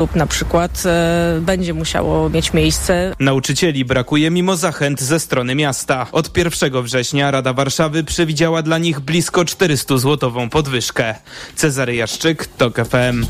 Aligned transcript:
lub 0.00 0.16
na 0.16 0.26
przykład 0.26 0.82
e, 0.86 1.40
będzie 1.40 1.74
musiało 1.74 2.30
mieć 2.30 2.52
miejsce. 2.52 3.14
Nauczycieli 3.18 3.84
brakuje 3.84 4.30
mimo 4.30 4.56
zachęt 4.56 5.00
ze 5.00 5.20
strony 5.20 5.54
miasta. 5.54 6.06
Od 6.12 6.36
1 6.36 6.82
września 6.82 7.30
Rada 7.30 7.52
Warszawy 7.52 8.04
przewidziała 8.04 8.62
dla 8.62 8.78
nich 8.78 9.00
blisko 9.00 9.44
400 9.44 9.98
złotową 9.98 10.50
podwyżkę. 10.50 11.14
Cezary 11.56 11.94
Jaszczyk, 11.94 12.46
TOK 12.46 12.76
FM. 12.76 13.26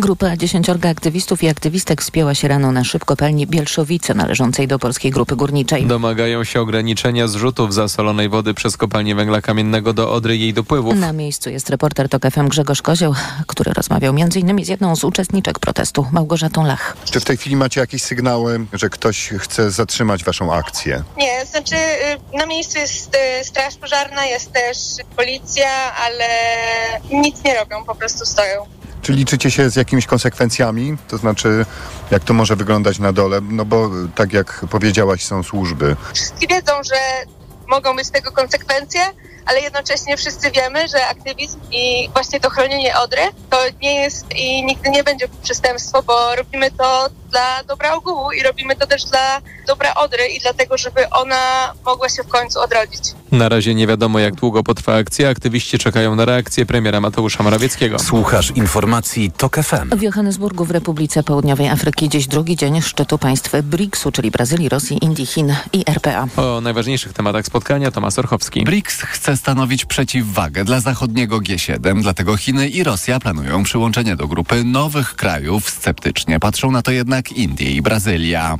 Grupa 0.00 0.36
dziesięciorga 0.36 0.90
aktywistów 0.90 1.42
i 1.42 1.48
aktywistek 1.48 2.02
wspięła 2.02 2.34
się 2.34 2.48
rano 2.48 2.72
na 2.72 2.84
szybkopelni 2.84 3.46
Bielszowice 3.46 4.14
należącej 4.14 4.68
do 4.68 4.78
Polskiej 4.78 5.10
Grupy 5.10 5.36
Górniczej. 5.36 5.86
Domagają 5.86 6.44
się 6.44 6.60
ograniczenia 6.60 7.28
zrzutów 7.28 7.74
zasolonej 7.74 8.28
wody 8.28 8.54
przez 8.54 8.76
kopalnię 8.76 9.14
węgla 9.14 9.40
kamiennego 9.40 9.92
do 9.92 10.12
Odry 10.12 10.36
i 10.36 10.40
jej 10.40 10.54
dopływów. 10.54 10.96
Na 10.96 11.12
miejscu 11.12 11.50
jest 11.50 11.70
reporter 11.70 12.08
TOK 12.08 12.22
FM 12.30 12.48
Grzegorz 12.48 12.82
Kozioł, 12.82 13.14
który 13.46 13.72
rozmawiał 13.72 14.14
m.in. 14.18 14.64
z 14.64 14.68
jedną 14.68 14.96
z 14.96 15.04
uczestniczek 15.04 15.58
protestu, 15.58 15.91
Małgorzatą 16.12 16.64
Lach. 16.64 16.96
Czy 17.04 17.20
w 17.20 17.24
tej 17.24 17.36
chwili 17.36 17.56
macie 17.56 17.80
jakieś 17.80 18.02
sygnały, 18.02 18.66
że 18.72 18.90
ktoś 18.90 19.28
chce 19.38 19.70
zatrzymać 19.70 20.24
waszą 20.24 20.54
akcję? 20.54 21.02
Nie, 21.16 21.46
znaczy 21.46 21.76
y, 21.76 22.36
na 22.38 22.46
miejscu 22.46 22.78
jest 22.78 23.16
y, 23.40 23.44
straż 23.44 23.76
pożarna, 23.76 24.26
jest 24.26 24.52
też 24.52 24.78
policja, 25.16 25.94
ale 25.94 26.24
nic 27.10 27.44
nie 27.44 27.54
robią, 27.54 27.84
po 27.84 27.94
prostu 27.94 28.26
stoją. 28.26 28.66
Czy 29.02 29.12
liczycie 29.12 29.50
się 29.50 29.70
z 29.70 29.76
jakimiś 29.76 30.06
konsekwencjami? 30.06 30.96
To 31.08 31.16
znaczy, 31.16 31.66
jak 32.10 32.24
to 32.24 32.34
może 32.34 32.56
wyglądać 32.56 32.98
na 32.98 33.12
dole? 33.12 33.40
No 33.40 33.64
bo 33.64 33.90
tak 34.14 34.32
jak 34.32 34.64
powiedziałaś, 34.70 35.24
są 35.24 35.42
służby. 35.42 35.96
Wszyscy 36.14 36.46
wiedzą, 36.46 36.72
że 36.84 36.96
mogą 37.68 37.96
być 37.96 38.06
z 38.06 38.10
tego 38.10 38.32
konsekwencje, 38.32 39.00
ale 39.46 39.60
jednocześnie 39.60 40.16
wszyscy 40.16 40.50
wiemy, 40.50 40.88
że 40.88 41.06
aktywizm 41.06 41.58
i 41.72 42.08
właśnie 42.12 42.40
to 42.40 42.50
chronienie 42.50 42.98
Odry 42.98 43.22
to 43.50 43.58
nie 43.82 43.94
jest 43.94 44.26
i 44.36 44.64
nigdy 44.64 44.90
nie 44.90 45.04
będzie 45.04 45.28
przestępstwo, 45.42 46.02
bo 46.02 46.36
robimy 46.36 46.70
to 46.70 47.08
dla 47.30 47.64
dobra 47.64 47.94
ogółu 47.94 48.32
i 48.32 48.42
robimy 48.42 48.76
to 48.76 48.86
też 48.86 49.04
dla 49.04 49.40
dobra 49.66 49.94
Odry 49.94 50.26
i 50.26 50.40
dlatego, 50.40 50.78
żeby 50.78 51.10
ona 51.10 51.72
mogła 51.84 52.08
się 52.08 52.22
w 52.22 52.28
końcu 52.28 52.60
odrodzić. 52.60 53.02
Na 53.32 53.48
razie 53.48 53.74
nie 53.74 53.86
wiadomo, 53.86 54.18
jak 54.18 54.34
długo 54.34 54.62
potrwa 54.62 54.94
akcja. 54.96 55.28
Aktywiści 55.28 55.78
czekają 55.78 56.14
na 56.14 56.24
reakcję 56.24 56.66
premiera 56.66 57.00
Mateusza 57.00 57.42
Morawieckiego. 57.42 57.98
Słuchasz 57.98 58.50
informacji 58.50 59.30
TOK 59.36 59.56
FM. 59.56 59.96
W 59.96 60.02
Johannesburgu 60.02 60.64
w 60.64 60.70
Republice 60.70 61.22
Południowej 61.22 61.68
Afryki 61.68 62.08
dziś 62.08 62.26
drugi 62.26 62.56
dzień 62.56 62.82
szczytu 62.82 63.18
państw 63.18 63.50
BRICS-u, 63.62 64.12
czyli 64.12 64.30
Brazylii, 64.30 64.68
Rosji, 64.68 65.04
Indii, 65.04 65.26
Chin 65.26 65.54
i 65.72 65.84
RPA. 65.86 66.26
O 66.36 66.60
najważniejszych 66.60 67.12
tematach 67.12 67.46
spotkania 67.46 67.90
Tomasz 67.90 68.18
Orchowski. 68.18 68.64
BRICS 68.64 69.02
chce 69.02 69.31
stanowić 69.36 69.84
przeciwwagę 69.84 70.64
dla 70.64 70.80
zachodniego 70.80 71.38
G7, 71.38 72.02
dlatego 72.02 72.36
Chiny 72.36 72.68
i 72.68 72.84
Rosja 72.84 73.20
planują 73.20 73.62
przyłączenie 73.62 74.16
do 74.16 74.28
grupy 74.28 74.64
nowych 74.64 75.14
krajów. 75.14 75.70
Sceptycznie 75.70 76.40
patrzą 76.40 76.70
na 76.70 76.82
to 76.82 76.90
jednak 76.90 77.32
Indie 77.32 77.70
i 77.70 77.82
Brazylia. 77.82 78.58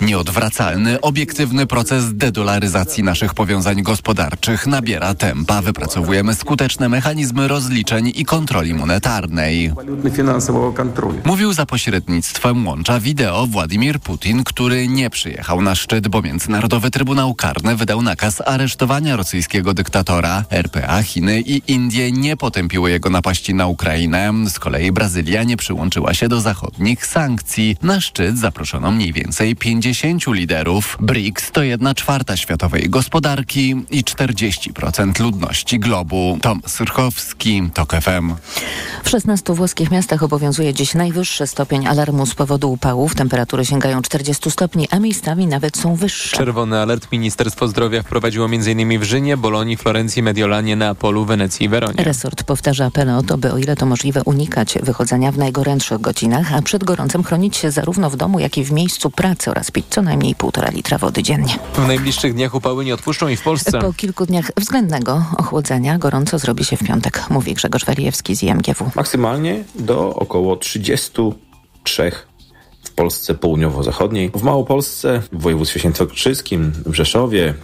Nieodwracalny, 0.00 1.00
obiektywny 1.00 1.66
proces 1.66 2.14
dedolaryzacji 2.14 3.02
naszych 3.02 3.34
powiązań 3.34 3.82
gospodarczych 3.82 4.66
nabiera 4.66 5.14
tempa. 5.14 5.62
Wypracowujemy 5.62 6.34
skuteczne 6.34 6.88
mechanizmy 6.88 7.48
rozliczeń 7.48 8.12
i 8.14 8.24
kontroli 8.24 8.74
monetarnej. 8.74 9.72
Mówił 11.24 11.52
za 11.52 11.66
pośrednictwem 11.66 12.66
łącza 12.66 13.00
wideo 13.00 13.46
Władimir 13.46 14.00
Putin, 14.00 14.44
który 14.44 14.88
nie 14.88 15.10
przyjechał 15.10 15.62
na 15.62 15.74
szczyt, 15.74 16.08
bo 16.08 16.22
Międzynarodowy 16.22 16.90
Trybunał 16.90 17.34
Karny 17.34 17.76
wydał 17.76 18.02
nakaz 18.02 18.42
aresztowania 18.46 19.11
rosyjskiego 19.16 19.74
dyktatora. 19.74 20.44
RPA, 20.50 21.02
Chiny 21.02 21.40
i 21.40 21.62
Indie 21.68 22.12
nie 22.12 22.36
potępiły 22.36 22.90
jego 22.90 23.10
napaści 23.10 23.54
na 23.54 23.66
Ukrainę. 23.66 24.32
Z 24.48 24.58
kolei 24.58 24.92
Brazylia 24.92 25.42
nie 25.42 25.56
przyłączyła 25.56 26.14
się 26.14 26.28
do 26.28 26.40
zachodnich 26.40 27.06
sankcji. 27.06 27.76
Na 27.82 28.00
szczyt 28.00 28.38
zaproszono 28.38 28.90
mniej 28.90 29.12
więcej 29.12 29.56
50 29.56 30.26
liderów. 30.26 30.96
BRICS 31.00 31.50
to 31.52 31.62
jedna 31.62 31.94
czwarta 31.94 32.36
światowej 32.36 32.90
gospodarki 32.90 33.74
i 33.90 34.04
40% 34.04 35.20
ludności 35.20 35.78
globu. 35.78 36.38
Tom 36.42 36.60
Syrchowski, 36.66 37.62
TOK 37.74 37.92
FM. 37.92 38.34
W 39.04 39.08
16 39.08 39.54
włoskich 39.54 39.90
miastach 39.90 40.22
obowiązuje 40.22 40.74
dziś 40.74 40.94
najwyższy 40.94 41.46
stopień 41.46 41.86
alarmu 41.86 42.26
z 42.26 42.34
powodu 42.34 42.72
upałów. 42.72 43.14
Temperatury 43.14 43.64
sięgają 43.64 44.02
40 44.02 44.50
stopni, 44.50 44.88
a 44.90 44.98
miejscami 44.98 45.46
nawet 45.46 45.76
są 45.76 45.94
wyższe. 45.94 46.36
Czerwony 46.36 46.78
alert 46.78 47.12
Ministerstwo 47.12 47.68
Zdrowia 47.68 48.02
wprowadziło 48.02 48.46
m.in. 48.46 49.01
w 49.02 49.04
Rzynie, 49.04 49.36
Bolonii, 49.36 49.76
Florencji, 49.76 50.22
Mediolanie, 50.22 50.76
Neapolu, 50.76 51.24
Wenecji 51.24 51.66
i 51.66 51.68
Weronie. 51.68 52.04
Resort 52.04 52.44
powtarza 52.44 52.86
apele 52.86 53.16
o 53.16 53.22
to, 53.22 53.38
by 53.38 53.52
o 53.52 53.58
ile 53.58 53.76
to 53.76 53.86
możliwe 53.86 54.22
unikać 54.24 54.78
wychodzenia 54.82 55.32
w 55.32 55.38
najgorętszych 55.38 56.00
godzinach, 56.00 56.54
a 56.54 56.62
przed 56.62 56.84
gorącem 56.84 57.22
chronić 57.24 57.56
się 57.56 57.70
zarówno 57.70 58.10
w 58.10 58.16
domu, 58.16 58.38
jak 58.38 58.58
i 58.58 58.64
w 58.64 58.72
miejscu 58.72 59.10
pracy 59.10 59.50
oraz 59.50 59.70
pić 59.70 59.86
co 59.90 60.02
najmniej 60.02 60.34
półtora 60.34 60.70
litra 60.70 60.98
wody 60.98 61.22
dziennie. 61.22 61.58
W 61.74 61.86
najbliższych 61.86 62.34
dniach 62.34 62.54
upały 62.54 62.84
nie 62.84 62.94
odpuszczą 62.94 63.28
i 63.28 63.36
w 63.36 63.42
Polsce. 63.42 63.80
Po 63.80 63.92
kilku 63.92 64.26
dniach 64.26 64.50
względnego 64.56 65.24
ochłodzenia 65.36 65.98
gorąco 65.98 66.38
zrobi 66.38 66.64
się 66.64 66.76
w 66.76 66.84
piątek, 66.84 67.24
mówi 67.30 67.54
Grzegorz 67.54 67.84
Walijewski 67.84 68.36
z 68.36 68.42
IMGW. 68.42 68.90
Maksymalnie 68.94 69.64
do 69.74 70.14
około 70.14 70.56
33 70.56 72.12
w 72.31 72.31
Polsce 72.92 73.34
południowo-zachodniej, 73.34 74.30
w 74.34 74.42
Małopolsce, 74.42 75.22
w 75.32 75.42
województwie 75.42 75.80
świętokrzyskim, 75.80 76.72
w 76.86 76.94
Rzeszowie, 76.94 77.54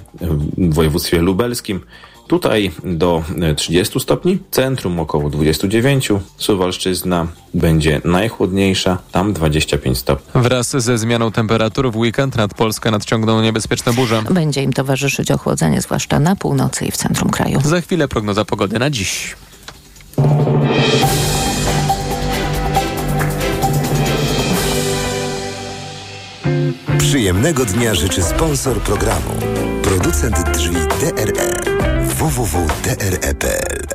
w 0.59 0.75
województwie 0.75 1.19
lubelskim. 1.19 1.81
Tutaj 2.27 2.71
do 2.85 3.23
30 3.57 4.01
stopni, 4.01 4.39
centrum 4.51 5.01
około 5.01 5.31
29, 5.31 6.09
Suwalszczyzna 6.37 7.27
będzie 7.55 8.01
najchłodniejsza, 8.05 8.99
tam 9.13 9.33
25 9.33 9.99
stopni. 9.99 10.43
Wraz 10.43 10.71
ze 10.71 10.99
zmianą 10.99 11.33
temperatur 11.33 11.93
w 11.93 11.97
weekend 11.97 12.37
nad 12.37 12.55
Polskę 12.55 12.91
nadciągną 12.91 13.43
niebezpieczne 13.43 13.93
burze. 13.93 14.23
Będzie 14.31 14.63
im 14.63 14.73
towarzyszyć 14.73 15.31
ochłodzenie, 15.31 15.81
zwłaszcza 15.81 16.21
na 16.21 16.37
północy 16.37 16.85
i 16.87 16.91
w 16.91 16.97
centrum 16.97 17.31
kraju. 17.31 17.61
Za 17.65 17.81
chwilę 17.81 18.09
prognoza 18.09 18.45
pogody 18.45 18.79
na 18.79 18.91
dziś. 18.91 19.37
Przyjemnego 27.09 27.65
dnia 27.65 27.95
życzy 27.95 28.23
sponsor 28.23 28.81
programu. 28.81 29.31
Producent 29.83 30.51
drzwi 30.51 30.77
DRE 30.77 31.53
www.dre.pl 32.05 33.87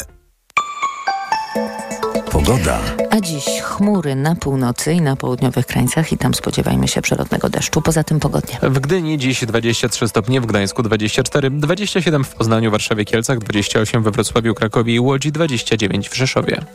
Pogoda. 2.32 2.80
A 3.10 3.20
dziś 3.20 3.46
chmury 3.46 4.16
na 4.16 4.36
północy 4.36 4.94
i 4.94 5.02
na 5.02 5.16
południowych 5.16 5.66
krańcach 5.66 6.12
i 6.12 6.18
tam 6.18 6.34
spodziewajmy 6.34 6.88
się 6.88 7.02
przelotnego 7.02 7.50
deszczu. 7.50 7.82
Poza 7.82 8.04
tym 8.04 8.20
pogodnie. 8.20 8.60
W 8.62 8.80
Gdyni 8.80 9.18
dziś 9.18 9.46
23 9.46 10.08
stopnie, 10.08 10.42
w 10.42 10.46
Gdańsku 10.46 10.84
24, 10.84 11.50
27 11.50 12.24
w 12.24 12.36
Poznaniu, 12.36 12.72
Warszawie, 12.72 13.06
Kielcach, 13.06 13.40
28 13.40 14.04
we 14.04 14.12
Wrocławiu, 14.12 14.54
Krakowie 14.54 14.96
i 14.96 15.00
Łodzi, 15.00 15.32
29 15.32 16.10
w 16.10 16.16
Rzeszowie. 16.16 16.66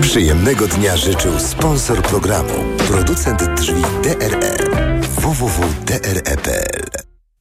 Przyjemnego 0.00 0.66
dnia 0.66 0.96
życzył 0.96 1.38
sponsor 1.38 2.02
programu. 2.02 2.54
Producent 2.88 3.44
drzwi 3.60 3.82
DRE 4.02 4.56
www.dre.pl 5.20 6.82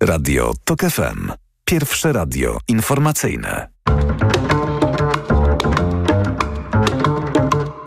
Radio 0.03 0.53
TOK 0.63 0.81
FM. 0.81 1.31
Pierwsze 1.65 2.13
radio 2.13 2.57
informacyjne. 2.67 3.67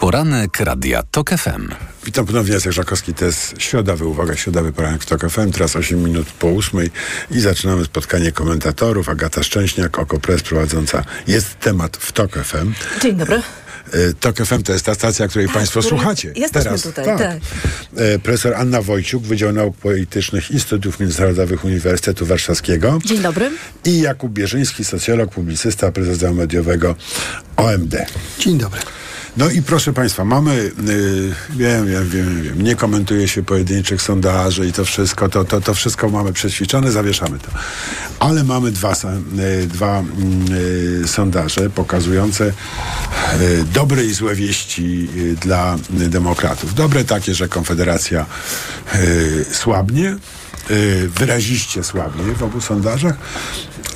Poranek 0.01 0.61
Radia 0.61 1.03
TOK 1.03 1.31
FM. 1.31 1.69
Witam 2.05 2.27
ponownie, 2.27 2.55
Jacek 2.55 2.73
Żakowski, 2.73 3.15
to 3.15 3.25
jest 3.25 3.55
środowy, 3.59 4.07
uwaga, 4.07 4.37
środowy 4.37 4.73
poranek 4.73 5.03
w 5.03 5.07
TOK 5.07 5.31
FM, 5.31 5.53
teraz 5.53 5.77
8 5.77 6.03
minut 6.03 6.27
po 6.31 6.49
8 6.49 6.81
i 7.31 7.41
zaczynamy 7.41 7.85
spotkanie 7.85 8.33
komentatorów. 8.33 9.09
Agata 9.09 9.43
Szczęśniak, 9.43 9.99
Okopres 9.99 10.43
prowadząca 10.43 11.05
Jest 11.27 11.59
temat 11.61 11.97
w 11.97 12.13
TOK 12.13 12.33
FM. 12.33 12.73
Dzień 13.03 13.17
dobry. 13.17 13.43
TOK 14.21 14.37
FM 14.37 14.63
to 14.63 14.73
jest 14.73 14.85
ta 14.85 14.95
stacja, 14.95 15.29
której 15.29 15.47
tak, 15.47 15.57
Państwo 15.57 15.81
której 15.81 15.99
słuchacie. 15.99 16.33
Jesteśmy 16.37 16.65
Teraz. 16.65 16.83
tutaj, 16.83 17.05
tak. 17.05 17.19
tak. 17.19 17.39
Profesor 18.23 18.55
Anna 18.55 18.83
Wojciuk, 18.83 19.23
Wydział 19.23 19.53
Nauk 19.53 19.77
Politycznych 19.77 20.51
Instytutów 20.51 21.01
Międzynarodowych 21.01 21.65
Uniwersytetu 21.65 22.27
Warszawskiego. 22.27 22.99
Dzień 23.05 23.23
dobry. 23.23 23.51
I 23.85 24.01
Jakub 24.01 24.33
Bierzyński, 24.33 24.85
socjolog, 24.85 25.31
publicysta, 25.31 25.93
prezes 25.93 26.35
mediowego 26.35 26.97
OMD. 27.57 28.07
Dzień 28.39 28.59
dobry. 28.59 28.81
No 29.37 29.51
i 29.51 29.63
proszę 29.63 29.93
Państwa, 29.93 30.25
mamy, 30.25 30.57
yy, 30.57 31.35
wiem, 31.51 31.87
wiem, 31.87 32.09
wiem, 32.09 32.43
wiem, 32.43 32.63
nie 32.63 32.77
komentuje 32.77 33.29
się 33.29 33.43
pojedynczych 33.43 34.03
sondaży 34.03 34.67
i 34.67 34.73
to 34.73 34.85
wszystko, 34.85 35.29
to, 35.29 35.45
to, 35.45 35.61
to 35.61 35.75
wszystko 35.75 36.09
mamy 36.09 36.33
przećwiczone, 36.33 36.93
zawieszamy 36.93 37.39
to. 37.39 37.49
Ale 38.19 38.45
mamy 38.45 38.71
dwa, 38.71 38.95
yy, 39.35 39.67
dwa 39.67 40.03
yy, 41.01 41.09
sondaże 41.09 41.71
pokazujące 41.71 42.53
dobre 43.75 44.05
i 44.05 44.15
złe 44.15 44.35
wieści 44.35 45.09
dla 45.41 45.77
demokratów. 45.91 46.75
Dobre 46.75 47.05
takie, 47.05 47.35
że 47.35 47.49
Konfederacja 47.49 48.27
słabnie, 49.53 50.09
y, 50.09 50.19
wyraziście 51.09 51.85
słabnie 51.85 52.35
w 52.35 52.43
obu 52.43 52.61
sondażach. 52.61 53.15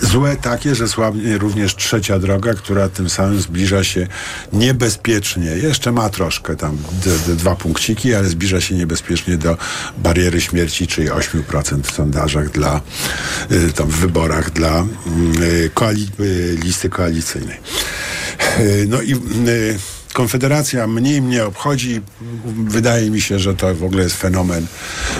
Złe 0.02 0.36
takie, 0.36 0.74
że 0.74 0.88
słabnie 0.88 1.38
również 1.38 1.76
trzecia 1.76 2.18
droga, 2.18 2.54
która 2.54 2.88
tym 2.88 3.10
samym 3.10 3.40
zbliża 3.40 3.84
się 3.84 4.06
niebezpiecznie. 4.52 5.46
Jeszcze 5.46 5.92
ma 5.92 6.08
troszkę 6.08 6.56
tam 6.56 6.78
dwa 7.28 7.56
punkciki, 7.56 8.14
ale 8.14 8.28
zbliża 8.28 8.60
się 8.60 8.74
niebezpiecznie 8.74 9.36
do 9.36 9.56
bariery 9.98 10.40
śmierci, 10.40 10.86
czyli 10.86 11.10
8% 11.10 11.82
w 11.82 11.94
sondażach 11.94 12.50
dla, 12.50 12.80
y, 13.52 13.72
tam 13.72 13.88
w 13.88 13.96
wyborach 13.96 14.50
dla 14.50 14.86
mm, 15.06 15.42
y, 15.42 15.70
koali 15.74 16.08
listy 16.62 16.88
koalicyjnej. 16.88 17.56
No 18.88 19.02
i 19.02 19.14
Konfederacja 20.12 20.86
mniej 20.86 21.22
mnie 21.22 21.44
obchodzi. 21.44 22.00
Wydaje 22.68 23.10
mi 23.10 23.20
się, 23.20 23.38
że 23.38 23.54
to 23.54 23.74
w 23.74 23.84
ogóle 23.84 24.02
jest 24.02 24.16
fenomen 24.16 24.66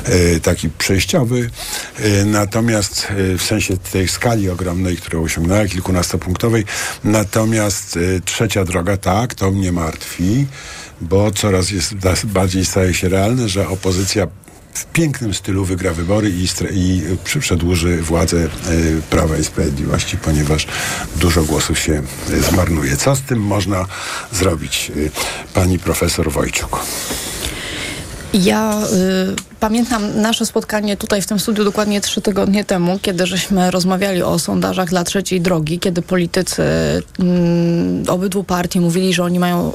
e, 0.04 0.40
taki 0.40 0.70
przejściowy. 0.70 1.50
E, 1.98 2.24
natomiast 2.24 3.08
e, 3.10 3.38
w 3.38 3.42
sensie 3.42 3.76
tej 3.76 4.08
skali 4.08 4.50
ogromnej, 4.50 4.96
którą 4.96 5.22
osiągnęła, 5.22 5.66
kilkunastopunktowej. 5.66 6.64
Natomiast 7.04 7.98
trzecia 8.24 8.64
droga, 8.64 8.96
tak, 8.96 9.34
to 9.34 9.50
mnie 9.50 9.72
martwi, 9.72 10.46
bo 11.00 11.30
coraz 11.30 11.70
jest 11.70 11.94
bardziej 12.24 12.64
staje 12.64 12.94
się 12.94 13.08
realne, 13.08 13.48
że 13.48 13.68
opozycja 13.68 14.26
w 14.72 14.84
pięknym 14.84 15.34
stylu 15.34 15.64
wygra 15.64 15.92
wybory 15.92 16.30
i, 16.30 16.46
i 16.72 17.02
przedłuży 17.40 18.02
władzę 18.02 18.36
y, 18.36 19.02
Prawa 19.10 19.36
i 19.36 19.44
Sprawiedliwości, 19.44 20.16
ponieważ 20.16 20.66
dużo 21.16 21.44
głosów 21.44 21.78
się 21.78 22.02
y, 22.30 22.42
zmarnuje. 22.42 22.96
Co 22.96 23.16
z 23.16 23.22
tym 23.22 23.40
można 23.40 23.86
zrobić, 24.32 24.92
pani 25.54 25.78
profesor 25.78 26.30
Wojciuk? 26.30 26.80
Ja 28.34 28.78
y, 28.92 29.36
pamiętam 29.60 30.20
nasze 30.20 30.46
spotkanie 30.46 30.96
tutaj 30.96 31.22
w 31.22 31.26
tym 31.26 31.40
studiu 31.40 31.64
dokładnie 31.64 32.00
trzy 32.00 32.20
tygodnie 32.20 32.64
temu, 32.64 32.98
kiedy 33.02 33.26
żeśmy 33.26 33.70
rozmawiali 33.70 34.22
o 34.22 34.38
sondażach 34.38 34.88
dla 34.88 35.04
trzeciej 35.04 35.40
drogi, 35.40 35.78
kiedy 35.78 36.02
politycy 36.02 36.62
y, 36.62 38.10
obydwu 38.10 38.44
partii 38.44 38.80
mówili, 38.80 39.12
że 39.12 39.24
oni 39.24 39.38
mają 39.38 39.72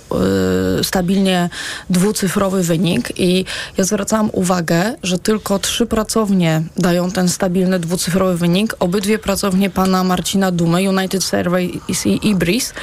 y, 0.80 0.83
stabilnie 0.83 1.50
dwucyfrowy 1.89 2.63
wynik 2.63 3.19
i 3.19 3.45
ja 3.77 3.83
zwracałam 3.83 4.30
uwagę, 4.33 4.95
że 5.04 5.19
tylko 5.19 5.59
trzy 5.59 5.86
pracownie 5.86 6.63
dają 6.77 7.12
ten 7.12 7.30
stabilny 7.30 7.80
dwucyfrowy 7.80 8.38
wynik. 8.38 8.75
Obydwie 8.80 9.19
pracownie 9.19 9.69
pana 9.69 10.04
Marcina 10.04 10.51
Dumy, 10.51 10.89
United 10.89 11.24
Survey 11.24 11.81
i 12.06 12.30
Ibris 12.30 12.74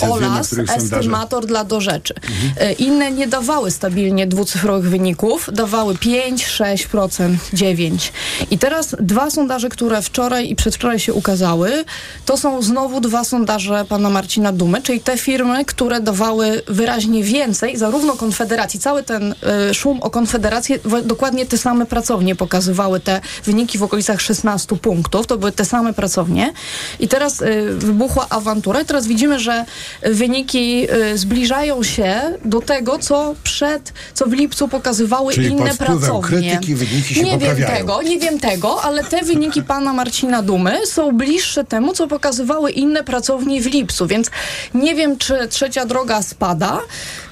oraz 0.00 0.54
Estimator 0.76 1.46
dla 1.46 1.64
do 1.64 1.80
rzeczy. 1.80 2.14
Mhm. 2.14 2.70
Y, 2.70 2.72
inne 2.72 3.10
nie 3.10 3.26
dawały 3.26 3.70
stabilnie 3.70 4.26
dwucyfrowych 4.26 4.90
wyników 4.90 5.17
dawały 5.52 5.98
5, 5.98 6.46
6%, 6.46 7.36
9%. 7.54 8.10
I 8.50 8.58
teraz 8.58 8.96
dwa 9.00 9.30
sondaże, 9.30 9.68
które 9.68 10.02
wczoraj 10.02 10.50
i 10.50 10.56
przedwczoraj 10.56 10.98
się 10.98 11.14
ukazały, 11.14 11.84
to 12.26 12.36
są 12.36 12.62
znowu 12.62 13.00
dwa 13.00 13.24
sondaże 13.24 13.84
pana 13.88 14.10
Marcina 14.10 14.52
Dumy, 14.52 14.82
czyli 14.82 15.00
te 15.00 15.18
firmy, 15.18 15.64
które 15.64 16.00
dawały 16.00 16.62
wyraźnie 16.68 17.22
więcej, 17.22 17.76
zarówno 17.76 18.16
Konfederacji, 18.16 18.80
cały 18.80 19.02
ten 19.02 19.34
y, 19.70 19.74
szum 19.74 20.02
o 20.02 20.10
Konfederację, 20.10 20.78
dokładnie 21.04 21.46
te 21.46 21.58
same 21.58 21.86
pracownie 21.86 22.36
pokazywały 22.36 23.00
te 23.00 23.20
wyniki 23.44 23.78
w 23.78 23.82
okolicach 23.82 24.20
16 24.20 24.76
punktów, 24.76 25.26
to 25.26 25.38
były 25.38 25.52
te 25.52 25.64
same 25.64 25.92
pracownie. 25.92 26.52
I 27.00 27.08
teraz 27.08 27.42
y, 27.42 27.74
wybuchła 27.78 28.26
awantura 28.30 28.80
i 28.80 28.84
teraz 28.84 29.06
widzimy, 29.06 29.40
że 29.40 29.64
wyniki 30.02 30.86
y, 30.92 31.18
zbliżają 31.18 31.82
się 31.82 32.20
do 32.44 32.60
tego, 32.60 32.98
co 32.98 33.34
przed, 33.42 33.92
co 34.14 34.26
w 34.26 34.32
lipcu 34.32 34.68
pokazywało 34.68 35.07
pokazywały 35.08 35.34
Czyli 35.34 35.48
inne 35.48 35.74
pracownie. 35.74 36.22
krytyki 36.22 36.74
wyniki 36.74 37.14
się 37.14 37.22
nie 37.22 37.32
poprawiają. 37.32 37.56
wiem 37.56 37.76
tego, 37.76 38.02
nie 38.02 38.18
wiem 38.18 38.40
tego, 38.40 38.82
ale 38.82 39.04
te 39.04 39.22
wyniki 39.22 39.62
pana 39.62 39.92
Marcina 39.92 40.42
Dumy 40.42 40.86
są 40.86 41.12
bliższe 41.12 41.64
temu, 41.64 41.92
co 41.92 42.08
pokazywały 42.08 42.70
inne 42.70 43.04
pracownie 43.04 43.60
w 43.62 43.66
lipcu, 43.66 44.06
więc 44.06 44.30
nie 44.74 44.94
wiem, 44.94 45.18
czy 45.18 45.48
trzecia 45.48 45.86
droga 45.86 46.22
spada, 46.22 46.80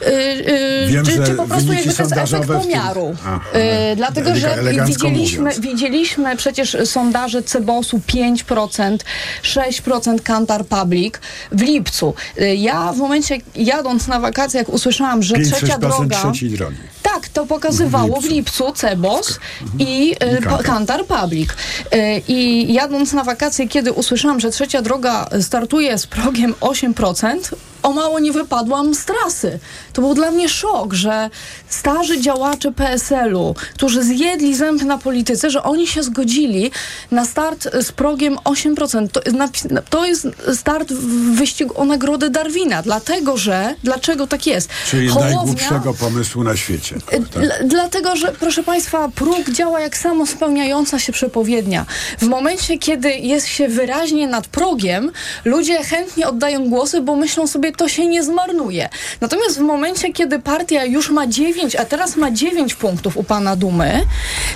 yy, 0.00 0.12
yy, 0.12 0.92
wiem, 0.92 1.04
czy, 1.04 1.26
czy, 1.26 1.34
po 1.34 1.46
prostu 1.46 1.72
jakby 1.72 1.94
to 1.94 2.02
jest 2.02 2.12
efekt 2.34 2.46
pomiaru. 2.46 3.16
Yy, 3.54 3.96
dlatego, 3.96 4.36
że 4.36 4.58
widzieliśmy, 4.86 5.50
widzieliśmy 5.60 6.36
przecież 6.36 6.76
sondaże 6.84 7.42
Cebosu 7.42 8.00
5%, 8.08 8.98
6% 9.42 10.20
Kantar 10.22 10.66
Public 10.66 11.14
w 11.52 11.62
lipcu. 11.62 12.14
Yy, 12.36 12.56
ja 12.56 12.92
w 12.92 12.96
momencie 12.96 13.38
jadąc 13.54 14.08
na 14.08 14.20
wakacje, 14.20 14.58
jak 14.58 14.68
usłyszałam, 14.68 15.22
że 15.22 15.34
trzecia 15.38 15.78
droga... 15.78 16.16
trzeciej 16.18 16.50
drogi. 16.50 16.76
Tak, 17.16 17.28
to 17.28 17.46
pokazywało 17.46 18.20
w 18.20 18.24
lipcu 18.24 18.72
Cebos 18.72 19.38
i 19.78 20.14
y, 20.60 20.64
Kantar 20.64 21.04
Public. 21.04 21.50
Y, 21.50 22.22
I 22.28 22.72
jadąc 22.72 23.12
na 23.12 23.24
wakacje, 23.24 23.68
kiedy 23.68 23.92
usłyszałam, 23.92 24.40
że 24.40 24.50
trzecia 24.50 24.82
droga 24.82 25.28
startuje 25.40 25.98
z 25.98 26.06
progiem 26.06 26.54
8%, 26.60 27.54
o 27.86 27.92
mało 27.92 28.18
nie 28.18 28.32
wypadłam 28.32 28.94
z 28.94 29.04
trasy. 29.04 29.58
To 29.92 30.02
był 30.02 30.14
dla 30.14 30.30
mnie 30.30 30.48
szok, 30.48 30.94
że 30.94 31.30
starzy 31.68 32.20
działacze 32.20 32.72
PSL-u, 32.72 33.54
którzy 33.74 34.02
zjedli 34.02 34.54
zęb 34.54 34.82
na 34.82 34.98
polityce, 34.98 35.50
że 35.50 35.62
oni 35.62 35.86
się 35.86 36.02
zgodzili 36.02 36.70
na 37.10 37.24
start 37.24 37.68
z 37.82 37.92
progiem 37.92 38.36
8%. 38.36 39.08
To, 39.08 39.20
to 39.90 40.06
jest 40.06 40.28
start 40.54 40.92
w 40.92 41.36
wyścigu 41.36 41.80
o 41.80 41.84
nagrodę 41.84 42.30
Darwina, 42.30 42.82
dlatego 42.82 43.36
że, 43.36 43.74
dlaczego 43.84 44.26
tak 44.26 44.46
jest? 44.46 44.68
Czyli 44.90 45.08
Hołownia, 45.08 45.36
najgłupszego 45.36 45.94
pomysłu 45.94 46.44
na 46.44 46.56
świecie. 46.56 46.96
Tak? 47.10 47.20
Dlatego, 47.64 48.16
że 48.16 48.32
proszę 48.40 48.62
Państwa, 48.62 49.08
próg 49.14 49.50
działa 49.50 49.80
jak 49.80 49.96
samo 49.96 50.26
spełniająca 50.26 50.98
się 50.98 51.12
przepowiednia. 51.12 51.86
W 52.18 52.26
momencie, 52.26 52.78
kiedy 52.78 53.10
jest 53.10 53.46
się 53.46 53.68
wyraźnie 53.68 54.28
nad 54.28 54.46
progiem, 54.46 55.12
ludzie 55.44 55.84
chętnie 55.84 56.28
oddają 56.28 56.68
głosy, 56.68 57.00
bo 57.00 57.16
myślą 57.16 57.46
sobie, 57.46 57.72
to 57.76 57.88
się 57.88 58.06
nie 58.06 58.22
zmarnuje. 58.22 58.88
Natomiast 59.20 59.58
w 59.58 59.60
momencie, 59.60 60.12
kiedy 60.12 60.38
partia 60.38 60.84
już 60.84 61.10
ma 61.10 61.26
9, 61.26 61.76
a 61.76 61.84
teraz 61.84 62.16
ma 62.16 62.30
9 62.30 62.74
punktów 62.74 63.16
u 63.16 63.24
pana 63.24 63.56
Dumy, 63.56 64.00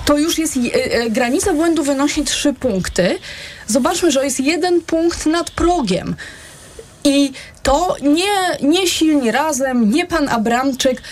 to 0.05 0.19
już 0.19 0.38
jest 0.38 0.56
e, 0.56 0.61
e, 0.75 1.11
granica 1.11 1.52
błędu 1.52 1.82
wynosi 1.82 2.25
3 2.25 2.52
punkty. 2.52 3.19
Zobaczmy, 3.67 4.11
że 4.11 4.25
jest 4.25 4.40
jeden 4.40 4.81
punkt 4.81 5.26
nad 5.26 5.50
progiem. 5.50 6.17
I 7.05 7.32
to 7.62 7.96
nie, 8.02 8.69
nie 8.69 8.87
silni 8.87 9.31
razem, 9.31 9.90
nie 9.90 10.06
pan 10.06 10.28
Abramczyk, 10.28 11.02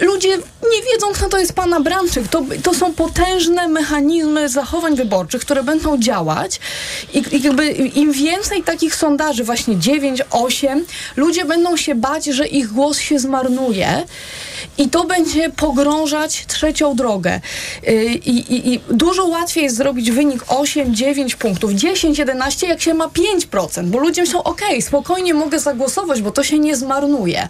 ludzie 0.00 0.36
nie 0.72 0.82
wiedzą, 0.92 1.06
kto 1.14 1.28
to 1.28 1.38
jest 1.38 1.52
pan 1.52 1.74
Abramczyk. 1.74 2.28
To, 2.28 2.42
to 2.62 2.74
są 2.74 2.94
potężne 2.94 3.68
mechanizmy 3.68 4.48
zachowań 4.48 4.96
wyborczych, 4.96 5.40
które 5.40 5.62
będą 5.62 5.98
działać 5.98 6.60
i, 7.14 7.18
i 7.32 7.42
jakby 7.42 7.70
im 7.72 8.12
więcej 8.12 8.62
takich 8.62 8.94
sondaży, 8.94 9.44
właśnie 9.44 9.76
9, 9.76 10.22
8, 10.30 10.84
ludzie 11.16 11.44
będą 11.44 11.76
się 11.76 11.94
bać, 11.94 12.24
że 12.24 12.46
ich 12.46 12.68
głos 12.68 12.98
się 12.98 13.18
zmarnuje 13.18 14.06
i 14.78 14.88
to 14.88 15.04
będzie 15.04 15.50
pogrążać 15.50 16.46
trzecią 16.46 16.96
drogę. 16.96 17.40
Y, 17.88 18.04
I, 18.04 18.54
i, 18.54 18.74
i 18.74 18.80
dużo 18.90 19.26
łatwiej 19.26 19.64
jest 19.64 19.76
zrobić 19.76 20.10
wynik 20.10 20.44
8, 20.48 20.94
9 20.94 21.36
punktów, 21.36 21.72
10, 21.72 22.18
11, 22.18 22.66
jak 22.66 22.80
się 22.80 22.94
ma 22.94 23.06
5%, 23.06 23.84
bo 23.84 23.98
ludzie 23.98 24.22
myślą, 24.22 24.42
ok, 24.42 24.60
spokojnie 24.80 25.34
mogę 25.34 25.60
zagłosować, 25.60 26.22
bo 26.22 26.30
to 26.30 26.44
się 26.44 26.58
nie 26.58 26.76
zmarnuje. 26.76 27.48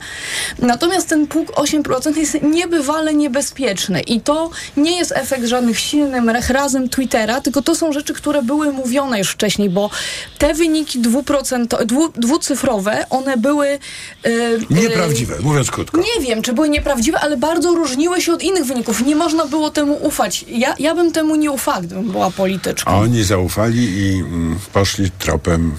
Natomiast 0.58 1.08
ten 1.08 1.26
puk 1.26 1.52
8% 1.52 2.16
jest 2.16 2.39
niebywale 2.42 3.14
niebezpieczny 3.14 4.00
i 4.00 4.20
to 4.20 4.50
nie 4.76 4.96
jest 4.98 5.12
efekt 5.12 5.44
żadnych 5.44 5.78
silnym 5.78 6.30
rechrazem 6.30 6.88
Twittera, 6.88 7.40
tylko 7.40 7.62
to 7.62 7.74
są 7.74 7.92
rzeczy, 7.92 8.14
które 8.14 8.42
były 8.42 8.72
mówione 8.72 9.18
już 9.18 9.30
wcześniej, 9.30 9.70
bo 9.70 9.90
te 10.38 10.54
wyniki 10.54 11.00
2%, 11.00 11.84
dwu, 11.84 12.08
dwucyfrowe, 12.08 13.04
one 13.10 13.36
były... 13.36 13.78
Yy, 14.24 14.60
nieprawdziwe, 14.70 15.34
mówiąc 15.40 15.70
krótko. 15.70 16.00
Nie 16.00 16.26
wiem, 16.26 16.42
czy 16.42 16.52
były 16.52 16.68
nieprawdziwe, 16.68 17.20
ale 17.20 17.36
bardzo 17.36 17.74
różniły 17.74 18.20
się 18.20 18.32
od 18.32 18.42
innych 18.42 18.64
wyników. 18.64 19.06
Nie 19.06 19.16
można 19.16 19.44
było 19.44 19.70
temu 19.70 19.98
ufać. 20.02 20.44
Ja, 20.48 20.74
ja 20.78 20.94
bym 20.94 21.12
temu 21.12 21.36
nie 21.36 21.50
ufała, 21.50 21.80
gdybym 21.80 22.10
była 22.10 22.30
polityczką. 22.30 22.90
A 22.90 22.94
oni 22.94 23.24
zaufali 23.24 23.98
i 23.98 24.18
mm, 24.18 24.58
poszli 24.72 25.10
tropem 25.10 25.74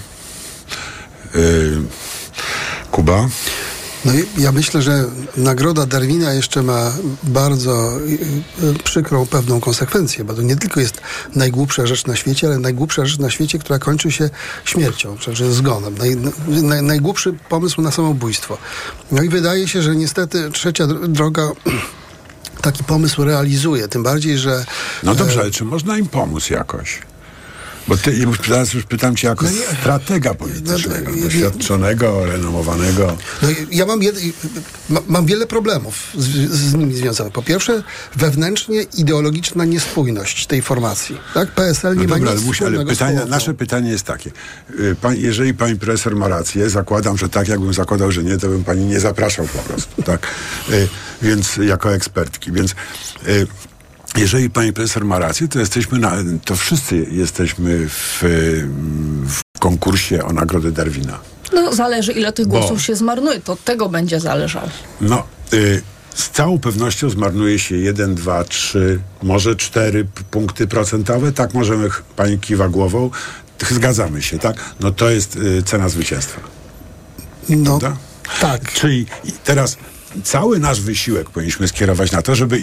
yy, 1.34 1.40
Kuba. 2.90 3.28
No 4.04 4.12
ja 4.38 4.52
myślę, 4.52 4.82
że 4.82 5.04
nagroda 5.36 5.86
Darwina 5.86 6.32
jeszcze 6.32 6.62
ma 6.62 6.92
bardzo 7.22 7.98
y, 8.00 8.18
y, 8.64 8.74
przykrą 8.84 9.26
pewną 9.26 9.60
konsekwencję, 9.60 10.24
bo 10.24 10.34
to 10.34 10.42
nie 10.42 10.56
tylko 10.56 10.80
jest 10.80 11.00
najgłupsza 11.34 11.86
rzecz 11.86 12.06
na 12.06 12.16
świecie, 12.16 12.46
ale 12.46 12.58
najgłupsza 12.58 13.06
rzecz 13.06 13.18
na 13.18 13.30
świecie, 13.30 13.58
która 13.58 13.78
kończy 13.78 14.12
się 14.12 14.30
śmiercią, 14.64 15.18
czy 15.18 15.52
zgonem. 15.52 15.98
Naj, 15.98 16.16
naj, 16.62 16.82
najgłupszy 16.82 17.34
pomysł 17.48 17.82
na 17.82 17.90
samobójstwo. 17.90 18.58
No 19.12 19.22
i 19.22 19.28
wydaje 19.28 19.68
się, 19.68 19.82
że 19.82 19.96
niestety 19.96 20.50
trzecia 20.50 20.86
droga 20.86 21.50
taki 22.62 22.84
pomysł 22.84 23.24
realizuje, 23.24 23.88
tym 23.88 24.02
bardziej, 24.02 24.38
że... 24.38 24.64
No 25.02 25.14
dobrze, 25.14 25.40
ale 25.40 25.50
czy 25.50 25.64
można 25.64 25.98
im 25.98 26.08
pomóc 26.08 26.50
jakoś? 26.50 27.11
Bo 27.88 27.96
ty, 27.96 28.26
teraz 28.46 28.74
już 28.74 28.84
pytam 28.84 29.16
cię 29.16 29.28
jako 29.28 29.44
No 29.44 29.50
stratega 29.80 30.34
politycznego, 30.34 31.10
no, 31.16 31.22
doświadczonego, 31.24 32.26
renomowanego. 32.26 33.16
No, 33.42 33.48
ja 33.70 33.86
mam, 33.86 34.02
jed, 34.02 34.16
ma, 34.88 35.00
mam 35.08 35.26
wiele 35.26 35.46
problemów 35.46 35.94
z, 36.18 36.50
z 36.52 36.74
nimi 36.74 36.94
związanych. 36.94 37.32
Po 37.32 37.42
pierwsze, 37.42 37.82
wewnętrznie 38.16 38.82
ideologiczna 38.82 39.64
niespójność 39.64 40.46
tej 40.46 40.62
formacji. 40.62 41.18
Tak? 41.34 41.50
PSL 41.50 41.96
nie 41.96 42.02
No 42.02 42.08
ma 42.08 42.16
dobra, 42.18 42.32
nic 42.32 42.62
ale, 42.62 42.84
musi, 42.84 43.28
nasze 43.28 43.54
pytanie 43.54 43.90
jest 43.90 44.04
takie. 44.04 44.30
Y, 44.80 44.96
Pan, 45.00 45.16
jeżeli 45.16 45.54
pani 45.54 45.78
profesor 45.78 46.16
ma 46.16 46.28
rację, 46.28 46.70
zakładam, 46.70 47.18
że 47.18 47.28
tak, 47.28 47.48
jakbym 47.48 47.74
zakładał, 47.74 48.12
że 48.12 48.22
nie, 48.24 48.38
to 48.38 48.48
bym 48.48 48.64
pani 48.64 48.84
nie 48.84 49.00
zapraszał 49.00 49.46
po 49.46 49.58
prostu. 49.58 50.02
tak? 50.02 50.26
Y, 50.70 50.88
Więc 51.22 51.56
jako 51.56 51.94
ekspertki. 51.94 52.52
Więc 52.52 52.74
y, 53.28 53.46
jeżeli 54.16 54.50
pani 54.50 54.72
profesor 54.72 55.04
ma 55.04 55.18
rację, 55.18 55.48
to 55.48 55.58
jesteśmy 55.58 55.98
na, 55.98 56.12
to 56.44 56.56
wszyscy 56.56 57.06
jesteśmy 57.10 57.88
w, 57.88 58.18
w 59.28 59.58
konkursie 59.58 60.24
o 60.24 60.32
Nagrodę 60.32 60.72
Darwina. 60.72 61.18
No, 61.52 61.72
zależy, 61.74 62.12
ile 62.12 62.32
tych 62.32 62.46
Bo- 62.46 62.58
głosów 62.58 62.82
się 62.82 62.96
zmarnuje. 62.96 63.40
To 63.40 63.52
od 63.52 63.64
tego 63.64 63.88
będzie 63.88 64.20
zależało. 64.20 64.68
No, 65.00 65.22
y, 65.52 65.82
z 66.14 66.30
całą 66.30 66.58
pewnością 66.58 67.10
zmarnuje 67.10 67.58
się 67.58 67.76
1, 67.76 68.14
2, 68.14 68.44
3, 68.44 69.00
może 69.22 69.56
4 69.56 70.04
p- 70.04 70.22
punkty 70.30 70.66
procentowe. 70.66 71.32
Tak 71.32 71.54
możemy, 71.54 71.88
pani 72.16 72.38
kiwa 72.38 72.68
głową. 72.68 73.10
Zgadzamy 73.70 74.22
się, 74.22 74.38
tak? 74.38 74.56
No 74.80 74.90
to 74.90 75.10
jest 75.10 75.36
y, 75.36 75.62
cena 75.62 75.88
zwycięstwa. 75.88 76.40
No, 77.48 77.78
Prawda? 77.78 77.96
tak. 78.40 78.72
Czyli 78.72 79.06
teraz 79.44 79.76
cały 80.24 80.58
nasz 80.58 80.80
wysiłek 80.80 81.30
powinniśmy 81.30 81.68
skierować 81.68 82.12
na 82.12 82.22
to, 82.22 82.34
żeby 82.34 82.62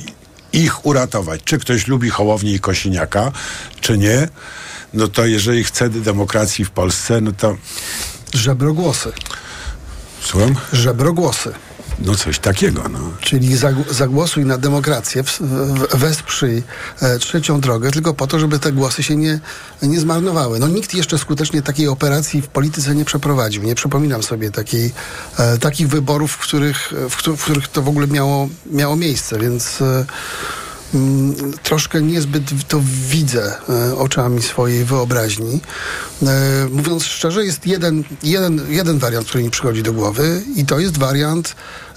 ich 0.53 0.85
uratować. 0.85 1.41
Czy 1.43 1.59
ktoś 1.59 1.87
lubi 1.87 2.09
Hołownię 2.09 2.53
i 2.53 2.59
Kosiniaka, 2.59 3.31
czy 3.81 3.97
nie, 3.97 4.27
no 4.93 5.07
to 5.07 5.25
jeżeli 5.25 5.63
chce 5.63 5.89
demokracji 5.89 6.65
w 6.65 6.71
Polsce, 6.71 7.21
no 7.21 7.31
to... 7.31 7.57
Żebrogłosy. 8.33 9.11
Słucham? 10.21 10.55
Żebrogłosy. 10.73 11.53
No 12.05 12.15
coś 12.15 12.39
takiego, 12.39 12.83
no. 12.89 12.99
Czyli 13.21 13.55
zag- 13.57 13.93
zagłosuj 13.93 14.45
na 14.45 14.57
demokrację, 14.57 15.23
wesprzyj 15.93 16.63
e, 17.01 17.19
trzecią 17.19 17.59
drogę, 17.61 17.91
tylko 17.91 18.13
po 18.13 18.27
to, 18.27 18.39
żeby 18.39 18.59
te 18.59 18.71
głosy 18.71 19.03
się 19.03 19.15
nie, 19.15 19.39
nie 19.83 19.99
zmarnowały. 19.99 20.59
No 20.59 20.67
nikt 20.67 20.93
jeszcze 20.93 21.17
skutecznie 21.17 21.61
takiej 21.61 21.87
operacji 21.87 22.41
w 22.41 22.47
polityce 22.47 22.95
nie 22.95 23.05
przeprowadził. 23.05 23.63
Nie 23.63 23.75
przypominam 23.75 24.23
sobie 24.23 24.51
takiej, 24.51 24.93
e, 25.37 25.57
takich 25.57 25.87
wyborów, 25.87 26.31
w 26.31 26.37
których, 26.37 26.93
któ- 27.17 27.37
w 27.37 27.43
których 27.43 27.67
to 27.67 27.81
w 27.81 27.87
ogóle 27.89 28.07
miało, 28.07 28.49
miało 28.71 28.95
miejsce, 28.95 29.39
więc 29.39 29.81
e, 29.81 30.05
mm, 30.93 31.35
troszkę 31.63 32.01
niezbyt 32.01 32.67
to 32.67 32.81
widzę 33.09 33.55
e, 33.69 33.95
oczami 33.97 34.41
swojej 34.41 34.85
wyobraźni. 34.85 35.61
E, 36.23 36.27
mówiąc 36.71 37.03
szczerze, 37.03 37.45
jest 37.45 37.65
jeden, 37.67 38.03
jeden, 38.23 38.61
jeden 38.69 38.99
wariant, 38.99 39.27
który 39.27 39.43
mi 39.43 39.49
przychodzi 39.49 39.83
do 39.83 39.93
głowy 39.93 40.41
i 40.55 40.65
to 40.65 40.79
jest 40.79 40.97
wariant 40.97 41.47
e, 41.49 41.88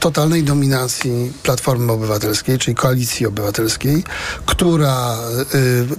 totalnej 0.00 0.42
dominacji 0.44 1.32
Platformy 1.42 1.92
Obywatelskiej, 1.92 2.58
czyli 2.58 2.74
Koalicji 2.74 3.26
Obywatelskiej, 3.26 4.04
która 4.46 5.16
e, 5.16 5.16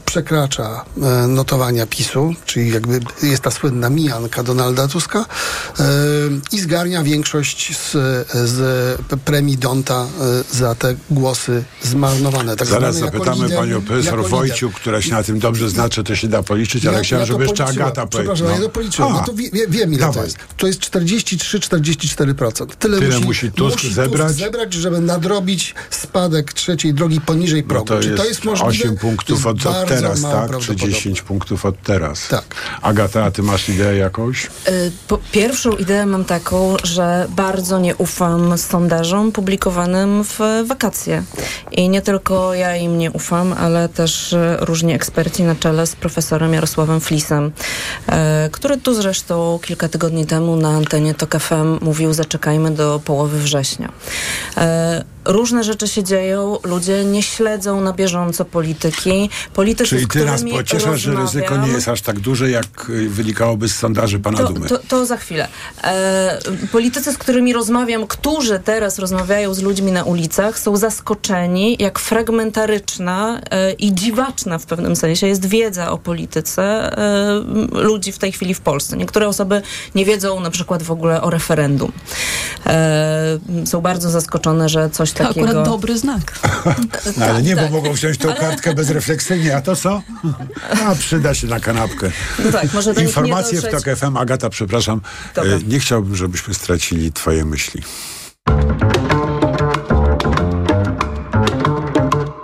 przekracza 0.06 0.86
e, 1.04 1.28
notowania 1.28 1.88
PiSu, 1.88 2.34
czyli 2.46 2.72
jakby 2.72 3.00
jest 3.24 3.44
ta 3.44 3.52
słynna 3.52 3.90
mijanka 3.90 4.44
Donalda 4.44 4.88
Tuska 4.88 5.20
e, 5.80 5.84
i 6.52 6.60
zgarnia 6.60 7.04
większość 7.04 7.78
z, 7.78 7.92
z 8.50 8.58
premii 9.26 9.58
Donta 9.58 10.06
e, 10.52 10.58
za 10.58 10.76
te 10.76 10.96
głosy 11.10 11.64
zmarnowane. 11.84 12.56
Tak 12.56 12.68
Zaraz 12.68 12.96
zapytamy 12.96 13.48
lider- 13.48 13.56
panią 13.58 13.82
profesor. 13.82 14.30
Wojciuk, 14.30 14.74
która 14.74 15.02
się 15.02 15.12
na 15.12 15.24
tym 15.24 15.40
dobrze 15.40 15.70
zna, 15.70 15.90
czy 15.90 16.04
to 16.04 16.16
się 16.16 16.28
da 16.28 16.44
policzyć, 16.44 16.86
ale 16.86 17.02
chciałem, 17.02 17.26
to 17.28 17.32
żeby 17.34 17.46
jeszcze. 17.46 17.66
Agata 17.66 18.08
powiedziała. 18.08 18.36
Przepraszam, 18.36 18.62
ja 18.62 18.68
to 18.68 18.74
policzyłem. 18.74 19.14
No 19.14 19.24
to 19.26 19.34
wie, 19.34 19.50
wie, 19.54 19.68
wiem, 19.68 19.94
ile 19.94 20.00
to 20.00 20.06
Dawaj. 20.08 20.24
jest. 20.26 20.38
To 20.58 20.68
jest 20.68 20.80
43-44%. 20.82 22.68
Tyle, 22.80 23.00
Tyle 23.00 23.16
musi, 23.16 23.26
musi 23.26 23.47
Tusk 23.51 23.82
zebrać? 23.82 24.32
zebrać, 24.36 24.74
żeby 24.74 25.00
nadrobić 25.00 25.75
spadek 25.89 26.54
trzeciej 26.54 26.94
drogi 26.94 27.22
poniżej 27.22 27.62
No 27.62 27.68
progu. 27.70 27.86
to 27.86 28.00
Czy 28.00 28.08
jest, 28.10 28.22
to 28.24 28.27
jest 28.30 28.46
możliwe? 28.46 28.70
8 28.86 28.96
To 28.96 29.01
punktów 29.01 29.46
od, 29.46 29.66
od 29.66 29.88
teraz, 29.88 30.22
tak? 30.22 30.32
Czy 30.32 30.48
prawdopodobne. 30.48 30.75
10 30.94 31.22
punktów 31.22 31.66
od 31.66 31.82
teraz. 31.84 32.27
Tak. 32.27 32.44
Agata, 32.82 33.24
a 33.25 33.32
ty 33.32 33.44
masz 33.44 33.70
ideę 33.70 33.96
jakąś? 33.98 34.46
Y, 34.46 34.50
Po, 35.08 35.20
pierwszą 35.32 35.72
ideę 35.72 36.06
mam 36.06 36.25
taką, 36.25 36.75
że 36.84 37.27
bardzo 37.30 37.80
nie 37.80 37.96
ufam 37.96 38.58
sondażom 38.58 39.32
publikowanym 39.32 40.24
w 40.24 40.39
wakacje. 40.68 41.24
I 41.72 41.89
nie 41.89 42.01
tylko 42.01 42.54
ja 42.54 42.75
im 42.75 42.98
nie 42.98 43.12
ufam, 43.12 43.54
ale 43.54 43.89
też 43.89 44.34
y, 44.34 44.58
różni 44.60 44.94
eksperci 44.94 45.44
na 45.44 45.56
czele 45.56 45.88
z 45.88 45.96
profesorem 45.96 46.54
Jarosławem 46.54 47.01
Flisem, 47.01 47.51
e, 48.08 48.50
który 48.51 48.77
tu 48.77 48.94
zresztą 48.94 49.60
kilka 49.63 49.89
tygodni 49.89 50.25
temu 50.25 50.56
na 50.56 50.70
antenie 50.70 51.13
TOK 51.13 51.36
FM 51.39 51.77
mówił 51.82 52.13
zaczekajmy 52.13 52.72
do 52.72 53.01
połowy 53.06 53.37
września. 53.38 53.91
Różne 55.27 55.63
rzeczy 55.63 55.88
się 55.88 56.03
dzieją, 56.03 56.57
ludzie 56.63 57.05
nie 57.05 57.24
śledzą 57.24 57.81
na 57.81 57.93
bieżąco 57.93 58.46
polityki. 58.46 59.29
Politycy, 59.53 59.89
Czyli 59.89 60.07
ty 60.07 60.25
nas 60.25 60.43
pocieszasz, 60.51 61.01
że 61.01 61.15
ryzyko 61.15 61.57
nie 61.57 61.67
jest 61.67 61.88
aż 61.88 62.01
tak 62.01 62.19
duże, 62.19 62.50
jak 62.50 62.89
y, 62.89 63.10
wynikałoby 63.10 63.69
z 63.69 63.75
sondaży 63.75 64.19
pana 64.19 64.38
to, 64.38 64.53
Dumy. 64.53 64.67
to, 64.67 64.79
to 64.88 65.05
za 65.05 65.17
chwilę. 65.17 65.48
E, 65.84 66.39
politycy, 66.72 67.13
z 67.13 67.17
którymi 67.17 67.53
rozmawiam, 67.53 68.07
którzy 68.07 68.60
teraz 68.60 69.00
rozmawiają 69.00 69.53
z 69.53 69.62
ludźmi 69.62 69.91
na 69.91 70.03
ulicach, 70.03 70.60
są 70.60 70.77
zaskoczeni, 70.77 71.77
jak 71.79 72.00
fragmentaryczna 72.00 73.41
e, 73.51 73.72
i 73.72 73.93
dziwaczna 73.93 74.57
w 74.57 74.65
pewnym 74.65 74.96
sensie 74.96 75.27
jest 75.27 75.46
wiedza 75.46 75.91
o 75.91 75.98
polityce 75.98 76.63
e, 76.63 77.41
ludzi 77.72 78.12
w 78.12 78.17
tej 78.17 78.31
chwili 78.31 78.53
w 78.53 78.62
Polsce. 78.62 78.98
Niektóre 78.98 79.27
osoby 79.27 79.62
nie 79.96 80.05
wiedzą 80.05 80.39
na 80.39 80.50
przykład 80.50 80.84
w 80.84 80.91
ogóle 80.91 81.22
o 81.22 81.29
referendum. 81.29 81.91
E, 82.65 83.39
są 83.65 83.81
bardzo 83.81 84.10
zaskoczone, 84.10 84.69
że 84.69 84.89
coś 84.89 85.12
To 85.18 85.28
takiego... 85.28 85.48
akurat 85.48 85.66
dobry 85.66 85.98
znak. 85.98 86.34
No, 87.18 87.26
ale 87.26 87.42
nie, 87.42 87.56
tak. 87.56 87.72
bo 87.72 87.78
mogą 87.78 87.94
wziąć 87.94 88.18
tą 88.18 88.34
kartkę 88.34 88.74
bezrefleksyjnie, 88.74 89.56
a 89.56 89.62
to 89.62 89.76
co? 89.76 90.02
A, 90.88 90.96
przyda 90.96 91.34
się 91.34 91.48
na 91.48 91.60
kanapkę. 91.60 92.12
No 92.46 92.52
tak, 92.52 92.74
może 92.74 92.94
do 92.94 93.02
Informacje 93.02 93.62
w. 93.62 93.68
TOK 93.68 93.84
FM. 93.98 94.18
Agata, 94.18 94.50
przepraszam, 94.50 95.02
Dobra. 95.36 95.52
e, 95.52 95.60
nie 95.60 95.80
chciałbym, 95.80 96.16
żebyśmy 96.16 96.54
stracili 96.54 97.12
twoje 97.12 97.46
myśli. 97.46 97.82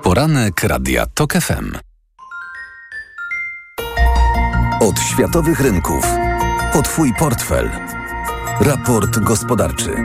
Poranek 0.03 0.63
Radia 0.63 1.05
TOK 1.13 1.33
FM. 1.33 1.77
Od 4.79 4.99
światowych 4.99 5.59
rynków. 5.59 6.05
Po 6.73 6.81
Twój 6.81 7.13
portfel. 7.19 7.69
Raport 8.61 9.19
gospodarczy. 9.19 9.95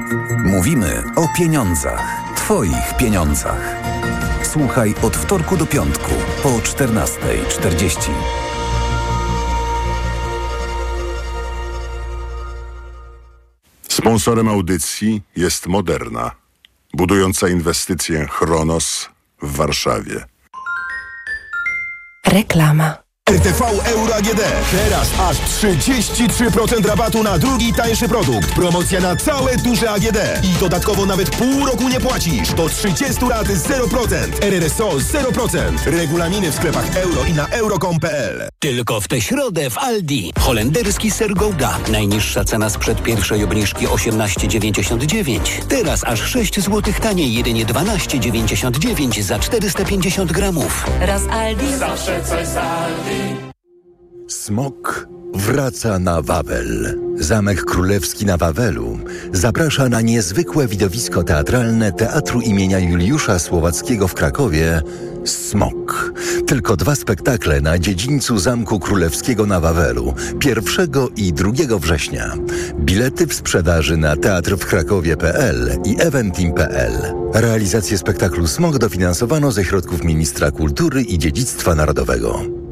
Mówimy 0.44 1.02
o 1.16 1.28
pieniądzach. 1.36 2.34
Twoich 2.36 2.96
pieniądzach. 2.98 3.76
Słuchaj 4.42 4.94
od 5.02 5.16
wtorku 5.16 5.56
do 5.56 5.66
piątku 5.66 6.10
po 6.42 6.48
14.40. 6.48 8.10
Sponsorem 13.88 14.48
audycji 14.48 15.22
jest 15.36 15.66
Moderna, 15.66 16.30
budująca 16.94 17.48
inwestycję 17.48 18.26
Chronos 18.26 19.08
w 19.42 19.56
Warszawie. 19.56 20.24
Reklama. 22.26 23.07
RTV 23.28 23.64
Euro 23.84 24.14
AGD. 24.14 24.40
Teraz 24.70 25.10
aż 25.20 25.36
33% 25.36 26.86
rabatu 26.86 27.22
na 27.22 27.38
drugi 27.38 27.72
tańszy 27.72 28.08
produkt. 28.08 28.54
Promocja 28.54 29.00
na 29.00 29.16
całe 29.16 29.56
duże 29.56 29.90
AGD. 29.90 30.18
I 30.42 30.60
dodatkowo 30.60 31.06
nawet 31.06 31.30
pół 31.36 31.66
roku 31.66 31.88
nie 31.88 32.00
płacisz. 32.00 32.54
Do 32.54 32.68
30 32.68 33.24
lat 33.24 33.46
0%. 33.46 34.44
RRSO 34.44 34.88
0%. 34.88 35.58
Regulaminy 35.86 36.50
w 36.50 36.54
sklepach 36.54 36.96
euro 36.96 37.24
i 37.24 37.32
na 37.32 37.46
euro.com.pl. 37.46 38.48
Tylko 38.58 39.00
w 39.00 39.08
tę 39.08 39.20
środę 39.20 39.70
w 39.70 39.78
Aldi. 39.78 40.32
Holenderski 40.38 41.10
ser 41.10 41.34
Gouda. 41.34 41.78
Najniższa 41.92 42.44
cena 42.44 42.70
sprzed 42.70 43.02
pierwszej 43.02 43.44
obniżki 43.44 43.86
18,99. 43.86 45.38
Teraz 45.68 46.04
aż 46.04 46.20
6 46.20 46.60
zł 46.60 46.94
taniej, 47.02 47.34
jedynie 47.34 47.66
12,99 47.66 49.22
za 49.22 49.38
450 49.38 50.32
gramów. 50.32 50.86
Raz 51.00 51.22
Aldi. 51.30 51.76
Zawsze 51.76 52.24
coś 52.24 52.46
z 52.46 52.56
Aldi. 52.56 53.17
Smok 54.28 55.08
wraca 55.34 55.98
na 55.98 56.22
Wawel. 56.22 56.98
Zamek 57.16 57.64
Królewski 57.64 58.26
na 58.26 58.36
Wawelu 58.36 58.98
zaprasza 59.32 59.88
na 59.88 60.00
niezwykłe 60.00 60.66
widowisko 60.66 61.24
teatralne 61.24 61.92
Teatru 61.92 62.40
imienia 62.40 62.78
Juliusza 62.78 63.38
Słowackiego 63.38 64.08
w 64.08 64.14
Krakowie 64.14 64.82
Smok. 65.24 66.12
Tylko 66.46 66.76
dwa 66.76 66.94
spektakle 66.94 67.60
na 67.60 67.78
dziedzińcu 67.78 68.38
Zamku 68.38 68.78
Królewskiego 68.78 69.46
na 69.46 69.60
Wawelu 69.60 70.14
1 70.44 70.88
i 71.16 71.32
2 71.32 71.52
września. 71.80 72.34
Bilety 72.80 73.26
w 73.26 73.34
sprzedaży 73.34 73.96
na 73.96 74.16
teatrwkrakowie.pl 74.16 75.78
i 75.84 75.96
eventim.pl. 76.00 76.92
Realizację 77.34 77.98
spektaklu 77.98 78.46
Smok 78.46 78.78
dofinansowano 78.78 79.52
ze 79.52 79.64
środków 79.64 80.04
Ministra 80.04 80.50
Kultury 80.50 81.02
i 81.02 81.18
Dziedzictwa 81.18 81.74
Narodowego. 81.74 82.67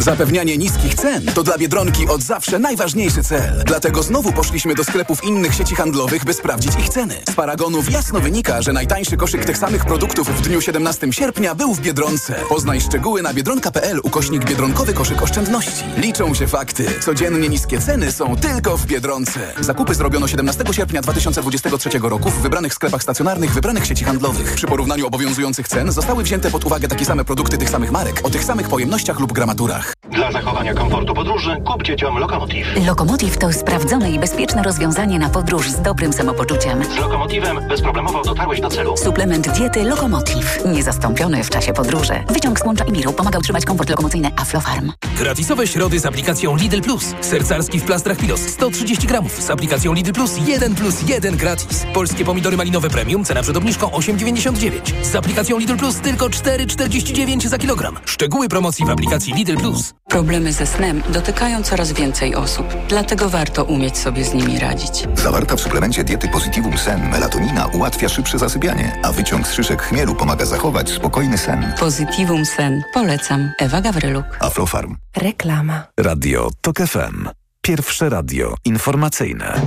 Zapewnianie 0.00 0.58
niskich 0.58 0.94
cen 0.94 1.26
to 1.34 1.42
dla 1.42 1.58
Biedronki 1.58 2.08
od 2.08 2.22
zawsze 2.22 2.58
najważniejszy 2.58 3.22
cel. 3.22 3.62
Dlatego 3.66 4.02
znowu 4.02 4.32
poszliśmy 4.32 4.74
do 4.74 4.84
sklepów 4.84 5.24
innych 5.24 5.54
sieci 5.54 5.74
handlowych, 5.74 6.24
by 6.24 6.34
sprawdzić 6.34 6.72
ich 6.78 6.88
ceny. 6.88 7.14
Z 7.30 7.34
paragonów 7.34 7.92
jasno 7.92 8.20
wynika, 8.20 8.62
że 8.62 8.72
najtańszy 8.72 9.16
koszyk 9.16 9.44
tych 9.44 9.58
samych 9.58 9.84
produktów 9.84 10.28
w 10.28 10.40
dniu 10.40 10.60
17 10.60 11.12
sierpnia 11.12 11.54
był 11.54 11.74
w 11.74 11.80
Biedronce. 11.80 12.34
Poznaj 12.48 12.80
szczegóły 12.80 13.22
na 13.22 13.34
biedronka.pl 13.34 14.00
ukośnik 14.02 14.44
Biedronkowy 14.44 14.92
koszyk 14.92 15.22
oszczędności. 15.22 15.84
Liczą 15.96 16.34
się 16.34 16.46
fakty. 16.46 16.86
Codziennie 17.00 17.48
niskie 17.48 17.78
ceny 17.78 18.12
są 18.12 18.36
tylko 18.36 18.76
w 18.76 18.86
Biedronce. 18.86 19.40
Zakupy 19.60 19.94
zrobiono 19.94 20.28
17 20.28 20.64
sierpnia 20.72 21.02
2023 21.02 21.90
roku 22.02 22.30
w 22.30 22.42
wybranych 22.42 22.74
sklepach 22.74 23.02
stacjonarnych 23.02 23.54
wybranych 23.54 23.86
sieci 23.86 24.04
handlowych. 24.04 24.54
Przy 24.54 24.66
porównaniu 24.66 25.06
obowiązujących 25.06 25.68
cen 25.68 25.92
zostały 25.92 26.22
wzięte 26.22 26.50
pod 26.50 26.64
uwagę 26.64 26.88
takie 26.88 27.04
same 27.04 27.24
produkty 27.24 27.58
tych 27.58 27.70
samych 27.70 27.90
marek 27.90 28.20
o 28.22 28.30
tych 28.30 28.44
samych 28.44 28.68
pojemnościach 28.68 29.20
lub 29.20 29.32
gramaturach. 29.32 29.89
Dla 30.10 30.32
zachowania 30.32 30.74
komfortu 30.74 31.14
podróży 31.14 31.56
kup 31.66 31.82
dzieciom 31.82 32.18
Lokomotiv. 32.18 32.66
Lokomotiv 32.86 33.38
to 33.38 33.52
sprawdzone 33.52 34.10
i 34.10 34.18
bezpieczne 34.18 34.62
rozwiązanie 34.62 35.18
na 35.18 35.28
podróż 35.30 35.70
z 35.70 35.80
dobrym 35.82 36.12
samopoczuciem. 36.12 36.84
Z 36.84 36.96
Lokomotivem 36.96 37.68
bezproblemowo 37.68 38.22
dotarłeś 38.22 38.60
do 38.60 38.68
celu. 38.70 38.96
Suplement 38.96 39.48
diety 39.48 39.84
Lokomotiv. 39.84 40.58
Niezastąpiony 40.64 41.44
w 41.44 41.50
czasie 41.50 41.72
podróży. 41.72 42.12
Wyciąg 42.28 42.58
z 42.58 42.62
kłącza 42.62 42.84
i 42.84 42.92
miru 42.92 43.12
pomaga 43.12 43.38
utrzymać 43.38 43.64
komfort 43.64 43.90
lokomocyjny 43.90 44.30
Aflofarm. 44.36 44.92
Gratisowe 45.18 45.66
środy 45.66 46.00
z 46.00 46.06
aplikacją 46.06 46.56
Lidl 46.56 46.80
Plus. 46.80 47.14
Sercarski 47.20 47.80
w 47.80 47.84
plastrach 47.84 48.16
Pilos 48.18 48.40
130 48.40 49.06
gramów. 49.06 49.42
Z 49.42 49.50
aplikacją 49.50 49.92
Lidl 49.92 50.12
Plus 50.12 50.36
1 50.46 50.74
plus 50.74 51.08
1 51.08 51.36
gratis. 51.36 51.86
Polskie 51.94 52.24
pomidory 52.24 52.56
malinowe 52.56 52.90
premium, 52.90 53.24
cena 53.24 53.42
przed 53.42 53.56
obniżką 53.56 53.86
8,99. 53.86 54.70
Z 55.02 55.16
aplikacją 55.16 55.58
Lidl 55.58 55.76
Plus 55.76 55.96
tylko 55.96 56.26
4,49 56.28 57.48
za 57.48 57.58
kilogram. 57.58 57.98
Szczegóły 58.04 58.48
promocji 58.48 58.86
w 58.86 58.90
aplikacji 58.90 59.34
Lidl 59.34 59.56
Plus. 59.56 59.79
Problemy 60.08 60.52
ze 60.52 60.66
snem 60.66 61.02
dotykają 61.08 61.62
coraz 61.62 61.92
więcej 61.92 62.34
osób, 62.34 62.66
dlatego 62.88 63.28
warto 63.28 63.64
umieć 63.64 63.98
sobie 63.98 64.24
z 64.24 64.34
nimi 64.34 64.58
radzić. 64.58 65.04
Zawarta 65.14 65.56
w 65.56 65.60
suplemencie 65.60 66.04
diety 66.04 66.28
Positivum 66.28 66.78
Sen 66.78 67.08
melatonina 67.10 67.66
ułatwia 67.66 68.08
szybsze 68.08 68.38
zasypianie, 68.38 69.00
a 69.02 69.12
wyciąg 69.12 69.48
z 69.48 69.52
szyszek 69.52 69.82
chmielu 69.82 70.14
pomaga 70.14 70.44
zachować 70.46 70.90
spokojny 70.90 71.38
sen. 71.38 71.72
Positivum 71.80 72.46
Sen. 72.46 72.82
Polecam. 72.94 73.50
Ewa 73.58 73.80
Gawryluk. 73.80 74.24
Aflofarm. 74.40 74.96
Reklama. 75.16 75.82
Radio 76.00 76.50
TOK 76.60 76.76
FM. 76.76 77.28
Pierwsze 77.62 78.08
radio 78.08 78.54
informacyjne. 78.64 79.60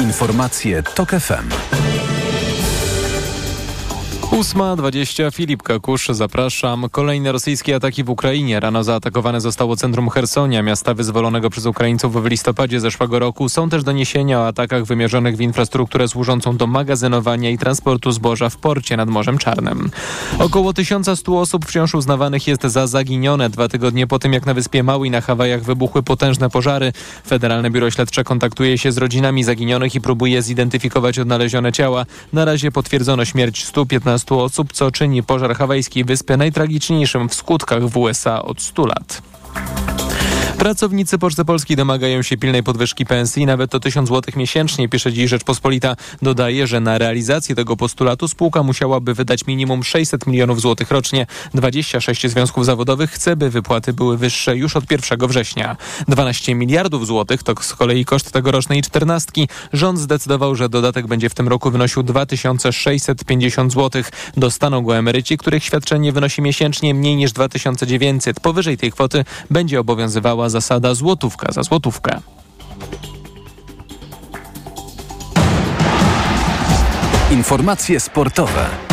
Informacje 0.00 0.82
TOK 0.82 1.10
FM. 1.10 1.48
8.20 4.30 5.34
Filip 5.34 5.62
Kakusz, 5.62 6.08
zapraszam. 6.08 6.88
Kolejne 6.90 7.32
rosyjskie 7.32 7.76
ataki 7.76 8.04
w 8.04 8.10
Ukrainie. 8.10 8.60
Rano 8.60 8.84
zaatakowane 8.84 9.40
zostało 9.40 9.76
centrum 9.76 10.10
Hersonia, 10.10 10.62
miasta 10.62 10.94
wyzwolonego 10.94 11.50
przez 11.50 11.66
Ukraińców 11.66 12.22
w 12.22 12.26
listopadzie 12.26 12.80
zeszłego 12.80 13.18
roku. 13.18 13.48
Są 13.48 13.68
też 13.68 13.84
doniesienia 13.84 14.40
o 14.40 14.46
atakach 14.46 14.84
wymierzonych 14.84 15.36
w 15.36 15.40
infrastrukturę 15.40 16.08
służącą 16.08 16.56
do 16.56 16.66
magazynowania 16.66 17.50
i 17.50 17.58
transportu 17.58 18.12
zboża 18.12 18.48
w 18.48 18.56
porcie 18.56 18.96
nad 18.96 19.08
Morzem 19.08 19.38
Czarnym. 19.38 19.90
Około 20.38 20.72
1100 20.72 21.40
osób 21.40 21.66
wciąż 21.66 21.94
uznawanych 21.94 22.46
jest 22.46 22.62
za 22.62 22.86
zaginione 22.86 23.50
dwa 23.50 23.68
tygodnie 23.68 24.06
po 24.06 24.18
tym, 24.18 24.32
jak 24.32 24.46
na 24.46 24.54
wyspie 24.54 24.82
Maui 24.82 25.10
na 25.10 25.20
Hawajach 25.20 25.62
wybuchły 25.62 26.02
potężne 26.02 26.50
pożary. 26.50 26.92
Federalne 27.26 27.70
Biuro 27.70 27.90
Śledcze 27.90 28.24
kontaktuje 28.24 28.78
się 28.78 28.92
z 28.92 28.98
rodzinami 28.98 29.44
zaginionych 29.44 29.94
i 29.94 30.00
próbuje 30.00 30.42
zidentyfikować 30.42 31.18
odnalezione 31.18 31.72
ciała. 31.72 32.06
Na 32.32 32.44
razie 32.44 32.70
potwierdzono 32.70 33.24
śmierć 33.24 33.64
115 33.64 34.17
osób, 34.42 34.72
co 34.72 34.90
czyni 34.90 35.22
pożar 35.22 35.56
hawajskiej 35.56 36.04
wyspy 36.04 36.36
najtragiczniejszym 36.36 37.28
w 37.28 37.34
skutkach 37.34 37.88
w 37.88 37.96
USA 37.96 38.42
od 38.42 38.62
100 38.62 38.86
lat. 38.86 39.22
Pracownicy 40.58 41.18
Poczty 41.18 41.44
Polskiej 41.44 41.76
domagają 41.76 42.22
się 42.22 42.36
pilnej 42.36 42.62
podwyżki 42.62 43.06
pensji, 43.06 43.46
nawet 43.46 43.74
o 43.74 43.80
1000 43.80 44.08
zł 44.08 44.34
miesięcznie, 44.36 44.88
pisze 44.88 45.12
dziś 45.12 45.30
Rzeczpospolita. 45.30 45.96
Dodaje, 46.22 46.66
że 46.66 46.80
na 46.80 46.98
realizację 46.98 47.54
tego 47.54 47.76
postulatu 47.76 48.28
spółka 48.28 48.62
musiałaby 48.62 49.14
wydać 49.14 49.46
minimum 49.46 49.84
600 49.84 50.26
milionów 50.26 50.60
złotych 50.60 50.90
rocznie. 50.90 51.26
26 51.54 52.28
związków 52.28 52.64
zawodowych 52.64 53.10
chce, 53.10 53.36
by 53.36 53.50
wypłaty 53.50 53.92
były 53.92 54.16
wyższe 54.16 54.56
już 54.56 54.76
od 54.76 54.90
1 54.90 55.28
września. 55.28 55.76
12 56.08 56.54
miliardów 56.54 57.06
złotych 57.06 57.42
to 57.42 57.54
z 57.60 57.74
kolei 57.74 58.04
koszt 58.04 58.32
tegorocznej 58.32 58.82
czternastki. 58.82 59.48
Rząd 59.72 59.98
zdecydował, 59.98 60.54
że 60.54 60.68
dodatek 60.68 61.06
będzie 61.06 61.28
w 61.28 61.34
tym 61.34 61.48
roku 61.48 61.70
wynosił 61.70 62.02
2650 62.02 63.72
zł. 63.72 64.02
Dostaną 64.36 64.82
go 64.82 64.96
emeryci, 64.96 65.38
których 65.38 65.64
świadczenie 65.64 66.12
wynosi 66.12 66.42
miesięcznie 66.42 66.94
mniej 66.94 67.16
niż 67.16 67.32
2900. 67.32 68.40
Powyżej 68.40 68.78
tej 68.78 68.92
kwoty 68.92 69.24
będzie 69.50 69.80
obowiązywała 69.80 70.47
zasada 70.48 70.94
złotówka 70.94 71.52
za 71.52 71.62
złotówkę. 71.62 72.20
Informacje 77.30 78.00
sportowe. 78.00 78.87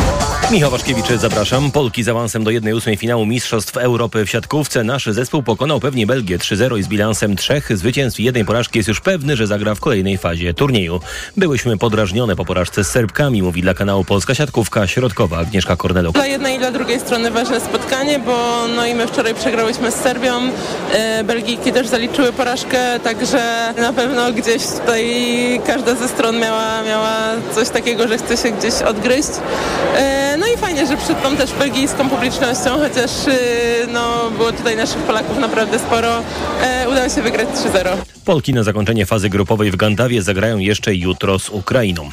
Michał 0.50 0.70
Waszkiewicz, 0.70 1.06
zapraszam. 1.06 1.70
Polki 1.70 2.02
z 2.02 2.08
awansem 2.08 2.44
do 2.44 2.50
1-8 2.50 2.96
finału 2.96 3.26
Mistrzostw 3.26 3.76
Europy 3.76 4.26
w 4.26 4.30
siatkówce. 4.30 4.84
Nasz 4.84 5.06
zespół 5.06 5.42
pokonał 5.42 5.80
pewnie 5.80 6.06
Belgię 6.06 6.38
3-0 6.38 6.78
i 6.78 6.82
z 6.82 6.88
bilansem 6.88 7.36
trzech 7.36 7.78
zwycięstw 7.78 8.20
i 8.20 8.24
jednej 8.24 8.44
porażki 8.44 8.78
jest 8.78 8.88
już 8.88 9.00
pewny, 9.00 9.36
że 9.36 9.46
zagra 9.46 9.74
w 9.74 9.80
kolejnej 9.80 10.18
fazie 10.18 10.54
turnieju. 10.54 11.00
Byłyśmy 11.36 11.76
podrażnione 11.76 12.36
po 12.36 12.44
porażce 12.44 12.84
z 12.84 12.88
Serbkami, 12.88 13.42
mówi 13.42 13.62
dla 13.62 13.74
kanału 13.74 14.04
Polska 14.04 14.34
Siatkówka 14.34 14.86
Środkowa 14.86 15.38
Agnieszka 15.38 15.76
Korneluk. 15.76 16.14
Dla 16.14 16.26
jednej 16.26 16.56
i 16.56 16.58
dla 16.58 16.70
drugiej 16.70 17.00
strony 17.00 17.30
ważne 17.30 17.60
spotkanie, 17.60 18.18
bo 18.18 18.66
no 18.76 18.86
i 18.86 18.94
my 18.94 19.06
wczoraj 19.06 19.34
przegrałyśmy 19.34 19.90
z 19.90 19.94
Serbią. 19.94 20.40
E, 20.92 21.24
Belgijki 21.24 21.72
też 21.72 21.86
zaliczyły 21.86 22.32
porażkę, 22.32 23.00
także 23.00 23.72
na 23.78 23.92
pewno 23.92 24.32
gdzieś 24.32 24.62
tutaj 24.80 25.06
każda 25.66 25.94
ze 25.94 26.08
stron 26.08 26.38
miała, 26.38 26.82
miała 26.82 27.16
coś 27.54 27.68
takiego, 27.68 28.08
że 28.08 28.18
chce 28.18 28.36
się 28.36 28.50
gdzieś 28.50 28.74
odgryźć. 28.82 29.30
E, 29.96 30.35
no 30.38 30.46
i 30.46 30.56
fajnie, 30.56 30.86
że 30.86 30.96
przed 30.96 31.22
tą 31.22 31.36
też 31.36 31.52
belgijską 31.52 32.08
publicznością, 32.08 32.78
chociaż 32.78 33.10
no, 33.92 34.30
było 34.30 34.52
tutaj 34.52 34.76
naszych 34.76 34.98
Polaków 35.02 35.38
naprawdę 35.38 35.78
sporo, 35.78 36.22
e, 36.62 36.88
udało 36.88 37.08
się 37.08 37.22
wygrać 37.22 37.48
3-0. 37.48 37.96
Polki 38.24 38.54
na 38.54 38.62
zakończenie 38.62 39.06
fazy 39.06 39.28
grupowej 39.28 39.70
w 39.70 39.76
Gandawie 39.76 40.22
zagrają 40.22 40.58
jeszcze 40.58 40.94
jutro 40.94 41.38
z 41.38 41.48
Ukrainą. 41.48 42.10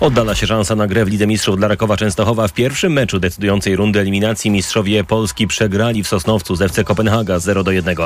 Oddala 0.00 0.34
się 0.34 0.46
szansa 0.46 0.76
na 0.76 0.86
grę 0.86 1.04
w 1.04 1.08
Lidze 1.08 1.26
Mistrzów 1.26 1.56
dla 1.56 1.68
Rakowa 1.68 1.96
Częstochowa. 1.96 2.48
W 2.48 2.52
pierwszym 2.52 2.92
meczu 2.92 3.20
decydującej 3.20 3.76
rundy 3.76 4.00
eliminacji 4.00 4.50
mistrzowie 4.50 5.04
Polski 5.04 5.46
przegrali 5.46 6.02
w 6.02 6.08
Sosnowcu 6.08 6.56
z 6.56 6.62
FC 6.62 6.84
Kopenhaga 6.84 7.38
0 7.38 7.64
do 7.64 7.70
1. 7.70 7.96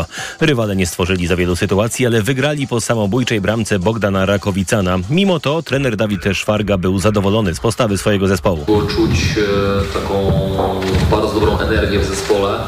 Rywale 0.40 0.76
nie 0.76 0.86
stworzyli 0.86 1.26
za 1.26 1.36
wielu 1.36 1.56
sytuacji, 1.56 2.06
ale 2.06 2.22
wygrali 2.22 2.66
po 2.66 2.80
samobójczej 2.80 3.40
bramce 3.40 3.78
Bogdana 3.78 4.26
Rakowicana. 4.26 4.98
Mimo 5.10 5.40
to 5.40 5.62
trener 5.62 5.96
Dawid 5.96 6.24
Szwarga 6.32 6.78
był 6.78 6.98
zadowolony 6.98 7.54
z 7.54 7.60
postawy 7.60 7.98
swojego 7.98 8.28
zespołu. 8.28 8.66
Czuć 8.66 9.20
taką 9.94 10.32
bardzo 11.10 11.40
dobrą 11.40 11.58
energię 11.58 11.98
w 11.98 12.04
zespole, 12.04 12.58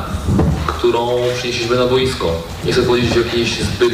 którą 0.66 1.18
przynieśliśmy 1.38 1.76
na 1.76 1.86
boisko. 1.86 2.26
Nie 2.64 2.72
chcę 2.72 2.82
powiedzieć 2.82 3.16
jakieś 3.16 3.62
zbyt 3.62 3.92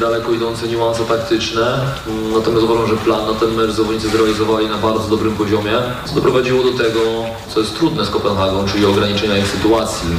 daleko 0.00 0.32
idące 0.32 0.68
niuanse 0.68 1.04
taktyczne, 1.04 1.80
natomiast 2.34 2.62
uważam, 2.62 2.86
że 2.86 2.96
plan 2.96 3.26
na 3.26 3.34
ten 3.34 3.54
mecz 3.54 3.70
zawodnicy 3.70 4.08
zrealizowali 4.08 4.68
na 4.68 4.76
bardzo 4.78 5.08
dobrym 5.08 5.34
poziomie, 5.34 5.72
co 6.04 6.14
doprowadziło 6.14 6.64
do 6.64 6.72
tego, 6.72 7.00
co 7.54 7.60
jest 7.60 7.78
trudne 7.78 8.04
z 8.04 8.10
Kopenhagą, 8.10 8.64
czyli 8.72 8.86
ograniczenia 8.86 9.38
ich 9.38 9.46
sytuacji, 9.46 10.10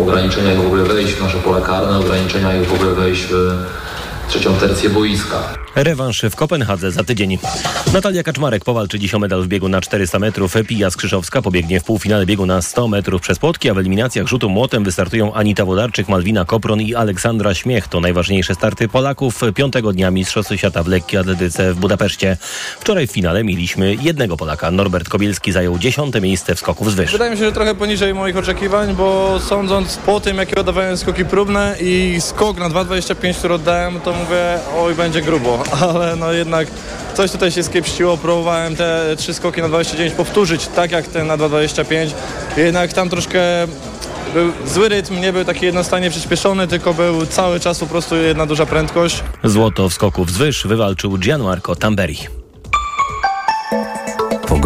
ograniczenia 0.00 0.52
ich 0.52 0.62
w 0.62 0.66
ogóle 0.66 0.82
wejść 0.82 1.12
w 1.12 1.22
nasze 1.22 1.38
pole 1.38 1.60
karne, 1.60 1.98
ograniczenia 1.98 2.56
ich 2.60 2.68
w 2.68 2.74
ogóle 2.74 2.94
wejść 2.94 3.26
w 3.30 3.34
trzecią 4.28 4.54
tercję 4.54 4.90
boiska. 4.90 5.54
Rewanż 5.74 6.22
w 6.30 6.36
Kopenhadze 6.36 6.92
za 6.92 7.04
tydzień. 7.04 7.38
Natalia 7.92 8.22
Kaczmarek 8.22 8.64
powalczy 8.64 8.98
dziś 8.98 9.14
o 9.14 9.18
medal 9.18 9.42
w 9.42 9.48
biegu 9.48 9.68
na 9.68 9.80
400 9.80 10.18
metrów. 10.18 10.54
Pija 10.68 10.90
Skrzyszowska 10.90 11.42
pobiegnie 11.42 11.80
w 11.80 11.84
półfinale 11.84 12.26
biegu 12.26 12.46
na 12.46 12.62
100 12.62 12.88
metrów 12.88 13.22
przez 13.22 13.38
płotki, 13.38 13.70
a 13.70 13.74
w 13.74 13.78
eliminacjach 13.78 14.26
rzutu 14.26 14.48
młotem 14.48 14.84
wystartują 14.84 15.34
Anita 15.34 15.64
Wodarczyk, 15.64 16.08
Malwina 16.08 16.44
Kopron 16.44 16.80
i 16.80 16.94
Aleksandra 16.94 17.54
Śmiech. 17.54 17.88
To 17.88 18.00
najważniejsze 18.00 18.54
starty 18.54 18.88
Polaków 18.88 19.40
piątego 19.54 19.92
dnia 19.92 20.10
Mistrzostw 20.10 20.52
Świata 20.56 20.82
w 20.82 20.88
lekkiej 20.88 21.20
atletyce 21.20 21.74
w 21.74 21.76
Budapeszcie. 21.76 22.36
Wczoraj 22.80 23.06
w 23.06 23.10
finale 23.10 23.44
mieliśmy 23.44 23.94
jednego 23.94 24.36
Polaka. 24.36 24.70
Norbert 24.70 25.08
Kobielski 25.08 25.52
zajął 25.52 25.78
dziesiąte 25.78 26.20
miejsce 26.20 26.54
w 26.54 26.58
skoku 26.58 26.84
wzwyż. 26.84 27.12
Wydaje 27.12 27.30
mi 27.30 27.36
się, 27.36 27.44
że 27.44 27.52
trochę 27.52 27.74
poniżej 27.74 28.14
moich 28.14 28.36
oczekiwań, 28.36 28.94
bo 28.94 29.40
sądząc 29.40 29.96
po 29.96 30.20
tym, 30.20 30.36
jakie 30.36 30.56
oddawałem 30.60 30.96
skoki 30.96 31.24
próbne 31.24 31.76
i 31.80 32.16
skok 32.20 32.58
na 32.58 32.70
2,25, 32.70 33.34
który 33.34 33.54
oddałem, 33.54 34.00
to 34.00 34.15
mówię, 34.16 34.58
oj, 34.78 34.94
będzie 34.94 35.22
grubo, 35.22 35.64
ale 35.90 36.16
no 36.16 36.32
jednak 36.32 36.68
coś 37.14 37.30
tutaj 37.30 37.52
się 37.52 37.62
skiepściło. 37.62 38.16
Próbowałem 38.16 38.76
te 38.76 39.16
trzy 39.16 39.34
skoki 39.34 39.62
na 39.62 39.68
29 39.68 40.14
powtórzyć 40.14 40.66
tak 40.66 40.92
jak 40.92 41.06
ten 41.06 41.26
na 41.26 41.36
2,25. 41.36 42.10
Jednak 42.56 42.92
tam 42.92 43.08
troszkę 43.08 43.40
był 44.34 44.52
zły 44.66 44.88
rytm, 44.88 45.20
nie 45.20 45.32
był 45.32 45.44
taki 45.44 45.66
jednostanie 45.66 46.10
przyspieszony, 46.10 46.66
tylko 46.66 46.94
był 46.94 47.26
cały 47.26 47.60
czas 47.60 47.78
po 47.78 47.86
prostu 47.86 48.16
jedna 48.16 48.46
duża 48.46 48.66
prędkość. 48.66 49.22
Złoto 49.44 49.88
w 49.88 49.94
skoku 49.94 50.24
wzwyż 50.24 50.66
wywalczył 50.66 51.18
Gianmarco 51.18 51.76
Tamberi. 51.76 52.18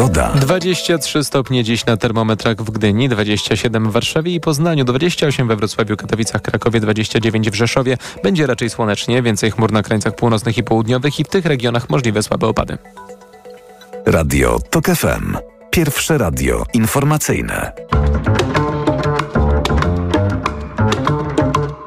Pogoda. 0.00 0.26
Pogoda. 0.26 0.40
23 0.40 1.24
stopnie 1.24 1.64
dziś 1.64 1.86
na 1.86 1.96
termometrach 1.96 2.56
w 2.56 2.70
Gdyni, 2.70 3.08
27 3.08 3.90
w 3.90 3.92
Warszawie 3.92 4.34
i 4.34 4.40
Poznaniu, 4.40 4.84
28 4.84 5.48
we 5.48 5.56
Wrocławiu, 5.56 5.96
Katowicach, 5.96 6.42
Krakowie, 6.42 6.80
29 6.80 7.50
w 7.50 7.54
Rzeszowie. 7.54 7.96
Będzie 8.22 8.46
raczej 8.46 8.70
słonecznie, 8.70 9.22
więcej 9.22 9.50
chmur 9.50 9.72
na 9.72 9.82
krańcach 9.82 10.14
północnych 10.14 10.58
i 10.58 10.62
południowych 10.62 11.20
i 11.20 11.24
w 11.24 11.28
tych 11.28 11.44
regionach 11.44 11.90
możliwe 11.90 12.22
słabe 12.22 12.46
opady. 12.46 12.78
Radio 14.06 14.58
TOK 14.70 14.86
FM. 14.86 15.36
Pierwsze 15.70 16.18
radio 16.18 16.64
informacyjne. 16.74 17.72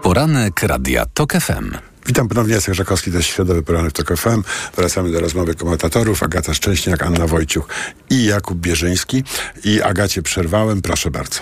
Poranek 0.01 0.63
Radia 0.63 1.05
TOK 1.13 1.33
FM. 1.33 1.92
Witam 2.05 2.27
ponownie, 2.27 2.53
Jacek 2.53 2.73
Żakowski, 2.73 3.11
to 3.11 3.17
jest 3.17 3.29
środowy 3.29 3.63
poranek 3.63 3.89
w 3.89 3.93
TOK 3.93 4.17
FM. 4.17 4.43
Wracamy 4.75 5.11
do 5.11 5.19
rozmowy 5.19 5.55
komentatorów. 5.55 6.23
Agata 6.23 6.53
Szczęśniak, 6.53 7.03
Anna 7.03 7.27
Wojciuch 7.27 7.67
i 8.09 8.25
Jakub 8.25 8.57
Bierzyński. 8.57 9.23
I 9.63 9.81
Agacie 9.81 10.21
przerwałem, 10.21 10.81
proszę 10.81 11.11
bardzo. 11.11 11.39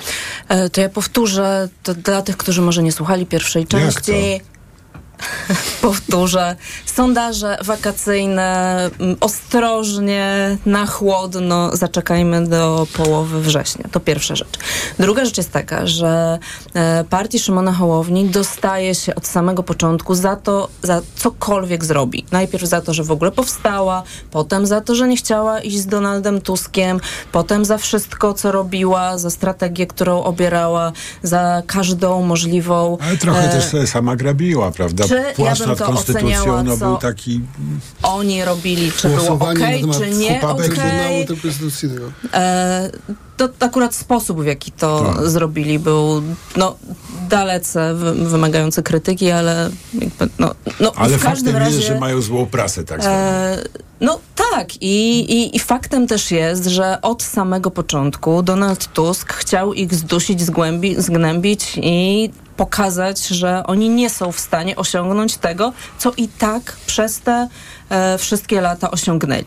E, 0.48 0.70
to 0.70 0.82
ja 0.82 0.90
powtórzę 0.90 1.70
to 1.84 1.94
dla 1.94 2.22
tych, 2.22 2.38
którzy 2.38 2.62
może 2.62 2.84
nie 2.84 2.92
słuchali 2.92 3.26
pierwszej 3.26 3.68
części. 3.68 4.42
Powtórzę. 5.82 6.56
Sondaże 6.86 7.58
wakacyjne 7.64 8.90
m, 9.00 9.16
ostrożnie, 9.20 10.58
na 10.66 10.86
chłodno 10.86 11.76
zaczekajmy 11.76 12.48
do 12.48 12.88
połowy 12.94 13.42
września. 13.42 13.86
To 13.92 14.00
pierwsza 14.00 14.36
rzecz. 14.36 14.60
Druga 15.00 15.26
rzecz 15.26 15.38
jest 15.38 15.52
taka, 15.52 15.88
że 15.88 16.40
e, 16.74 17.04
partii 17.10 17.40
Szymona 17.40 17.74
Hołowni 17.74 18.26
dostaje 18.26 18.96
się 18.96 19.16
od 19.16 19.28
samego 19.28 19.64
początku 19.64 20.16
za 20.16 20.36
to, 20.36 20.70
za 20.84 21.02
cokolwiek 21.16 21.86
zrobi. 21.86 22.26
Najpierw 22.32 22.64
za 22.64 22.82
to, 22.82 22.94
że 22.94 23.04
w 23.04 23.12
ogóle 23.12 23.32
powstała, 23.32 24.04
potem 24.32 24.66
za 24.66 24.82
to, 24.82 24.96
że 24.96 25.08
nie 25.08 25.18
chciała 25.18 25.60
iść 25.60 25.78
z 25.78 25.88
Donaldem 25.88 26.42
Tuskiem, 26.42 27.00
potem 27.32 27.66
za 27.66 27.78
wszystko, 27.78 28.34
co 28.34 28.52
robiła, 28.52 29.18
za 29.18 29.30
strategię, 29.30 29.88
którą 29.88 30.24
obierała, 30.24 30.92
za 31.24 31.62
każdą 31.68 32.22
możliwą... 32.24 32.98
Ale 33.02 33.18
trochę 33.18 33.50
e, 33.50 33.50
też 33.50 33.64
sobie 33.64 33.88
sama 33.88 34.16
grabiła, 34.16 34.72
prawda? 34.72 35.04
Czy 35.12 35.44
ja 35.44 35.56
bym 35.56 35.68
nad 35.68 35.78
to 35.78 35.86
konstytucją 35.86 36.28
oceniała, 36.28 36.64
no, 36.64 36.78
co 36.78 36.86
był 36.86 36.98
taki... 36.98 37.42
oni 38.04 38.46
robili, 38.46 38.92
czy 38.92 39.10
było 39.10 39.38
na 39.38 39.94
czy 39.94 40.10
nie. 40.10 40.42
Konstytucyjnego. 41.42 42.12
E, 42.34 42.92
to 43.48 43.66
akurat 43.66 43.96
sposób, 43.96 44.42
w 44.42 44.46
jaki 44.46 44.72
to 44.72 45.14
Tak. 45.16 45.30
zrobili, 45.30 45.80
był 45.80 46.22
no, 46.58 46.76
dalece 47.30 47.94
wy, 47.94 48.14
wymagający 48.14 48.84
krytyki, 48.84 49.32
ale 49.32 49.70
jakby, 49.94 50.28
no, 50.40 50.56
no, 50.80 50.92
Ale 50.96 51.18
w 51.18 51.24
każdym 51.24 51.54
faktem 51.54 51.56
razie... 51.56 51.76
jest, 51.76 51.88
że 51.88 52.00
mają 52.00 52.22
złą 52.22 52.46
prasę, 52.46 52.84
tak. 52.84 53.02
E, 53.04 53.58
no 54.02 54.20
tak 54.36 54.82
I, 54.82 55.20
i, 55.20 55.56
i 55.56 55.60
faktem 55.60 56.08
też 56.08 56.32
jest, 56.32 56.66
że 56.66 57.02
od 57.02 57.24
samego 57.24 57.72
początku 57.72 58.44
Donald 58.44 58.94
Tusk 58.94 59.34
chciał 59.34 59.74
ich 59.74 59.94
zdusić, 59.94 60.42
zgłębi, 60.42 61.02
zgnębić 61.02 61.78
i 61.84 62.30
pokazać, 62.58 63.28
że 63.28 63.64
oni 63.66 63.90
nie 63.90 64.10
są 64.10 64.32
w 64.32 64.40
stanie 64.40 64.76
osiągnąć 64.76 65.38
tego, 65.38 65.74
co 65.98 66.12
i 66.18 66.28
tak 66.28 66.78
przez 66.86 67.20
te 67.20 67.48
e, 67.90 68.18
wszystkie 68.18 68.62
lata 68.62 68.92
osiągnęli. 68.92 69.46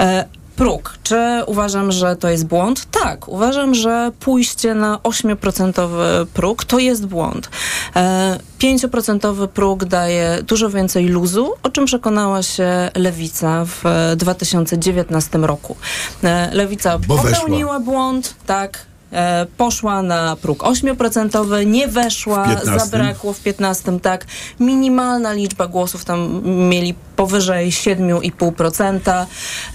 E, 0.00 0.24
próg. 0.60 0.98
Czy 1.02 1.16
uważam, 1.46 1.92
że 1.92 2.16
to 2.16 2.28
jest 2.28 2.46
błąd? 2.46 2.86
Tak. 2.90 3.28
Uważam, 3.28 3.74
że 3.74 4.12
pójście 4.20 4.74
na 4.74 4.96
8% 4.96 6.26
próg 6.34 6.64
to 6.64 6.78
jest 6.78 7.06
błąd. 7.06 7.50
E, 7.96 8.38
5% 8.58 9.48
próg 9.48 9.84
daje 9.84 10.38
dużo 10.42 10.70
więcej 10.70 11.06
luzu, 11.06 11.52
o 11.62 11.68
czym 11.68 11.84
przekonała 11.84 12.42
się 12.42 12.90
Lewica 12.94 13.64
w 13.64 13.86
e, 13.86 14.16
2019 14.16 15.38
roku. 15.38 15.76
E, 16.24 16.50
Lewica 16.52 16.98
Bo 16.98 17.16
popełniła 17.16 17.78
weszła. 17.78 17.92
błąd, 17.92 18.34
tak. 18.46 18.89
E, 19.12 19.46
poszła 19.56 20.02
na 20.02 20.36
próg 20.36 20.62
8%, 20.62 21.66
nie 21.66 21.88
weszła, 21.88 22.44
W 22.44 22.48
15. 22.48 22.78
zabrakło 22.78 23.32
w 23.32 23.40
15, 23.40 24.00
tak. 24.00 24.26
Minimalna 24.60 25.32
liczba 25.32 25.66
głosów 25.66 26.04
tam 26.04 26.42
mieli 26.68 26.94
powyżej 27.16 27.70
7,5%. 27.70 29.26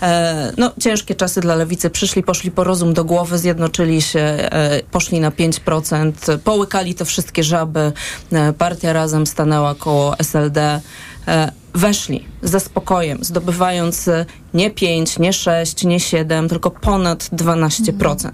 E, 0.01 0.53
no, 0.57 0.71
ciężkie 0.79 1.15
czasy 1.15 1.41
dla 1.41 1.55
lewicy. 1.55 1.89
Przyszli, 1.89 2.23
poszli 2.23 2.51
po 2.51 2.63
rozum 2.63 2.93
do 2.93 3.05
głowy, 3.05 3.37
zjednoczyli 3.37 4.01
się, 4.01 4.19
e, 4.19 4.81
poszli 4.91 5.19
na 5.19 5.31
5%, 5.31 6.37
połykali 6.43 6.95
te 6.95 7.05
wszystkie 7.05 7.43
żaby. 7.43 7.91
E, 8.31 8.53
partia 8.53 8.93
razem 8.93 9.27
stanęła 9.27 9.75
koło 9.75 10.19
SLD. 10.19 10.81
E, 11.27 11.51
weszli 11.75 12.25
ze 12.41 12.59
spokojem, 12.59 13.23
zdobywając 13.23 14.07
e, 14.07 14.25
nie 14.53 14.71
5, 14.71 15.19
nie 15.19 15.33
6, 15.33 15.83
nie 15.83 15.99
7, 15.99 16.49
tylko 16.49 16.71
ponad 16.71 17.23
12%. 17.23 18.29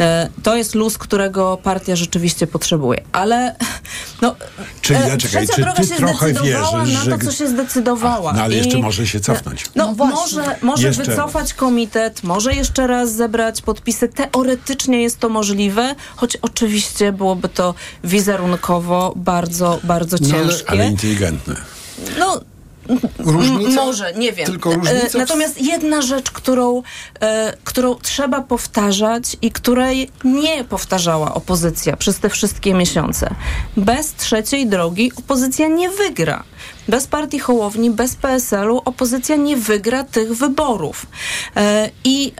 E, 0.00 0.28
to 0.42 0.56
jest 0.56 0.74
luz, 0.74 0.98
którego 0.98 1.58
partia 1.62 1.96
rzeczywiście 1.96 2.46
potrzebuje. 2.46 3.00
Ale 3.12 3.54
no, 4.22 4.36
Czyli, 4.80 4.98
e, 5.00 5.18
czekaj, 5.18 5.46
czy 5.48 5.62
droga 5.62 5.72
ty 5.82 5.86
się 5.88 5.94
trochę 5.94 6.28
zdecydowała 6.30 6.84
wierzysz, 6.84 6.94
na 6.94 7.04
że- 7.04 7.18
to, 7.18 7.24
co 7.24 7.32
się 7.32 7.48
zdecydowała. 7.48 8.32
No 8.32 8.42
ale 8.42 8.54
I- 8.54 8.56
jeszcze 8.56 8.78
może 8.78 9.06
się 9.06 9.20
cofnąć. 9.20 9.64
no, 9.74 9.94
No 9.98 10.06
może, 10.06 10.56
może 10.62 10.88
Jeszcze. 10.88 11.04
wycofać 11.04 11.54
komitet, 11.54 12.22
może 12.24 12.54
jeszcze 12.54 12.86
raz 12.86 13.12
zebrać 13.12 13.62
podpisy. 13.62 14.08
Teoretycznie 14.08 15.02
jest 15.02 15.18
to 15.18 15.28
możliwe, 15.28 15.94
choć 16.16 16.36
oczywiście 16.36 17.12
byłoby 17.12 17.48
to 17.48 17.74
wizerunkowo 18.04 19.12
bardzo, 19.16 19.78
bardzo 19.84 20.16
No 20.20 20.28
ale- 20.34 20.48
ciężkie. 20.48 20.70
Ale 20.70 20.86
inteligentne. 20.86 21.54
No, 22.18 22.40
Różnica? 23.18 23.84
Może, 23.84 24.12
nie 24.14 24.32
wiem. 24.32 24.46
Tylko 24.46 24.70
różnica 24.74 24.96
E, 25.06 25.10
w- 25.10 25.14
Natomiast 25.14 25.62
jedna 25.62 26.02
rzecz, 26.02 26.30
którą, 26.30 26.82
e, 27.20 27.56
którą 27.64 27.94
trzeba 27.94 28.40
powtarzać 28.42 29.36
i 29.42 29.50
której 29.52 30.10
nie 30.24 30.64
powtarzała 30.64 31.34
opozycja 31.34 31.96
przez 31.96 32.18
te 32.18 32.30
wszystkie 32.30 32.74
miesiące. 32.74 33.34
Bez 33.76 34.14
trzeciej 34.14 34.66
drogi 34.66 35.12
opozycja 35.16 35.68
nie 35.68 35.90
wygra. 35.90 36.44
Bez 36.88 37.06
partii 37.06 37.38
Hołowni, 37.38 37.90
bez 37.90 38.14
PSL-u 38.16 38.78
opozycja 38.84 39.36
nie 39.36 39.56
wygra 39.56 40.04
tych 40.04 40.36
wyborów. 40.36 41.06
E, 41.56 41.90
I 42.04 42.32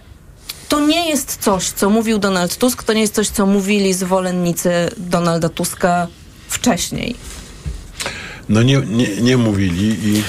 to 0.68 0.80
nie 0.80 1.08
jest 1.08 1.37
coś, 1.40 1.68
co 1.70 1.90
mówił 1.90 2.18
Donald 2.18 2.56
Tusk, 2.56 2.82
to 2.82 2.92
nie 2.92 3.00
jest 3.00 3.14
coś, 3.14 3.28
co 3.28 3.46
mówili 3.46 3.94
zwolennicy 3.94 4.70
Donalda 4.96 5.48
Tuska 5.48 6.06
wcześniej. 6.48 7.16
No 8.48 8.62
nie, 8.62 8.76
nie, 8.76 9.16
nie 9.16 9.37
mówili 9.37 9.96
i 10.08 10.22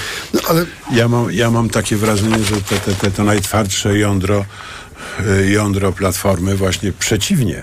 ale... 0.48 0.66
ja, 0.92 1.08
mam, 1.08 1.32
ja 1.32 1.50
mam 1.50 1.70
takie 1.70 1.96
wrażenie, 1.96 2.44
że 2.44 2.56
te, 2.56 2.76
te, 2.76 2.94
te, 2.94 3.10
to 3.10 3.24
najtwardsze 3.24 3.98
jądro, 3.98 4.44
y, 5.20 5.50
jądro 5.50 5.92
Platformy 5.92 6.56
właśnie 6.56 6.92
przeciwnie. 6.92 7.62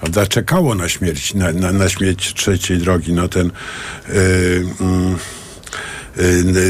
Prawda? 0.00 0.26
Czekało 0.26 0.74
na 0.74 0.88
śmierć, 0.88 1.34
na, 1.34 1.52
na, 1.52 1.72
na 1.72 1.88
śmierć 1.88 2.34
trzeciej 2.34 2.78
drogi. 2.78 3.12
No 3.12 3.28
ten 3.28 3.46
y, 3.46 3.52
mm, 4.80 5.14
y, 5.14 5.45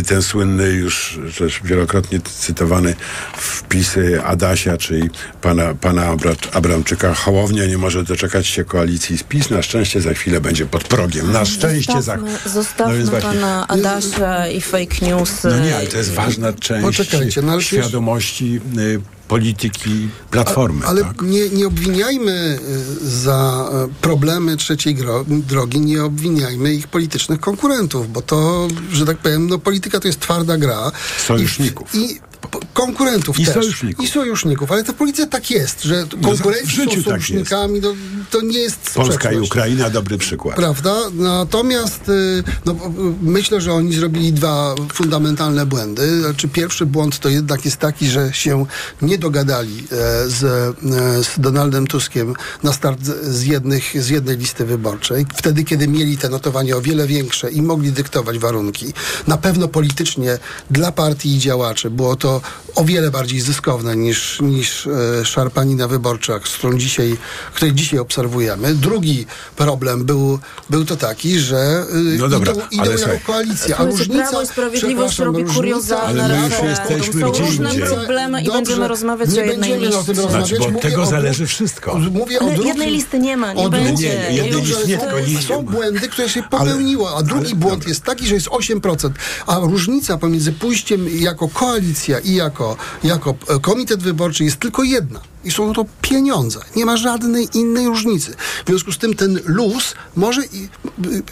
ten 0.06 0.22
słynny 0.22 0.68
już 0.68 1.18
też 1.38 1.60
wielokrotnie 1.64 2.20
cytowany 2.20 2.94
wpis 3.36 3.96
y, 3.96 4.22
Adasia, 4.24 4.76
czyli 4.76 5.10
pana, 5.40 5.74
pana 5.74 6.02
Abra- 6.16 6.48
Abramczyka. 6.52 7.14
Hołownia 7.14 7.66
nie 7.66 7.78
może 7.78 8.04
doczekać 8.04 8.46
się 8.46 8.64
koalicji 8.64 9.18
z 9.18 9.22
PiS. 9.22 9.50
Na 9.50 9.62
szczęście 9.62 10.00
za 10.00 10.14
chwilę 10.14 10.40
będzie 10.40 10.66
pod 10.66 10.84
progiem. 10.84 11.32
Na 11.32 11.44
szczęście 11.44 11.92
za... 11.92 12.00
Zostawmy, 12.00 12.38
zostawmy 12.46 12.92
No 12.92 12.98
więc 12.98 13.10
właśnie- 13.10 13.30
pana 13.30 13.68
Adasia 13.68 14.48
i 14.48 14.60
fake 14.60 14.96
newsy. 15.06 15.48
No 15.48 15.58
nie, 15.58 15.76
ale 15.76 15.86
to 15.86 15.96
jest 15.96 16.12
ważna 16.12 16.52
część 16.52 16.82
Poczekajcie, 16.84 17.42
no 17.42 17.60
świadomości 17.60 18.60
y, 18.78 19.00
polityki 19.28 20.08
Platformy. 20.30 20.86
Ale 20.86 21.04
tak? 21.04 21.22
nie, 21.22 21.48
nie 21.48 21.66
obwiniajmy 21.66 22.58
y, 23.02 23.10
za 23.10 23.70
y, 23.90 23.94
problemy 24.00 24.56
trzeciej 24.56 24.96
drogi, 25.28 25.80
nie 25.80 26.04
obwiniajmy 26.04 26.74
ich 26.74 26.88
politycznych 26.88 27.40
konkurentów, 27.40 28.12
bo 28.12 28.22
to, 28.22 28.68
że 28.92 29.06
tak 29.06 29.18
powiem, 29.18 29.46
no 29.48 29.58
polityka 29.58 30.00
to 30.00 30.08
jest 30.08 30.20
twarda 30.20 30.58
gra. 30.58 30.92
Sojuszników. 31.26 31.94
I, 31.94 31.98
i 31.98 32.20
p- 32.50 32.58
konkurentów 32.76 33.38
I 33.40 33.44
też. 33.44 33.54
sojuszników. 33.54 34.04
I 34.04 34.08
sojuszników, 34.08 34.72
ale 34.72 34.84
to 34.84 34.92
w 34.92 34.96
polityce 34.96 35.26
tak 35.26 35.50
jest, 35.50 35.82
że 35.82 36.06
No, 36.20 36.28
konkurenci 36.28 36.76
są 36.76 36.86
tak 36.86 37.04
sojusznikami, 37.04 37.80
no, 37.80 37.94
to 38.30 38.40
nie 38.40 38.58
jest 38.58 38.94
Polska 38.94 39.32
i. 39.32 39.40
Ukraina 39.40 39.90
dobry 39.90 40.18
przykład. 40.18 40.56
Prawda? 40.56 40.94
Natomiast 41.12 42.08
y, 42.08 42.44
no, 42.64 42.72
y, 42.72 42.76
myślę, 43.22 43.60
że 43.60 43.72
oni 43.72 43.94
zrobili 43.94 44.32
dwa 44.32 44.74
fundamentalne 44.92 45.66
błędy. 45.66 46.20
Znaczy, 46.20 46.48
pierwszy 46.48 46.86
błąd 46.86 47.18
to 47.18 47.28
jednak 47.28 47.64
jest 47.64 47.76
taki, 47.76 48.08
że 48.08 48.32
się 48.32 48.66
nie 49.02 49.18
dogadali 49.18 49.78
e, 49.78 49.84
z, 50.28 50.44
e, 50.44 50.74
z 51.22 51.40
Donaldem 51.40 51.86
Tuskiem 51.86 52.34
na 52.62 52.72
start 52.72 53.04
z, 53.04 53.36
z, 53.36 53.42
jednych, 53.42 54.02
z 54.02 54.08
jednej 54.08 54.36
listy 54.36 54.64
wyborczej. 54.64 55.26
Wtedy, 55.36 55.64
kiedy 55.64 55.88
mieli 55.88 56.18
te 56.18 56.28
notowania 56.28 56.76
o 56.76 56.80
wiele 56.80 57.06
większe 57.06 57.50
i 57.50 57.62
mogli 57.62 57.92
dyktować 57.92 58.38
warunki. 58.38 58.92
Na 59.26 59.36
pewno 59.36 59.68
politycznie 59.68 60.38
dla 60.70 60.92
partii 60.92 61.36
i 61.36 61.38
działaczy 61.38 61.90
było 61.90 62.16
to 62.16 62.40
o 62.76 62.84
wiele 62.84 63.10
bardziej 63.10 63.40
zyskowne 63.40 63.96
niż, 63.96 64.40
niż 64.40 64.86
e, 64.86 65.24
szarpanina 65.24 65.88
wyborcza, 65.88 66.40
z 66.44 66.52
którą 66.56 66.78
dzisiaj, 66.78 67.16
której 67.54 67.74
dzisiaj 67.74 67.98
obserwujemy. 67.98 68.74
Drugi 68.74 69.26
problem 69.56 70.04
był, 70.04 70.38
był 70.70 70.84
to 70.84 70.96
taki, 70.96 71.38
że 71.38 71.56
e, 71.56 71.84
No 72.18 72.28
dobra, 72.28 72.52
idą, 72.52 72.62
idą 72.70 72.82
ale 72.82 72.90
jako 72.90 72.98
słuchaj. 73.02 73.20
koalicja, 73.26 73.76
a 73.76 73.84
różnica... 73.84 74.22
Prawo 74.28 74.42
i 74.42 74.46
Sprawiedliwość 74.46 75.18
robi 75.18 75.44
kuriozalne 75.44 76.24
Ale 76.24 76.38
my 76.40 76.44
już 76.48 76.54
jesteśmy 76.62 77.20
Są 77.20 77.30
gdzie 77.30 77.42
różne 77.42 77.70
indziej. 77.70 77.82
problemy 77.88 78.40
i 78.42 78.44
Dobrze, 78.44 78.58
będziemy 78.58 78.88
rozmawiać 78.88 79.30
nie 79.32 79.40
o 79.40 79.44
jednej 79.44 79.70
będziemy 79.70 79.96
o 79.96 80.02
tym 80.02 80.14
liście. 80.14 80.22
rozmawiać. 80.22 80.48
Znaczy, 80.48 80.58
bo 80.60 80.66
od 80.66 80.72
Mówię 80.72 80.82
tego 80.90 81.02
o 81.02 81.06
zależy 81.06 81.46
wszystko. 81.46 81.98
Mówię 82.10 82.38
o 82.38 82.42
Ale 82.42 82.50
drugim, 82.54 82.68
jednej 82.68 82.90
listy 82.92 83.18
nie 83.18 83.36
ma, 83.36 83.52
nie 83.52 83.62
o 83.66 83.70
będzie. 83.70 84.08
Nie, 84.08 84.36
jednej 84.36 84.52
Już 84.60 84.68
listy 84.68 84.86
nie, 84.88 84.98
to 84.98 85.04
tylko 85.04 85.20
nie- 85.28 85.42
są 85.42 85.62
błędy, 85.62 86.08
które 86.08 86.28
się 86.28 86.42
popełniło, 86.42 87.16
a 87.16 87.22
drugi 87.22 87.54
błąd 87.54 87.88
jest 87.88 88.02
taki, 88.02 88.26
że 88.26 88.34
jest 88.34 88.48
8%, 88.48 89.10
a 89.46 89.58
różnica 89.58 90.18
pomiędzy 90.18 90.52
pójściem 90.52 91.06
jako 91.20 91.48
koalicja 91.48 92.18
i 92.18 92.34
jako, 92.34 92.65
jako 93.04 93.34
komitet 93.62 94.02
wyborczy 94.02 94.44
jest 94.44 94.56
tylko 94.56 94.82
jedna. 94.82 95.20
I 95.44 95.50
są 95.50 95.72
to 95.72 95.84
pieniądze. 96.02 96.60
Nie 96.76 96.86
ma 96.86 96.96
żadnej 96.96 97.48
innej 97.54 97.86
różnicy. 97.86 98.34
W 98.64 98.68
związku 98.68 98.92
z 98.92 98.98
tym 98.98 99.14
ten 99.14 99.40
luz 99.44 99.94
może, 100.16 100.44
i, 100.44 100.68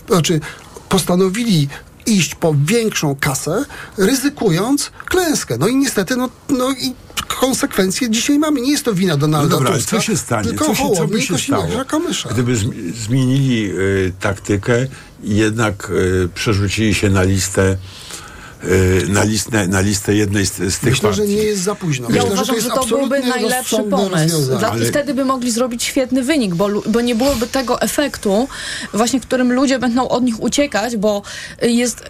znaczy 0.08 0.40
postanowili 0.88 1.68
iść 2.06 2.34
po 2.34 2.54
większą 2.64 3.16
kasę, 3.16 3.64
ryzykując 3.98 4.90
klęskę. 5.06 5.56
No 5.58 5.68
i 5.68 5.76
niestety, 5.76 6.16
no, 6.16 6.28
no 6.48 6.72
i 6.72 6.94
konsekwencje 7.40 8.10
dzisiaj 8.10 8.38
mamy. 8.38 8.60
Nie 8.60 8.70
jest 8.70 8.84
to 8.84 8.94
wina 8.94 9.12
No 9.12 9.18
Donalda 9.18 9.48
dobra, 9.48 9.68
ale 9.68 9.78
Tuska, 9.78 9.96
co 9.96 10.02
się 10.02 10.16
stanie? 10.16 10.48
tylko 10.48 10.66
Co, 10.66 10.74
się, 10.74 10.90
co 10.96 11.06
by 11.06 11.22
się 11.22 11.38
stało, 11.38 11.66
gdyby 12.30 12.54
zmi- 12.56 12.92
zmienili 13.06 13.70
y, 13.70 14.12
taktykę 14.20 14.86
i 15.22 15.36
jednak 15.36 15.90
y, 15.90 16.28
przerzucili 16.34 16.94
się 16.94 17.10
na 17.10 17.22
listę 17.22 17.76
na, 19.08 19.24
listę, 19.24 19.66
na 19.68 19.80
listę 19.80 20.14
jednej 20.14 20.46
z, 20.46 20.52
z 20.54 20.78
tych 20.78 20.82
Myślę, 20.82 21.08
partii. 21.08 21.16
że 21.16 21.28
nie 21.28 21.42
jest 21.42 21.62
za 21.62 21.74
późno. 21.74 22.08
Ja 22.10 22.14
Myślę, 22.14 22.32
uważam, 22.32 22.46
że 22.60 22.68
jest 22.68 22.74
to 22.74 22.86
byłby 22.86 23.20
najlepszy 23.20 23.76
pomysł. 23.90 24.46
Dla, 24.58 24.70
Ale- 24.70 24.84
I 24.84 24.88
wtedy 24.88 25.14
by 25.14 25.24
mogli 25.24 25.50
zrobić 25.50 25.82
świetny 25.84 26.22
wynik, 26.22 26.54
bo, 26.54 26.68
bo 26.86 27.00
nie 27.00 27.14
byłoby 27.14 27.46
tego 27.46 27.80
efektu, 27.80 28.48
właśnie 28.94 29.20
którym 29.20 29.52
ludzie 29.52 29.78
będą 29.78 30.08
od 30.08 30.24
nich 30.24 30.42
uciekać, 30.42 30.96
bo 30.96 31.22
jest 31.62 32.04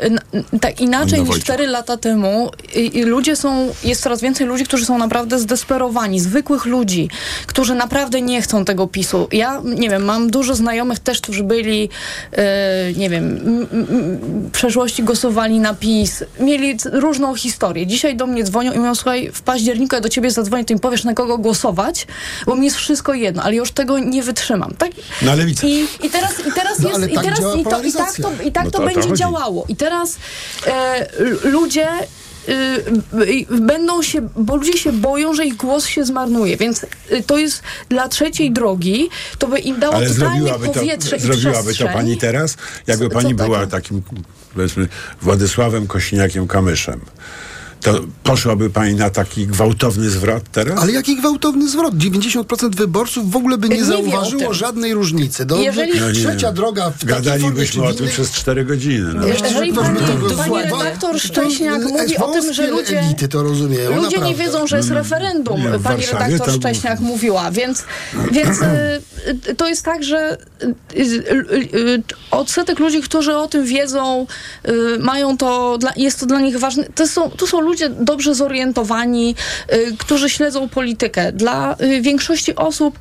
tak 0.61 0.81
inaczej 0.81 1.19
niż 1.21 1.29
Wojciech. 1.29 1.45
4 1.45 1.67
lata 1.67 1.97
temu. 1.97 2.51
I, 2.75 2.99
i 2.99 3.03
ludzie 3.03 3.37
są, 3.37 3.75
jest 3.85 4.03
coraz 4.03 4.21
więcej 4.21 4.47
ludzi, 4.47 4.65
którzy 4.65 4.85
są 4.87 4.99
naprawdę 4.99 5.39
zdesperowani, 5.39 6.21
zwykłych 6.21 6.65
ludzi, 6.67 7.09
którzy 7.47 7.75
naprawdę 7.75 8.21
nie 8.23 8.43
chcą 8.43 8.65
tego 8.65 8.87
PiSu. 8.87 9.29
Ja, 9.33 9.63
nie 9.65 9.91
wiem, 9.91 10.05
mam 10.05 10.31
dużo 10.31 10.55
znajomych 10.55 10.99
też, 10.99 11.21
którzy 11.21 11.43
byli, 11.43 11.89
e, 12.33 12.93
nie 12.97 13.11
wiem, 13.11 13.25
m, 13.47 13.67
m, 13.73 13.87
m, 13.91 14.19
w 14.49 14.51
przeszłości 14.51 15.03
głosowali 15.03 15.59
na 15.61 15.75
PiS, 15.75 16.25
mieli 16.45 16.77
różną 16.93 17.35
historię. 17.35 17.87
Dzisiaj 17.87 18.17
do 18.17 18.27
mnie 18.27 18.45
dzwonią 18.45 18.73
i 18.73 18.79
mówią, 18.79 18.95
słuchaj, 18.95 19.31
w 19.33 19.43
październiku 19.43 19.95
ja 19.95 20.01
do 20.01 20.09
ciebie 20.09 20.31
zadzwonię, 20.31 20.65
to 20.65 20.75
mi 20.75 20.81
powiesz, 20.81 21.05
na 21.05 21.15
kogo 21.15 21.39
głosować, 21.39 22.07
bo 22.47 22.57
mi 22.57 22.65
jest 22.65 22.77
wszystko 22.77 23.15
jedno, 23.15 23.43
ale 23.43 23.55
już 23.55 23.73
tego 23.73 23.99
nie 23.99 24.23
wytrzymam. 24.23 24.75
Tak? 24.79 24.91
Na 25.23 25.35
lewicę. 25.35 25.67
I, 25.67 25.87
i 26.03 26.11
teraz, 26.11 26.47
i 26.47 26.53
teraz 26.53 26.79
No, 26.79 26.89
jest, 26.89 26.99
ale 27.01 27.11
i 27.11 27.15
tak 27.15 27.25
teraz 27.25 27.39
i, 27.39 27.43
to, 27.43 27.83
i 27.83 27.93
tak 27.93 28.17
to, 28.17 28.43
i 28.45 28.53
tak 28.53 28.65
No 28.65 28.71
to 28.71 28.79
to 28.79 28.85
będzie 28.85 29.01
chodzi. 29.09 29.15
działało. 29.15 29.65
I 29.69 29.77
teraz 29.77 30.17
e, 30.67 31.07
ludzie 31.45 31.89
y, 32.49 32.53
y, 33.53 33.61
będą 33.61 34.03
się, 34.03 34.29
bo 34.37 34.57
ludzie 34.57 34.79
się 34.79 34.93
boją, 34.93 35.35
że 35.35 35.47
ich 35.47 35.57
głos 35.57 35.87
się 35.87 36.05
zmarnuje, 36.05 36.57
więc 36.57 36.87
y, 37.13 37.23
to 37.27 37.39
jest 37.39 37.63
dla 37.89 38.09
trzeciej 38.09 38.51
drogi, 38.51 39.09
to 39.39 39.49
by 39.49 39.59
im 39.59 39.81
dało 39.81 39.95
Ale 39.95 40.09
totalnie 40.09 40.35
zrobiłaby 40.41 40.67
to, 40.67 40.73
powietrze 40.73 41.17
i 41.17 41.21
zrobiłaby 41.21 41.75
to 41.75 41.89
pani 41.89 42.17
teraz, 42.17 42.57
jakby 42.87 43.05
Co- 43.05 43.11
co 43.11 43.17
pani 43.21 43.35
była 43.35 43.67
takim, 43.67 44.03
powiedzmy, 44.55 44.89
Władysławem 45.23 45.87
Kosiniakiem-Kamyszem. 45.87 46.99
To 47.85 48.01
poszłaby 48.23 48.71
pani 48.71 48.95
na 48.95 49.11
taki 49.11 49.47
gwałtowny 49.47 50.11
zwrot 50.11 50.43
teraz? 50.53 50.79
Ale 50.83 50.93
jaki 50.93 51.17
gwałtowny 51.17 51.69
zwrot? 51.69 51.95
90% 51.95 52.75
wyborców 52.75 53.31
w 53.31 53.37
ogóle 53.37 53.59
by 53.59 53.69
nie, 53.69 53.77
Nie 53.77 53.85
zauważyło 53.85 54.55
żadnej 54.55 54.95
różnicy. 54.95 55.45
Do, 55.45 55.57
Jeżeli- 55.61 56.01
No 56.01 56.11
nie. 56.11 56.21
trzecia 56.21 56.53
droga 56.53 56.91
w 56.91 57.05
Gadalibyśmy 57.05 57.85
o 57.85 57.95
tym 57.95 58.09
przez 58.09 58.33
cztery 58.33 58.65
godziny. 58.65 59.15
No. 59.15 59.27
Jeżeli 59.27 59.73
Weźmy 59.73 59.75
pani, 60.37 60.55
redaktor 60.63 61.13
To 61.13 61.19
Szcześniak 61.19 61.83
mówi 61.83 62.17
o 62.17 62.33
tym, 62.33 62.53
że 62.53 62.67
ludzie... 62.67 63.01
elity 63.01 63.29
to 63.29 63.43
rozumieją, 63.43 63.91
Ludzie 63.91 64.03
naprawdę. 64.03 64.29
nie 64.29 64.35
wiedzą, 64.35 64.67
że 64.67 64.77
jest 64.77 64.91
referendum, 64.91 65.61
Nie, 65.61 65.65
pani 65.65 65.79
Warszawie 65.83 66.25
redaktor 66.25 66.47
tam- 66.47 66.61
Szcześniak 66.61 67.01
mówiła, 67.01 67.51
więc, 67.51 67.85
więc 68.33 68.61
y, 68.63 68.65
y, 69.51 69.55
to 69.55 69.69
jest 69.69 69.83
tak, 69.83 70.05
że 70.05 70.39
y, 70.97 72.03
odsetek 72.31 72.79
ludzi, 72.79 73.03
którzy 73.03 73.37
o 73.37 73.49
tym 73.49 73.65
wiedzą, 73.67 74.27
mają 75.01 75.37
to, 75.37 75.79
jest 75.97 76.21
to 76.21 76.27
dla 76.27 76.41
nich 76.41 76.59
ważne. 76.59 76.85
To 76.95 77.07
są, 77.09 77.31
to 77.31 77.47
są 77.47 77.61
ludzie 77.61 77.74
dobrze 77.89 78.35
zorientowani, 78.35 79.35
y, 79.73 79.97
którzy 79.99 80.31
śledzą 80.31 80.69
politykę. 80.69 81.33
Dla 81.33 81.77
y, 81.81 82.01
większości 82.01 82.57
osób 82.57 82.99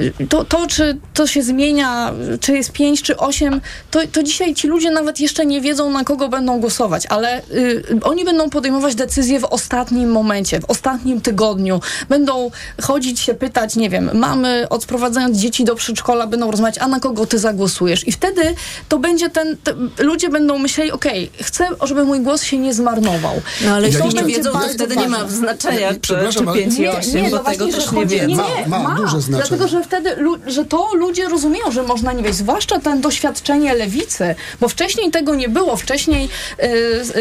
y, 0.00 0.12
to, 0.28 0.44
to, 0.44 0.66
czy 0.66 0.96
to 1.14 1.26
się 1.26 1.42
zmienia, 1.42 2.12
czy 2.40 2.52
jest 2.52 2.72
5 2.72 3.02
czy 3.02 3.16
8, 3.16 3.60
to, 3.90 4.00
to 4.12 4.22
dzisiaj 4.22 4.54
ci 4.54 4.68
ludzie 4.68 4.90
nawet 4.90 5.20
jeszcze 5.20 5.46
nie 5.46 5.60
wiedzą, 5.60 5.90
na 5.90 6.04
kogo 6.04 6.28
będą 6.28 6.60
głosować, 6.60 7.06
ale 7.06 7.42
y, 7.50 7.82
oni 8.02 8.24
będą 8.24 8.50
podejmować 8.50 8.94
decyzje 8.94 9.40
w 9.40 9.44
ostatnim 9.44 10.10
momencie, 10.10 10.60
w 10.60 10.64
ostatnim 10.64 11.20
tygodniu. 11.20 11.80
Będą 12.08 12.50
chodzić 12.82 13.20
się 13.20 13.34
pytać, 13.34 13.76
nie 13.76 13.90
wiem, 13.90 14.10
mamy 14.14 14.66
odprowadzając 14.70 15.38
dzieci 15.38 15.64
do 15.64 15.74
przedszkola, 15.74 16.26
będą 16.26 16.50
rozmawiać, 16.50 16.78
a 16.78 16.88
na 16.88 17.00
kogo 17.00 17.26
ty 17.26 17.38
zagłosujesz? 17.38 18.08
I 18.08 18.12
wtedy 18.12 18.54
to 18.88 18.98
będzie 18.98 19.30
ten, 19.30 19.56
te, 19.56 19.74
ludzie 19.98 20.28
będą 20.28 20.58
myśleli, 20.58 20.92
okej, 20.92 21.30
chcę, 21.42 21.68
żeby 21.82 22.04
mój 22.04 22.20
głos 22.20 22.42
się 22.42 22.58
nie 22.58 22.74
zmarnował. 22.74 23.42
No 23.64 23.74
ale 23.74 23.88
I 23.88 23.92
nie 24.04 24.10
będzie 24.14 24.36
wiedzą, 24.36 24.52
to 24.52 24.68
wtedy 24.74 24.96
nie 24.96 25.08
ma 25.08 25.28
znaczenia, 25.28 25.88
czy, 25.88 25.94
czy 25.94 26.00
przepraszam, 26.00 26.48
ale- 26.48 26.58
5 26.58 26.78
i 26.78 26.88
8, 26.88 27.30
bo 27.30 27.36
no 27.36 27.44
tego 27.44 27.66
też 27.68 27.90
że 27.90 27.96
nie 27.96 28.06
wiemy. 28.06 28.26
Nie, 28.28 28.36
Ma- 28.36 28.48
nie, 28.60 28.66
ma 28.68 28.78
ma, 28.78 28.94
duże 28.94 29.20
znaczenie. 29.20 29.48
Dlatego, 29.48 29.68
że 29.68 29.82
wtedy, 29.84 30.16
że 30.46 30.64
to 30.64 30.88
ludzie 30.94 31.28
rozumieją, 31.28 31.72
że 31.72 31.82
można 31.82 32.12
nie 32.12 32.22
wejść, 32.22 32.38
zwłaszcza 32.38 32.78
ten 32.80 33.00
doświadczenie 33.00 33.74
lewicy, 33.74 34.34
bo 34.60 34.68
wcześniej 34.68 35.10
tego 35.10 35.34
nie 35.34 35.48
było. 35.48 35.76
Wcześniej 35.76 36.28
y, 36.62 36.64
y, 36.66 37.20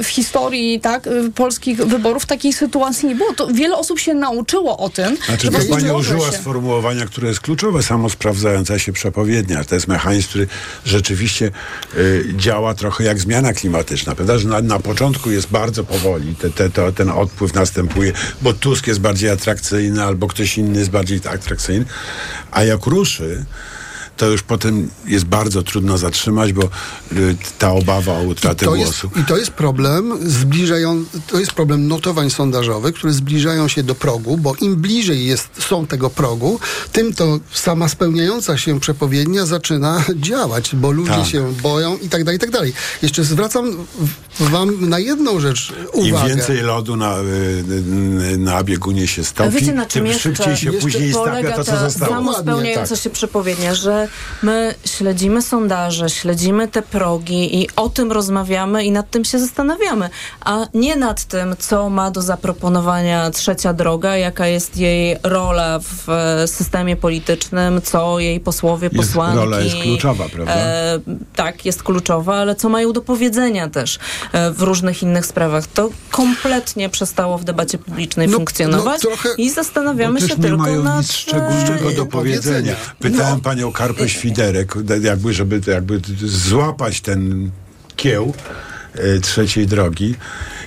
y, 0.00 0.02
w, 0.02 0.06
historii 0.08 0.80
tak, 0.80 1.06
y, 1.06 1.30
polskich 1.34 1.76
wyborów 1.78 2.26
takiej 2.26 2.52
sytuacji 2.52 3.08
nie 3.08 3.14
było. 3.14 3.32
To 3.32 3.46
wiele 3.46 3.76
osób 3.76 3.98
się 3.98 4.14
nauczyło 4.14 4.78
o 4.78 4.88
tym, 4.88 5.16
Znaczy, 5.26 5.46
że 5.52 5.52
to 5.52 5.74
pani 5.74 5.90
użyła 5.90 6.26
się. 6.30 6.36
sformułowania, 6.38 7.06
które 7.06 7.28
jest 7.28 7.40
kluczowe, 7.40 7.82
samo 7.82 8.10
sprawdzająca 8.10 8.78
się 8.78 8.92
przepowiednia. 8.92 9.64
To 9.64 9.74
jest 9.74 9.88
mechanizm, 9.88 10.28
który 10.28 10.46
rzeczywiście 10.84 11.50
y, 11.96 12.24
działa 12.36 12.74
trochę 12.74 13.04
jak 13.04 13.18
zmiana 13.18 13.52
klimatyczna. 13.52 14.14
Prawda? 14.14 14.38
Że 14.38 14.48
na, 14.48 14.60
na 14.60 14.78
początku 14.78 15.30
jest 15.30 15.48
bardzo 15.48 15.77
powoli, 15.84 16.34
te, 16.34 16.50
te, 16.50 16.70
to, 16.70 16.92
ten 16.92 17.10
odpływ 17.10 17.54
następuje, 17.54 18.12
bo 18.42 18.52
Tusk 18.52 18.86
jest 18.86 19.00
bardziej 19.00 19.30
atrakcyjny, 19.30 20.04
albo 20.04 20.28
ktoś 20.28 20.58
inny 20.58 20.78
jest 20.78 20.90
bardziej 20.90 21.20
atrakcyjny, 21.28 21.84
a 22.50 22.64
jak 22.64 22.86
ruszy, 22.86 23.44
to 24.18 24.26
już 24.26 24.42
potem 24.42 24.90
jest 25.06 25.24
bardzo 25.24 25.62
trudno 25.62 25.98
zatrzymać, 25.98 26.52
bo 26.52 26.62
y, 27.12 27.36
ta 27.58 27.72
obawa 27.72 28.12
o 28.12 28.22
utratę 28.22 28.66
jest, 28.66 28.76
głosu. 28.76 29.10
I 29.20 29.24
to 29.24 29.36
jest 29.36 29.50
problem 29.50 30.30
zbliżają, 30.30 31.04
to 31.26 31.40
jest 31.40 31.52
problem 31.52 31.88
notowań 31.88 32.30
sondażowych, 32.30 32.94
które 32.94 33.12
zbliżają 33.12 33.68
się 33.68 33.82
do 33.82 33.94
progu, 33.94 34.36
bo 34.36 34.54
im 34.60 34.76
bliżej 34.76 35.26
jest, 35.26 35.48
są 35.58 35.86
tego 35.86 36.10
progu, 36.10 36.60
tym 36.92 37.14
to 37.14 37.40
sama 37.52 37.88
spełniająca 37.88 38.58
się 38.58 38.80
przepowiednia 38.80 39.46
zaczyna 39.46 40.04
działać, 40.16 40.76
bo 40.76 40.90
ludzie 40.90 41.10
Tak. 41.10 41.26
się 41.26 41.52
boją 41.62 41.96
i 41.96 42.08
tak 42.08 42.24
dalej, 42.24 42.36
i 42.36 42.40
tak 42.40 42.50
dalej. 42.50 42.72
Jeszcze 43.02 43.24
zwracam 43.24 43.76
wam 44.40 44.88
na 44.88 44.98
jedną 44.98 45.40
rzecz 45.40 45.72
Im 45.94 46.14
uwagę. 46.14 46.28
więcej 46.34 46.60
lodu 46.62 46.96
na, 46.96 47.18
y, 47.18 47.22
y, 48.32 48.38
na 48.38 48.64
biegunie 48.64 49.06
się 49.08 49.24
stopi, 49.24 49.50
wiecie 49.50 49.72
na 49.72 49.86
czym 49.86 50.02
tym 50.02 50.06
jeszcze, 50.06 50.22
szybciej 50.36 50.56
się 50.56 50.72
później 50.72 51.12
stawia 51.12 51.56
to, 51.56 51.64
co 51.64 51.72
ta 51.72 51.78
zostało. 51.90 52.12
samospełniająca 52.14 52.94
Tak. 52.94 53.04
się 53.04 53.10
przepowiednia, 53.10 53.74
że 53.74 54.07
my 54.42 54.74
śledzimy 54.84 55.42
sondaże, 55.42 56.10
śledzimy 56.10 56.68
te 56.68 56.82
progi 56.82 57.62
i 57.62 57.68
o 57.76 57.88
tym 57.88 58.12
rozmawiamy 58.12 58.84
i 58.84 58.90
nad 58.92 59.10
tym 59.10 59.24
się 59.24 59.38
zastanawiamy, 59.38 60.10
a 60.44 60.66
nie 60.74 60.96
nad 60.96 61.24
tym, 61.24 61.56
co 61.58 61.90
ma 61.90 62.10
do 62.10 62.22
zaproponowania 62.22 63.30
trzecia 63.30 63.72
droga, 63.72 64.16
jaka 64.16 64.46
jest 64.46 64.76
jej 64.76 65.16
rola 65.22 65.78
w 65.78 66.08
e, 66.10 66.48
systemie 66.48 66.96
politycznym, 66.96 67.82
co 67.82 68.18
jej 68.18 68.40
posłowie, 68.40 68.90
Jest- 68.92 69.08
posłanki... 69.08 69.36
rola 69.38 69.60
jest 69.60 69.76
kluczowa, 69.76 70.24
prawda? 70.28 70.52
E, 70.54 70.98
tak, 71.36 71.66
jest 71.66 71.82
kluczowa, 71.82 72.36
ale 72.36 72.54
co 72.54 72.68
mają 72.68 72.92
do 72.92 73.02
powiedzenia 73.02 73.68
też 73.68 73.98
e, 74.32 74.50
w 74.50 74.62
różnych 74.62 75.02
innych 75.02 75.26
sprawach. 75.26 75.66
To 75.66 75.90
kompletnie 76.10 76.88
przestało 76.88 77.38
w 77.38 77.44
debacie 77.44 77.78
publicznej 77.78 78.28
No- 78.28 78.36
funkcjonować 78.36 79.02
no 79.04 79.10
trochę- 79.10 79.34
i 79.38 79.50
zastanawiamy 79.50 80.20
się 80.20 80.28
też 80.28 80.36
nie 80.36 80.42
tylko 80.42 80.56
mają 80.62 80.82
nad... 80.82 80.98
nic 80.98 81.12
szczególnego 81.12 81.90
do 81.90 82.06
powiedzenia. 82.06 82.74
Pytałem 82.98 83.40
panią 83.40 83.72
Karpę 83.98 84.08
Świderek, 84.08 84.74
jakby, 85.02 85.34
żeby 85.34 85.60
jakby 85.66 86.00
złapać 86.24 87.00
ten 87.00 87.50
kieł 87.96 88.34
e, 88.94 89.18
trzeciej 89.18 89.66
drogi. 89.66 90.14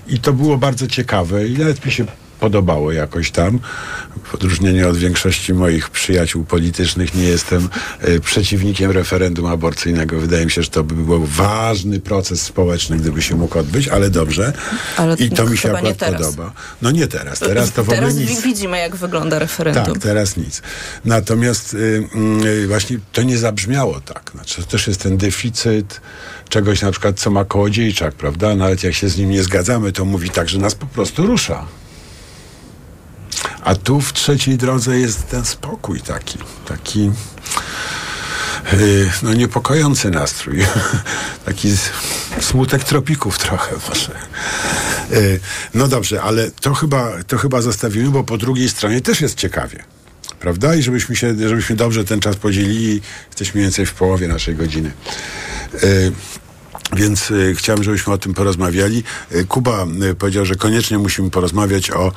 I 0.08 0.20
to 0.20 0.34
było 0.34 0.58
bardzo 0.58 0.88
ciekawe 0.88 1.48
i 1.48 1.58
nawet 1.58 1.86
mi 1.86 1.92
się 1.92 2.06
podobało 2.46 2.92
jakoś 2.92 3.32
tam. 3.32 3.60
W 4.24 4.36
odróżnieniu 4.36 4.90
od 4.90 4.98
większości 4.98 5.54
moich 5.54 5.90
przyjaciół 5.90 6.44
politycznych 6.44 7.16
nie 7.16 7.24
jestem 7.24 7.70
e, 8.00 8.20
przeciwnikiem 8.20 8.92
referendum 8.92 9.46
aborcyjnego. 9.46 10.20
Wydaje 10.20 10.46
mi 10.46 10.52
się, 10.52 10.64
że 10.64 10.70
to 10.70 10.84
by 10.84 10.96
był 10.96 11.26
ważny 11.26 12.00
proces 12.00 12.42
społeczny, 12.42 12.98
gdyby 12.98 13.22
się 13.22 13.36
mógł 13.36 13.60
odbyć, 13.60 13.88
ale 13.88 14.10
dobrze. 14.10 14.54
Ale 14.98 15.16
I 15.16 15.30
to 15.30 15.46
mi 15.46 15.58
się 15.58 15.72
akurat 15.78 15.98
podoba. 15.98 16.54
No 16.82 16.92
nie 16.92 17.08
teraz. 17.08 17.40
Teraz 17.40 17.72
to 17.72 17.84
w 17.84 17.90
ogóle 17.90 17.98
Teraz 17.98 18.16
nic. 18.16 18.30
wi- 18.30 18.42
widzimy, 18.44 18.78
jak 18.80 18.96
wygląda 18.96 19.40
referendum. 19.40 19.94
Tak, 19.94 20.04
teraz 20.04 20.38
nic. 20.38 20.62
Natomiast 21.06 21.74
y, 21.74 22.04
y, 22.46 22.68
właśnie 22.68 23.00
to 23.14 23.24
nie 23.24 23.38
zabrzmiało 23.38 24.00
tak. 24.02 24.32
Znaczy, 24.36 24.56
to 24.62 24.68
też 24.68 24.88
jest 24.88 25.04
ten 25.04 25.18
deficyt 25.18 26.02
czegoś 26.50 26.82
na 26.82 26.92
przykład, 26.92 27.20
co 27.20 27.32
ma 27.32 27.46
Kołodziejczak, 27.46 28.14
prawda? 28.16 28.56
Nawet 28.56 28.84
jak 28.84 28.94
się 28.94 29.10
z 29.10 29.18
nim 29.18 29.30
nie 29.30 29.44
zgadzamy, 29.44 29.92
to 29.92 30.06
mówi 30.06 30.30
tak, 30.30 30.50
że 30.50 30.58
nas 30.60 30.76
po 30.76 30.86
prostu 30.86 31.28
rusza. 31.28 31.66
A 33.64 33.76
tu 33.76 34.02
w 34.02 34.14
trzeciej 34.14 34.58
drodze 34.58 35.00
jest 35.00 35.30
ten 35.30 35.46
spokój 35.46 36.02
taki, 36.02 36.38
taki 36.68 37.12
y, 38.74 39.10
no 39.24 39.34
niepokojący 39.34 40.10
nastrój. 40.10 40.66
taki 41.46 41.74
smutek 42.42 42.84
tropików 42.84 43.38
trochę 43.38 43.76
może. 43.90 44.12
Y, 45.12 45.40
No 45.74 45.88
dobrze, 45.88 46.22
ale 46.22 46.52
to 46.52 46.74
chyba, 46.74 47.12
to 47.28 47.38
chyba 47.38 47.62
zostawimy, 47.62 48.10
bo 48.10 48.24
po 48.24 48.38
drugiej 48.38 48.70
stronie 48.70 49.02
też 49.02 49.22
jest 49.22 49.36
ciekawie. 49.36 49.84
Prawda? 50.40 50.76
I 50.76 50.82
żebyśmy 50.84 51.16
się, 51.16 51.36
żebyśmy 51.50 51.76
dobrze 51.76 52.06
ten 52.06 52.20
czas 52.20 52.36
podzielili, 52.36 53.02
jesteśmy 53.28 53.54
mniej 53.54 53.66
więcej 53.66 53.86
w 53.86 53.94
połowie 53.94 54.28
naszej 54.28 54.56
godziny. 54.56 54.92
Więc 56.96 57.32
y, 57.32 57.56
chciałem, 57.58 57.84
żebyśmy 57.84 58.14
o 58.14 58.18
tym 58.18 58.34
porozmawiali. 58.34 59.04
Y, 59.32 59.46
Kuba 59.46 59.86
y, 60.12 60.16
powiedział, 60.16 60.46
że 60.46 60.56
koniecznie 60.56 60.98
musimy 60.98 61.30
porozmawiać 61.30 61.92
o, 61.92 62.12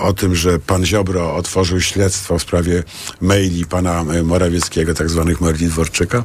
o 0.00 0.12
tym, 0.12 0.34
że 0.34 0.58
pan 0.58 0.86
Ziobro 0.86 1.36
otworzył 1.36 1.80
śledztwo 1.80 2.38
w 2.38 2.42
sprawie 2.42 2.82
maili 3.20 3.66
pana 3.66 4.04
Morawieckiego, 4.24 4.94
tak 4.94 5.10
zwanych 5.10 5.38
Dworczyka. 5.68 6.24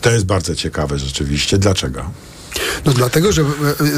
To 0.00 0.10
jest 0.10 0.26
bardzo 0.26 0.54
ciekawe 0.54 0.98
rzeczywiście. 0.98 1.58
Dlaczego? 1.58 2.10
No 2.84 2.92
dlatego, 2.92 3.32
że 3.32 3.44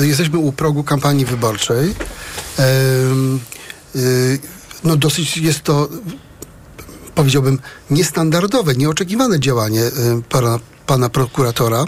jesteśmy 0.01 0.39
u 0.39 0.53
progu 0.53 0.85
kampanii 0.85 1.25
wyborczej. 1.25 1.95
No 4.85 4.97
dosyć 4.97 5.37
jest 5.37 5.63
to, 5.63 5.89
powiedziałbym, 7.15 7.59
niestandardowe, 7.91 8.75
nieoczekiwane 8.75 9.41
działanie 9.41 9.83
pana, 10.29 10.59
pana 10.87 11.09
prokuratora 11.09 11.85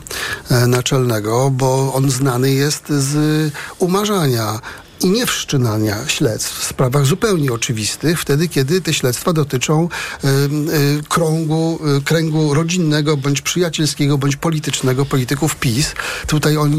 e, 0.51 0.67
naczelnego, 0.67 1.51
bo 1.51 1.93
on 1.95 2.11
znany 2.11 2.51
jest 2.51 2.89
z 2.89 3.53
umarzania 3.79 4.61
i 5.01 5.11
nie 5.11 5.27
wszczynania 5.27 5.97
śledztw 6.09 6.59
w 6.59 6.65
sprawach 6.65 7.07
zupełnie 7.07 7.53
oczywistych, 7.53 8.21
wtedy 8.21 8.49
kiedy 8.49 8.81
te 8.81 8.95
śledztwa 8.95 9.33
dotyczą 9.33 9.89
y, 10.25 10.29
y, 10.29 11.03
krągu, 11.09 11.81
y, 11.99 12.03
kręgu 12.03 12.55
rodzinnego, 12.55 13.17
bądź 13.17 13.41
przyjacielskiego, 13.41 14.19
bądź 14.19 14.37
politycznego 14.37 15.05
polityków 15.07 15.57
PiS. 15.57 15.93
Tutaj 16.27 16.57
on 16.57 16.75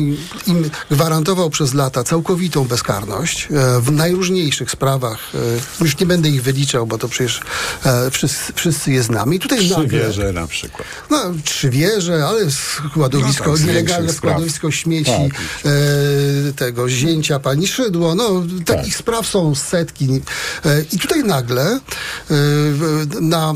im 0.48 0.70
gwarantował 0.92 1.50
przez 1.50 1.74
lata 1.74 2.04
całkowitą 2.04 2.64
bezkarność 2.64 3.48
e, 3.52 3.82
w 3.82 3.92
najróżniejszych 3.92 4.72
sprawach. 4.72 5.32
Już 5.82 6.00
nie 6.00 6.06
będę 6.06 6.30
ich 6.30 6.44
wyliczał, 6.44 6.88
bo 6.88 6.98
to 6.98 7.10
przecież 7.10 7.42
wszyscy, 8.12 8.54
wszyscy 8.56 8.92
je 8.92 9.04
znamy. 9.04 9.36
I 9.36 9.40
tutaj 9.40 9.60
Trzy 9.60 9.70
nagle... 9.70 9.88
wieże 9.88 10.34
na 10.34 10.48
przykład. 10.48 10.88
No, 11.10 11.18
trzy 11.44 11.70
wieże, 11.70 12.26
ale 12.28 12.52
składowisko, 12.90 13.52
No 13.52 13.58
tak, 13.58 13.68
nielegalne 13.68 14.14
składowisko 14.14 14.72
śmieci 14.72 15.12
Tak. 15.12 15.42
tego 16.56 16.90
zięcia 16.90 17.40
pani 17.40 17.68
Szydło. 17.68 18.05
No, 18.16 18.44
takich 18.66 18.94
Tak. 18.94 19.00
spraw 19.02 19.28
są 19.28 19.56
setki. 19.56 20.22
E, 20.66 20.82
I 20.92 21.00
tutaj 21.00 21.24
nagle 21.24 21.64
e, 21.72 21.80
na 23.22 23.54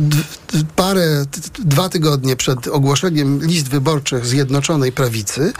d- 0.00 0.16
parę, 0.76 1.24
dwa 1.58 1.88
tygodnie 1.88 2.36
przed 2.36 2.66
ogłoszeniem 2.68 3.40
list 3.46 3.68
wyborczych 3.68 4.26
Zjednoczonej 4.26 4.92
Prawicy 4.92 5.52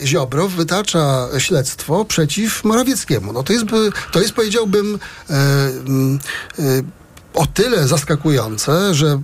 e, 0.00 0.06
Ziobro 0.06 0.48
wytacza 0.48 1.28
śledztwo 1.38 2.04
przeciw 2.04 2.64
Morawieckiemu. 2.64 3.32
No 3.32 3.42
to 3.42 3.52
jest, 3.52 3.64
to 4.12 4.20
jest 4.20 4.32
powiedziałbym 4.32 4.98
e, 5.30 5.34
e, 5.34 6.82
o 7.34 7.46
tyle 7.46 7.88
zaskakujące, 7.88 8.94
że 8.94 9.20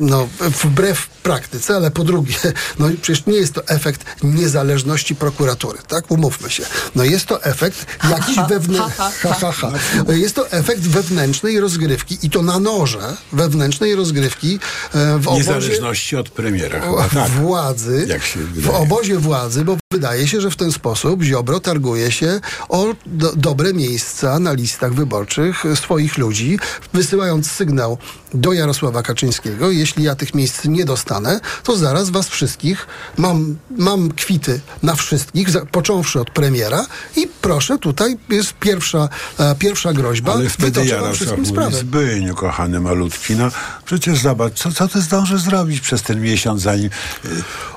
no, 0.00 0.28
wbrew 0.40 1.06
praktyce, 1.22 1.76
ale 1.76 1.90
po 1.90 2.04
drugie, 2.04 2.34
no 2.78 2.88
przecież 3.02 3.26
nie 3.26 3.36
jest 3.36 3.52
to 3.52 3.68
efekt 3.68 4.04
niezależności 4.22 5.14
prokuratury, 5.14 5.78
tak? 5.88 6.10
Umówmy 6.10 6.50
się. 6.50 6.62
No 6.94 7.04
jest 7.04 7.26
to 7.26 7.44
efekt 7.44 7.86
jakiś 8.10 8.36
wewnętrzny, 8.48 8.94
ha, 8.96 9.10
ha, 9.40 9.52
ha. 9.52 9.72
Jest 10.08 10.34
to 10.34 10.50
efekt 10.50 10.80
wewnętrznej 10.80 11.60
rozgrywki 11.60 12.18
i 12.22 12.30
to 12.30 12.42
na 12.42 12.60
noże 12.60 13.16
wewnętrznej 13.32 13.94
rozgrywki 13.94 14.58
e, 14.94 15.18
w 15.18 15.28
obozie 15.28 15.38
Niezależności 15.38 16.16
od 16.16 16.30
premiera. 16.30 16.80
Chyba, 16.80 17.08
tak. 17.08 17.30
władzy, 17.30 18.06
Jak 18.08 18.24
się 18.24 18.40
w 18.40 18.68
obozie 18.68 19.18
władzy, 19.18 19.64
bo 19.64 19.76
wydaje 19.92 20.28
się, 20.28 20.40
że 20.40 20.50
w 20.50 20.56
ten 20.56 20.72
sposób 20.72 21.22
Ziobro 21.22 21.60
targuje 21.60 22.12
się 22.12 22.40
o 22.68 22.94
do, 23.06 23.32
dobre 23.36 23.72
miejsca 23.72 24.38
na 24.38 24.52
listach 24.52 24.94
wyborczych 24.94 25.62
swoich 25.74 26.18
ludzi, 26.18 26.58
wysyłając 26.92 27.50
sygnał 27.50 27.98
do 28.34 28.52
Jarosława 28.52 29.02
Kaczyńskiego, 29.02 29.51
jeśli 29.60 30.04
ja 30.04 30.14
tych 30.14 30.34
miejsc 30.34 30.64
nie 30.64 30.84
dostanę, 30.84 31.40
to 31.62 31.76
zaraz 31.76 32.10
was 32.10 32.28
wszystkich, 32.28 32.86
mam, 33.18 33.56
mam 33.78 34.12
kwity 34.12 34.60
na 34.82 34.94
wszystkich, 34.94 35.50
za, 35.50 35.66
począwszy 35.66 36.20
od 36.20 36.30
premiera 36.30 36.86
i 37.16 37.28
proszę, 37.40 37.78
tutaj 37.78 38.16
jest 38.28 38.52
pierwsza, 38.52 39.08
e, 39.38 39.54
pierwsza 39.54 39.92
groźba, 39.92 40.32
Ale 40.32 40.48
wtedy 40.48 40.80
wam 40.80 40.88
Jarosław 40.88 41.16
wszystkim 41.16 41.46
sprawę. 41.46 41.76
Zbyniu, 41.76 42.34
kochany 42.34 42.80
malutki, 42.80 43.36
no. 43.36 43.48
Przecież 43.84 44.18
zobacz, 44.18 44.54
co, 44.54 44.72
co 44.72 44.88
ty 44.88 45.00
zdążysz 45.00 45.40
zrobić 45.40 45.80
przez 45.80 46.02
ten 46.02 46.20
miesiąc, 46.20 46.62
zanim, 46.62 46.90
y, 47.24 47.28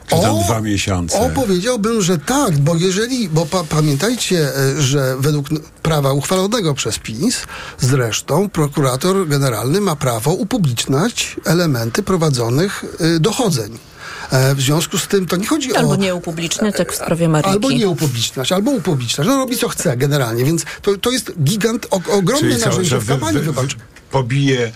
czy 0.07 0.15
tam 0.15 0.35
O, 0.35 0.43
dwa 0.43 0.61
miesiące? 0.61 1.19
O, 1.19 1.29
powiedziałbym, 1.29 2.01
że 2.01 2.17
tak, 2.17 2.57
bo 2.57 2.75
jeżeli, 2.75 3.29
bo 3.29 3.45
pa, 3.45 3.63
pamiętajcie, 3.63 4.55
e, 4.55 4.81
że 4.81 5.15
według 5.19 5.47
prawa 5.83 6.13
uchwalonego 6.13 6.73
przez 6.73 6.99
PiS, 6.99 7.41
zresztą 7.79 8.49
prokurator 8.49 9.27
generalny 9.27 9.81
ma 9.81 9.95
prawo 9.95 10.31
upubliczniać 10.33 11.35
elementy 11.45 12.03
prowadzonych 12.03 12.85
e, 12.99 13.19
dochodzeń. 13.19 13.77
E, 14.31 14.55
W 14.55 14.61
związku 14.61 14.97
z 14.97 15.07
tym 15.07 15.25
to 15.25 15.35
nie 15.35 15.47
chodzi 15.47 15.75
Albo 15.75 15.91
o... 15.91 15.95
nie 15.95 16.15
upubliczniać, 16.15 16.79
jak 16.79 16.91
w 16.91 16.95
sprawie 16.95 17.29
Maryki. 17.29 17.51
Albo 17.51 17.71
nie 17.71 17.89
upubliczniać, 17.89 18.51
albo 18.51 18.71
upubliczniać. 18.71 19.27
No 19.27 19.35
robi 19.37 19.57
co 19.57 19.69
chce 19.69 19.97
generalnie, 19.97 20.45
więc 20.45 20.65
to, 20.81 20.97
to 20.97 21.11
jest 21.11 21.31
gigant, 21.43 21.87
o, 21.91 21.95
ogromne 21.95 22.49
Czyli 22.49 22.59
co, 22.59 22.65
narzędzie 22.65 22.89
że 22.89 22.99
w 22.99 23.07
kampanii 23.07 23.41
wy-. 23.41 23.53
Pobije, 24.19 24.71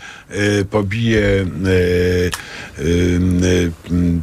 y, 0.59 0.65
pobije 0.65 1.19
y, 1.67 2.31
y, 2.79 3.71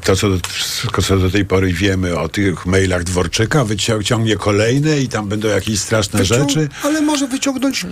to, 0.05 0.16
co 0.16 0.31
do, 0.31 0.37
wszystko, 0.48 1.02
co 1.02 1.18
do 1.18 1.31
tej 1.31 1.44
pory 1.44 1.72
wiemy 1.72 2.18
o 2.18 2.29
tych 2.29 2.66
mailach 2.66 3.05
Dworczyka, 3.05 3.64
wyciągnie 3.64 4.37
kolejne 4.37 5.00
i 5.00 5.09
tam 5.09 5.29
będą 5.29 5.48
jakieś 5.48 5.81
straszne 5.81 6.20
Wyciąg- 6.20 6.48
rzeczy. 6.48 6.68
Ale 6.83 7.00
może 7.00 7.26
wyciągnąć 7.29 7.87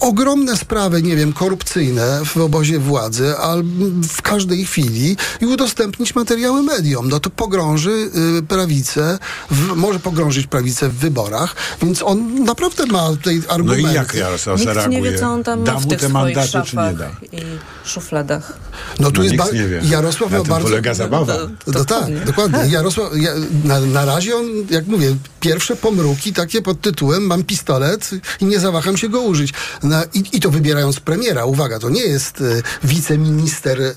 ogromne 0.00 0.56
sprawy, 0.56 1.02
nie 1.02 1.16
wiem, 1.16 1.32
korupcyjne 1.32 2.20
w 2.24 2.36
obozie 2.36 2.78
władzy, 2.78 3.36
albo 3.36 3.84
w 4.08 4.22
każdej 4.22 4.64
chwili 4.64 5.16
i 5.40 5.46
udostępnić 5.46 6.14
materiały 6.14 6.62
mediom. 6.62 7.08
No 7.08 7.20
to 7.20 7.30
pogrąży 7.30 8.10
y, 8.38 8.42
prawicę, 8.42 9.18
w, 9.50 9.76
może 9.76 9.98
pogrążyć 9.98 10.46
prawicę 10.46 10.88
w 10.88 10.94
wyborach, 10.94 11.54
więc 11.82 12.02
on 12.02 12.44
naprawdę 12.44 12.86
ma 12.86 13.08
tutaj 13.10 13.42
No 13.48 13.54
argumenty. 13.54 13.90
i 13.90 13.94
jak 13.94 14.14
Nikt 14.14 14.64
zareaguje? 14.64 15.00
nie 15.00 15.10
wie, 15.10 15.18
co 15.18 15.26
on 15.26 15.44
tam 15.44 15.64
ma 15.66 15.80
w 15.80 15.86
tych 15.86 16.02
te 16.34 16.46
swoich 16.48 16.74
mandaty, 16.74 17.14
czy 17.30 17.36
nie 17.36 17.40
da? 17.42 17.46
i 17.54 17.58
szufladach. 17.88 18.52
No 19.00 19.10
tu 19.10 19.16
No 19.20 19.22
jest 19.24 19.34
nikt 19.38 19.52
nie 19.52 19.68
wie. 19.68 19.80
Jarosław 19.84 20.30
Na 20.30 20.38
ma 20.38 20.44
tym 20.44 20.50
bardzo... 20.52 20.68
polega 20.68 20.94
zabawa. 20.94 21.34
No, 21.66 21.72
to 21.72 21.84
tak, 21.84 22.24
dokładnie. 22.24 22.58
Jarosław, 22.68 23.10
ja, 23.16 23.30
na, 23.64 23.80
na 23.80 24.04
razie 24.04 24.36
on, 24.36 24.44
jak 24.70 24.86
mówię, 24.86 25.16
pierwsze 25.40 25.76
pomruki 25.76 26.32
takie 26.32 26.62
pod 26.62 26.80
tytułem 26.80 27.22
mam 27.26 27.44
pistolet 27.44 28.10
i 28.40 28.44
nie 28.44 28.60
zawaham 28.60 28.96
się 28.96 29.08
go 29.08 29.20
użyć. 29.20 29.52
Na, 29.82 30.04
i, 30.14 30.24
I 30.32 30.40
to 30.40 30.50
wybierając 30.50 31.00
premiera. 31.00 31.44
Uwaga, 31.44 31.78
to 31.78 31.90
nie 31.90 32.02
jest 32.02 32.40
e, 32.40 32.62
wiceminister 32.86 33.80
e, 33.82 33.94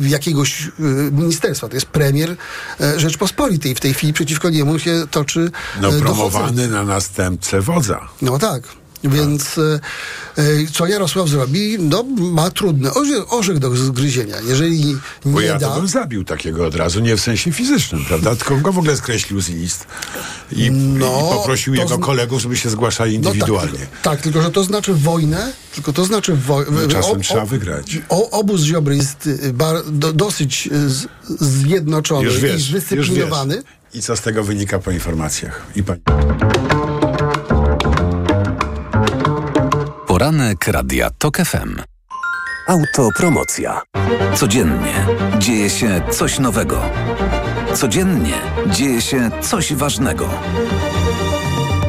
jakiegoś 0.00 0.62
e, 0.62 0.82
ministerstwa, 1.12 1.68
to 1.68 1.74
jest 1.74 1.86
premier 1.86 2.36
e, 2.80 3.00
Rzeczpospolitej. 3.00 3.74
W 3.74 3.80
tej 3.80 3.94
chwili 3.94 4.12
przeciwko 4.12 4.50
niemu 4.50 4.78
się 4.78 5.04
toczy 5.10 5.40
e, 5.40 5.80
No 5.80 5.82
dochodzenie. 5.82 6.02
promowany 6.02 6.68
na 6.68 6.84
następcę 6.84 7.60
wodza. 7.60 8.08
No 8.22 8.38
tak. 8.38 8.62
Więc 9.08 9.58
e, 9.58 9.80
e, 10.36 10.42
co 10.72 10.86
Jarosław 10.86 11.28
zrobi? 11.28 11.76
No, 11.78 12.02
ma 12.18 12.50
trudny 12.50 12.94
orzech, 12.94 13.32
orzech 13.32 13.58
do 13.58 13.76
zgryzienia. 13.76 14.36
Jeżeli 14.40 14.96
Bo 15.24 15.40
nie 15.40 15.46
ja 15.46 15.58
da... 15.58 15.76
bym 15.76 15.88
zabił 15.88 16.24
takiego 16.24 16.66
od 16.66 16.74
razu, 16.74 17.00
nie 17.00 17.16
w 17.16 17.20
sensie 17.20 17.52
fizycznym, 17.52 18.04
prawda? 18.04 18.36
Tylko 18.36 18.56
go 18.56 18.72
w 18.72 18.78
ogóle 18.78 18.96
skreślił 18.96 19.40
z 19.40 19.48
list 19.48 19.86
i, 20.52 20.70
No, 20.70 21.06
i 21.06 21.36
poprosił 21.36 21.74
to 21.76 21.82
jego 21.82 21.98
kolegów, 21.98 22.42
żeby 22.42 22.56
się 22.56 22.70
zgłaszali 22.70 23.18
No 23.18 23.30
indywidualnie. 23.30 23.72
tak, 23.72 23.78
tylko, 23.80 24.02
tak, 24.02 24.20
tylko 24.20 24.42
że 24.42 24.50
to 24.50 24.64
znaczy 24.64 24.94
wojnę, 24.94 25.52
tylko 25.74 25.92
to 25.92 26.04
znaczy 26.04 26.34
wojnę. 26.34 26.82
No, 26.82 26.88
czasem 26.88 27.20
trzeba 27.20 27.44
wygrać. 27.46 27.98
O, 28.08 28.30
obóz 28.30 28.60
Ziobry 28.60 28.96
jest 28.96 29.26
y, 29.26 29.52
bar, 29.52 29.76
do, 29.92 30.12
dosyć 30.12 30.68
y, 30.72 30.90
z, 30.90 31.06
zjednoczony 31.40 32.22
i 32.28 32.32
wiesz, 32.32 32.40
wiesz. 32.40 32.62
zdyscyplinowany. 32.62 33.62
I 33.94 34.02
co 34.02 34.16
z 34.16 34.20
tego 34.20 34.44
wynika 34.44 34.78
po 34.78 34.90
informacjach? 34.90 35.66
I 35.76 35.82
pani... 35.82 36.00
Poranek 40.16 40.68
Radia 40.68 41.10
TOK 41.18 41.36
FM. 41.36 41.82
Autopromocja. 42.68 43.82
Codziennie 44.34 45.06
dzieje 45.38 45.70
się 45.70 46.00
coś 46.10 46.38
nowego. 46.38 46.82
Codziennie 47.74 48.34
dzieje 48.66 49.00
się 49.00 49.30
coś 49.40 49.74
ważnego. 49.74 50.28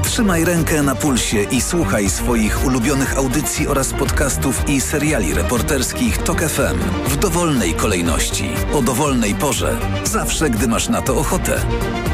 Trzymaj 0.03 0.45
rękę 0.45 0.83
na 0.83 0.95
pulsie 0.95 1.43
i 1.43 1.61
słuchaj 1.61 2.09
swoich 2.09 2.65
ulubionych 2.65 3.17
audycji 3.17 3.67
oraz 3.67 3.93
podcastów 3.93 4.69
i 4.69 4.81
seriali 4.81 5.33
reporterskich 5.33 6.17
TOK 6.17 6.41
FM 6.41 6.79
w 7.07 7.15
dowolnej 7.15 7.73
kolejności, 7.73 8.49
o 8.73 8.81
dowolnej 8.81 9.35
porze, 9.35 9.77
zawsze 10.03 10.49
gdy 10.49 10.67
masz 10.67 10.89
na 10.89 11.01
to 11.01 11.17
ochotę. 11.17 11.61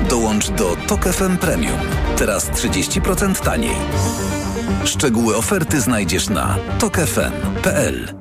Dołącz 0.09 0.49
do 0.49 0.75
TOK 0.87 1.03
FM 1.03 1.37
Premium. 1.37 1.79
Teraz 2.17 2.49
30% 2.49 3.43
taniej. 3.43 3.75
Szczegóły 4.85 5.35
oferty 5.37 5.81
znajdziesz 5.81 6.29
na 6.29 6.55
tokefm.pl. 6.79 8.13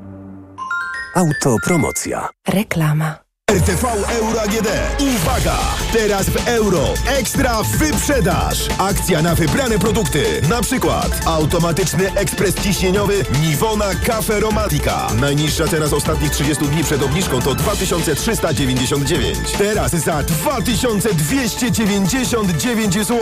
Autopromocja. 1.14 2.28
Reklama. 2.48 3.31
RTV 3.52 3.84
Euro 4.08 4.40
AGD. 4.42 4.68
Uwaga! 5.00 5.58
Teraz 5.92 6.30
w 6.30 6.48
euro. 6.48 6.94
Ekstra 7.06 7.62
wyprzedaż. 7.62 8.58
Akcja 8.78 9.22
na 9.22 9.34
wybrane 9.34 9.78
produkty. 9.78 10.24
Na 10.48 10.62
przykład 10.62 11.20
automatyczny 11.26 12.14
ekspres 12.14 12.54
ciśnieniowy 12.54 13.24
Niwona 13.42 13.94
Cafe 14.06 14.40
Romantica. 14.40 15.06
Najniższa 15.20 15.68
teraz 15.68 15.92
ostatnich 15.92 16.30
30 16.30 16.66
dni 16.66 16.84
przed 16.84 17.02
obniżką 17.02 17.40
to 17.40 17.54
2399. 17.54 19.38
Teraz 19.58 19.90
za 19.90 20.22
2299 20.22 22.94
zł. 22.94 23.18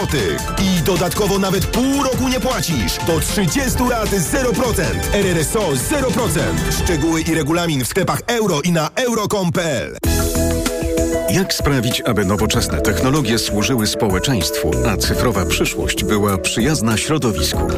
I 0.63 0.81
dodatkowo 0.83 1.39
nawet 1.39 1.67
pół 1.67 2.03
roku 2.03 2.29
nie 2.29 2.41
płacisz. 2.41 2.99
Do 3.07 3.21
30 3.21 3.61
lat 3.91 4.09
0%. 4.09 4.83
RRSO 5.13 5.61
0%. 5.61 6.41
Szczegóły 6.85 7.21
i 7.21 7.35
regulamin 7.35 7.85
w 7.85 7.89
sklepach 7.89 8.21
euro 8.27 8.61
i 8.61 8.73
na 8.73 8.91
euro.com.pl. 8.95 10.20
Jak 11.33 11.55
sprawić, 11.55 12.01
aby 12.01 12.25
nowoczesne 12.25 12.81
technologie 12.81 13.39
służyły 13.39 13.87
społeczeństwu, 13.87 14.71
a 14.89 14.97
cyfrowa 14.97 15.47
przyszłość 15.47 16.05
była 16.05 16.39
przyjazna 16.39 16.97
środowisku? 16.97 17.69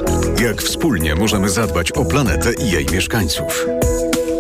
Jak 0.42 0.62
wspólnie 0.62 1.14
możemy 1.14 1.50
zadbać 1.50 1.92
o 1.92 2.04
planetę 2.04 2.52
i 2.52 2.70
jej 2.70 2.86
mieszkańców? 2.92 3.66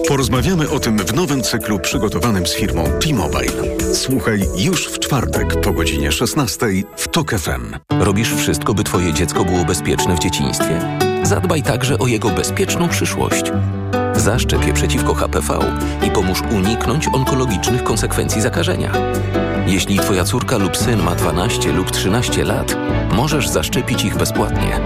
Porozmawiamy 0.08 0.70
o 0.70 0.80
tym 0.80 0.98
w 0.98 1.14
nowym 1.14 1.42
cyklu 1.42 1.78
przygotowanym 1.78 2.46
z 2.46 2.54
firmą 2.54 2.84
T-Mobile. 2.84 3.78
Słuchaj 3.94 4.40
już 4.56 4.88
w 4.88 4.98
czwartek 4.98 5.60
po 5.60 5.72
godzinie 5.72 6.12
16 6.12 6.66
w 6.96 7.08
TOK 7.08 7.30
FM. 7.38 7.76
Robisz 8.00 8.34
wszystko, 8.34 8.74
by 8.74 8.84
Twoje 8.84 9.12
dziecko 9.12 9.44
było 9.44 9.64
bezpieczne 9.64 10.16
w 10.16 10.18
dzieciństwie? 10.18 10.98
Zadbaj 11.22 11.62
także 11.62 11.98
o 11.98 12.06
jego 12.06 12.30
bezpieczną 12.30 12.88
przyszłość. 12.88 13.52
Zaszczep 14.22 14.66
je 14.66 14.72
przeciwko 14.72 15.14
HPV 15.14 15.58
i 16.06 16.10
pomóż 16.10 16.42
uniknąć 16.50 17.08
onkologicznych 17.12 17.84
konsekwencji 17.84 18.40
zakażenia. 18.40 18.92
Jeśli 19.66 19.98
Twoja 19.98 20.24
córka 20.24 20.58
lub 20.58 20.76
syn 20.76 21.02
ma 21.02 21.14
12 21.14 21.72
lub 21.72 21.90
13 21.90 22.44
lat, 22.44 22.76
możesz 23.12 23.48
zaszczepić 23.48 24.04
ich 24.04 24.16
bezpłatnie. 24.16 24.80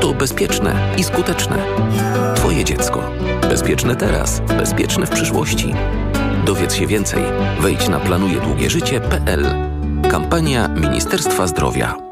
To 0.00 0.14
bezpieczne 0.14 0.94
i 0.98 1.04
skuteczne. 1.04 1.56
Twoje 2.34 2.64
dziecko. 2.64 3.02
Bezpieczne 3.48 3.96
teraz, 3.96 4.40
bezpieczne 4.40 5.06
w 5.06 5.10
przyszłości. 5.10 5.74
Dowiedz 6.46 6.74
się 6.74 6.86
więcej. 6.86 7.22
Wejdź 7.60 7.88
na 7.88 8.00
planujedługieżycie.pl. 8.00 9.46
Kampania 10.10 10.68
Ministerstwa 10.68 11.46
Zdrowia. 11.46 12.11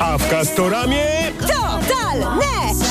A 0.00 0.18
w 0.18 0.30
Castoramie... 0.30 1.06
Totalne! 1.40 2.44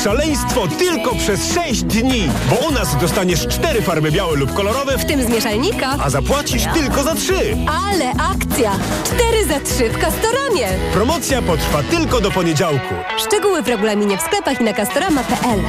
Szaleństwo 0.03 0.67
tylko 0.67 1.15
przez 1.15 1.53
6 1.53 1.83
dni, 1.83 2.29
bo 2.49 2.67
u 2.67 2.71
nas 2.71 2.95
dostaniesz 3.01 3.47
cztery 3.47 3.81
farby 3.81 4.11
białe 4.11 4.35
lub 4.37 4.53
kolorowe, 4.53 4.97
W 4.97 5.05
tym 5.05 5.23
z 5.23 5.29
mieszalnika. 5.29 5.95
a 6.03 6.09
zapłacisz 6.09 6.63
tylko 6.73 7.03
za 7.03 7.15
trzy. 7.15 7.57
Ale 7.89 8.09
akcja! 8.11 8.71
4 9.05 9.45
za 9.47 9.59
3 9.75 9.89
w 9.89 9.97
Castoramie. 10.01 10.67
Promocja 10.93 11.41
potrwa 11.41 11.83
tylko 11.83 12.21
do 12.21 12.31
poniedziałku. 12.31 12.95
Szczegóły 13.27 13.61
w 13.63 13.67
regulaminie 13.67 14.17
w 14.17 14.21
sklepach 14.21 14.61
i 14.61 14.63
na 14.63 14.73
castorama.pl. 14.73 15.59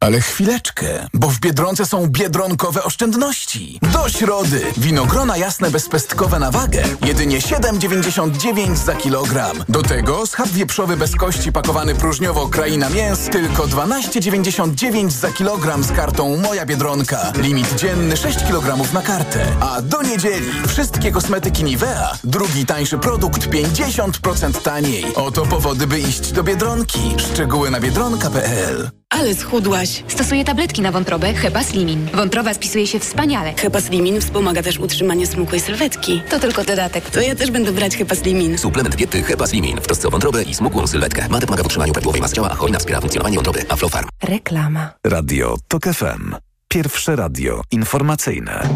Ale 0.00 0.20
chwileczkę, 0.20 0.86
bo 1.14 1.28
w 1.28 1.40
Biedronce 1.40 1.86
są 1.86 2.06
biedronkowe 2.06 2.84
oszczędności. 2.84 3.78
Do 3.92 4.08
środy 4.08 4.60
winogrona 4.76 5.36
jasne 5.36 5.70
bezpestkowe 5.70 6.38
na 6.38 6.50
wagę 6.50 6.82
jedynie 7.04 7.38
7,99 7.40 8.76
za 8.76 8.94
kilogram. 8.94 9.64
Do 9.68 9.82
tego 9.82 10.26
schab 10.26 10.48
wieprzowy 10.48 10.96
bez 10.96 11.16
kości 11.16 11.52
pakowany 11.52 11.94
próżniowo 11.94 12.48
kraina 12.48 12.88
mięs 12.88 13.20
tylko 13.20 13.62
12,99 13.66 15.10
za 15.10 15.32
kilogram 15.32 15.84
z 15.84 15.92
kartą 15.92 16.36
Moja 16.36 16.66
Biedronka. 16.66 17.32
Limit 17.36 17.74
dzienny 17.74 18.16
6 18.16 18.38
kg 18.38 18.92
na 18.92 19.02
kartę. 19.02 19.46
A 19.60 19.82
do 19.82 20.02
niedzieli 20.02 20.52
wszystkie 20.68 21.12
kosmetyki 21.12 21.64
Nivea, 21.64 22.12
drugi 22.24 22.66
tańszy 22.66 22.98
produkt 22.98 23.48
50% 23.48 24.62
taniej. 24.62 25.14
Oto 25.14 25.46
powody, 25.46 25.86
by 25.86 25.98
iść 26.00 26.32
do 26.32 26.42
Biedronki. 26.42 27.14
Szczegóły 27.18 27.70
na 27.70 27.80
biedronka.pl 27.80 28.90
Ale 29.10 29.34
schudłaś. 29.34 30.02
Stosuję 30.08 30.44
tabletki 30.44 30.82
na 30.82 30.92
wątrobę 30.92 31.34
Hepa 31.34 31.62
Slimin. 31.62 32.08
Wątroba 32.14 32.54
spisuje 32.54 32.86
się 32.86 32.98
wspaniale. 32.98 33.54
Hepa 33.54 33.80
Slimin 33.80 34.20
wspomaga 34.20 34.62
też 34.62 34.78
utrzymanie 34.78 35.26
smukłej 35.26 35.60
sylwetki. 35.60 36.22
To 36.30 36.38
tylko 36.40 36.64
dodatek. 36.64 37.10
To 37.10 37.20
ja 37.20 37.34
też 37.34 37.50
będę 37.50 37.72
brać 37.72 37.96
Hepa 37.96 38.14
Slimin. 38.14 38.58
Suplement 38.58 38.96
diety 38.96 39.22
Hepa 39.22 39.46
Slimin 39.46 39.76
w 39.80 39.86
trosce 39.86 40.08
o 40.08 40.10
wątrobę 40.10 40.42
i 40.42 40.54
smukłą 40.54 40.86
sylwetkę. 40.86 41.28
Mate 41.28 41.46
pomaga 41.46 41.62
w 41.62 41.66
utrzymaniu 41.66 41.92
prawidłowej 41.92 42.20
masy 42.20 42.34
ciała, 42.34 42.50
a 42.50 42.54
hojna 42.54 42.78
wspiera 42.78 43.00
funkcjonowanie 43.00 43.36
wątroby. 43.36 43.64
Aflofarm. 43.68 44.08
Reklama. 44.22 44.90
Radio 45.04 45.56
TOK 45.68 45.84
FM. 45.84 46.34
Pierwsze 46.68 47.16
radio 47.16 47.62
informacyjne. 47.70 48.68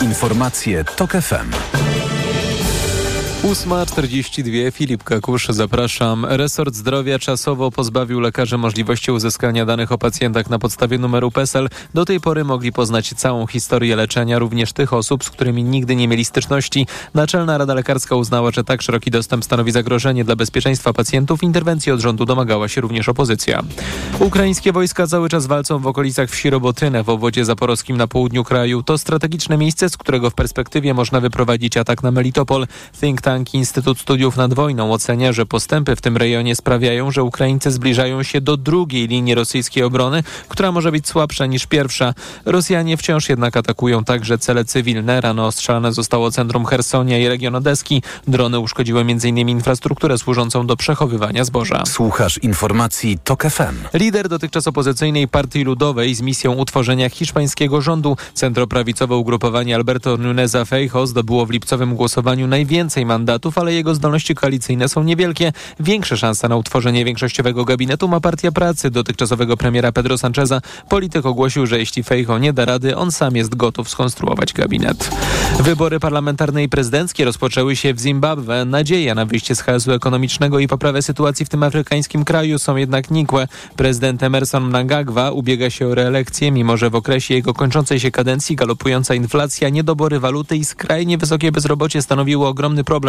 Informacje 0.00 0.84
TOK 0.84 1.12
FM. 1.12 1.50
8.42 3.42 4.72
Filip 4.72 5.04
Kakusz, 5.04 5.48
zapraszam. 5.48 6.24
Resort 6.24 6.74
Zdrowia 6.74 7.18
czasowo 7.18 7.70
pozbawił 7.70 8.20
lekarzy 8.20 8.58
możliwości 8.58 9.10
uzyskania 9.10 9.66
danych 9.66 9.92
o 9.92 9.98
pacjentach 9.98 10.50
na 10.50 10.58
podstawie 10.58 10.98
numeru 10.98 11.30
PESEL. 11.30 11.68
Do 11.94 12.04
tej 12.04 12.20
pory 12.20 12.44
mogli 12.44 12.72
poznać 12.72 13.14
całą 13.16 13.46
historię 13.46 13.96
leczenia, 13.96 14.38
również 14.38 14.72
tych 14.72 14.92
osób, 14.92 15.24
z 15.24 15.30
którymi 15.30 15.64
nigdy 15.64 15.96
nie 15.96 16.08
mieli 16.08 16.24
styczności. 16.24 16.86
Naczelna 17.14 17.58
Rada 17.58 17.74
Lekarska 17.74 18.16
uznała, 18.16 18.50
że 18.50 18.64
tak 18.64 18.82
szeroki 18.82 19.10
dostęp 19.10 19.44
stanowi 19.44 19.72
zagrożenie 19.72 20.24
dla 20.24 20.36
bezpieczeństwa 20.36 20.92
pacjentów. 20.92 21.42
Interwencji 21.42 21.92
od 21.92 22.00
rządu 22.00 22.24
domagała 22.24 22.68
się 22.68 22.80
również 22.80 23.08
opozycja. 23.08 23.62
Ukraińskie 24.18 24.72
wojska 24.72 25.06
cały 25.06 25.28
czas 25.28 25.46
walczą 25.46 25.78
w 25.78 25.86
okolicach 25.86 26.30
wsi 26.30 26.50
Robotynę 26.50 27.02
w 27.02 27.08
obwodzie 27.08 27.44
zaporowskim 27.44 27.96
na 27.96 28.06
południu 28.06 28.44
kraju. 28.44 28.82
To 28.82 28.98
strategiczne 28.98 29.58
miejsce, 29.58 29.88
z 29.88 29.96
którego 29.96 30.30
w 30.30 30.34
perspektywie 30.34 30.94
można 30.94 31.20
wyprowadzić 31.20 31.76
atak 31.76 32.02
na 32.02 32.10
Melitopol. 32.10 32.66
Think 33.00 33.27
Instytut 33.28 34.00
Studiów 34.00 34.36
nad 34.36 34.54
Wojną 34.54 34.92
ocenia, 34.92 35.32
że 35.32 35.46
postępy 35.46 35.96
w 35.96 36.00
tym 36.00 36.16
rejonie 36.16 36.56
sprawiają, 36.56 37.10
że 37.10 37.22
Ukraińcy 37.22 37.70
zbliżają 37.70 38.22
się 38.22 38.40
do 38.40 38.56
drugiej 38.56 39.08
linii 39.08 39.34
rosyjskiej 39.34 39.82
obrony, 39.82 40.22
która 40.48 40.72
może 40.72 40.92
być 40.92 41.08
słabsza 41.08 41.46
niż 41.46 41.66
pierwsza. 41.66 42.14
Rosjanie 42.44 42.96
wciąż 42.96 43.28
jednak 43.28 43.56
atakują 43.56 44.04
także 44.04 44.38
cele 44.38 44.64
cywilne. 44.64 45.20
Rano 45.20 45.46
ostrzelane 45.46 45.92
zostało 45.92 46.30
centrum 46.30 46.66
Hersonia 46.66 47.18
i 47.18 47.28
region 47.28 47.54
Odeski. 47.54 48.02
Drony 48.28 48.58
uszkodziły 48.58 49.00
m.in. 49.00 49.48
infrastrukturę 49.48 50.18
służącą 50.18 50.66
do 50.66 50.76
przechowywania 50.76 51.44
zboża. 51.44 51.82
Słuchasz 51.86 52.38
informacji 52.38 53.18
TOK 53.24 53.42
FM. 53.42 53.98
Lider 53.98 54.28
dotychczas 54.28 54.68
opozycyjnej 54.68 55.28
Partii 55.28 55.64
Ludowej 55.64 56.14
z 56.14 56.20
misją 56.20 56.52
utworzenia 56.52 57.10
hiszpańskiego 57.10 57.80
rządu, 57.80 58.16
centroprawicowe 58.34 59.16
ugrupowanie 59.16 59.74
Alberto 59.74 60.16
Nuneza 60.16 60.64
Feijo 60.64 61.06
zdobyło 61.06 61.46
w 61.46 61.50
lipcowym 61.50 61.94
głosowaniu 61.94 62.46
najwięcej 62.46 63.06
mandatów, 63.06 63.17
ale 63.56 63.74
jego 63.74 63.94
zdolności 63.94 64.34
koalicyjne 64.34 64.88
są 64.88 65.04
niewielkie. 65.04 65.52
Większe 65.80 66.16
szanse 66.16 66.48
na 66.48 66.56
utworzenie 66.56 67.04
większościowego 67.04 67.64
gabinetu 67.64 68.08
ma 68.08 68.20
Partia 68.20 68.52
Pracy 68.52 68.90
dotychczasowego 68.90 69.56
premiera 69.56 69.92
Pedro 69.92 70.18
Sancheza. 70.18 70.60
Polityk 70.88 71.26
ogłosił, 71.26 71.66
że 71.66 71.78
jeśli 71.78 72.02
Feijo 72.02 72.38
nie 72.38 72.52
da 72.52 72.64
rady, 72.64 72.96
on 72.96 73.12
sam 73.12 73.36
jest 73.36 73.54
gotów 73.54 73.88
skonstruować 73.90 74.52
gabinet. 74.52 75.10
Wybory 75.60 76.00
parlamentarne 76.00 76.62
i 76.64 76.68
prezydenckie 76.68 77.24
rozpoczęły 77.24 77.76
się 77.76 77.94
w 77.94 78.00
Zimbabwe. 78.00 78.64
Nadzieja 78.64 79.14
na 79.14 79.24
wyjście 79.24 79.54
z 79.54 79.60
chaosu 79.60 79.92
ekonomicznego 79.92 80.58
i 80.58 80.68
poprawę 80.68 81.02
sytuacji 81.02 81.46
w 81.46 81.48
tym 81.48 81.62
afrykańskim 81.62 82.24
kraju 82.24 82.58
są 82.58 82.76
jednak 82.76 83.10
nikłe. 83.10 83.48
Prezydent 83.76 84.22
Emerson 84.22 84.64
Mnangagwa 84.64 85.30
ubiega 85.30 85.70
się 85.70 85.86
o 85.86 85.94
reelekcję, 85.94 86.52
mimo 86.52 86.76
że 86.76 86.90
w 86.90 86.94
okresie 86.94 87.34
jego 87.34 87.54
kończącej 87.54 88.00
się 88.00 88.10
kadencji 88.10 88.56
galopująca 88.56 89.14
inflacja, 89.14 89.68
niedobory 89.68 90.20
waluty 90.20 90.56
i 90.56 90.64
skrajnie 90.64 91.18
wysokie 91.18 91.52
bezrobocie 91.52 92.02
stanowiły 92.02 92.46
ogromny 92.46 92.84
problem. 92.84 93.07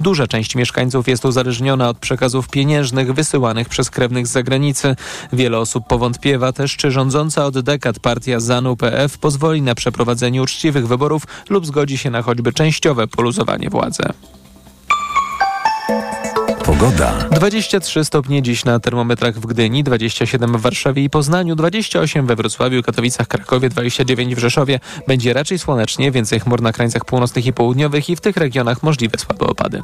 Duża 0.00 0.26
część 0.26 0.54
mieszkańców 0.54 1.08
jest 1.08 1.24
uzależniona 1.24 1.88
od 1.88 1.98
przekazów 1.98 2.48
pieniężnych 2.48 3.12
wysyłanych 3.12 3.68
przez 3.68 3.90
krewnych 3.90 4.26
z 4.26 4.30
zagranicy. 4.30 4.96
Wiele 5.32 5.58
osób 5.58 5.86
powątpiewa 5.86 6.52
też, 6.52 6.76
czy 6.76 6.90
rządząca 6.90 7.46
od 7.46 7.60
dekad 7.60 7.98
partia 7.98 8.38
ZANU-PF 8.38 9.18
pozwoli 9.18 9.62
na 9.62 9.74
przeprowadzenie 9.74 10.42
uczciwych 10.42 10.88
wyborów 10.88 11.22
lub 11.50 11.66
zgodzi 11.66 11.98
się 11.98 12.10
na 12.10 12.22
choćby 12.22 12.52
częściowe 12.52 13.06
poluzowanie 13.06 13.70
władzy. 13.70 14.02
Pogoda. 16.68 17.28
23 17.30 18.04
stopnie 18.04 18.42
dziś 18.42 18.64
na 18.64 18.80
termometrach 18.80 19.34
w 19.34 19.46
Gdyni, 19.46 19.84
27 19.84 20.52
w 20.52 20.60
Warszawie 20.60 21.04
i 21.04 21.10
Poznaniu, 21.10 21.56
28 21.56 22.26
we 22.26 22.36
Wrocławiu, 22.36 22.82
Katowicach, 22.82 23.28
Krakowie, 23.28 23.68
29 23.68 24.34
w 24.34 24.38
Rzeszowie. 24.38 24.80
Będzie 25.06 25.32
raczej 25.32 25.58
słonecznie, 25.58 26.10
więcej 26.10 26.40
chmur 26.40 26.62
na 26.62 26.72
krańcach 26.72 27.04
północnych 27.04 27.46
i 27.46 27.52
południowych 27.52 28.10
i 28.10 28.16
w 28.16 28.20
tych 28.20 28.36
regionach 28.36 28.82
możliwe 28.82 29.18
słabe 29.18 29.46
opady. 29.46 29.82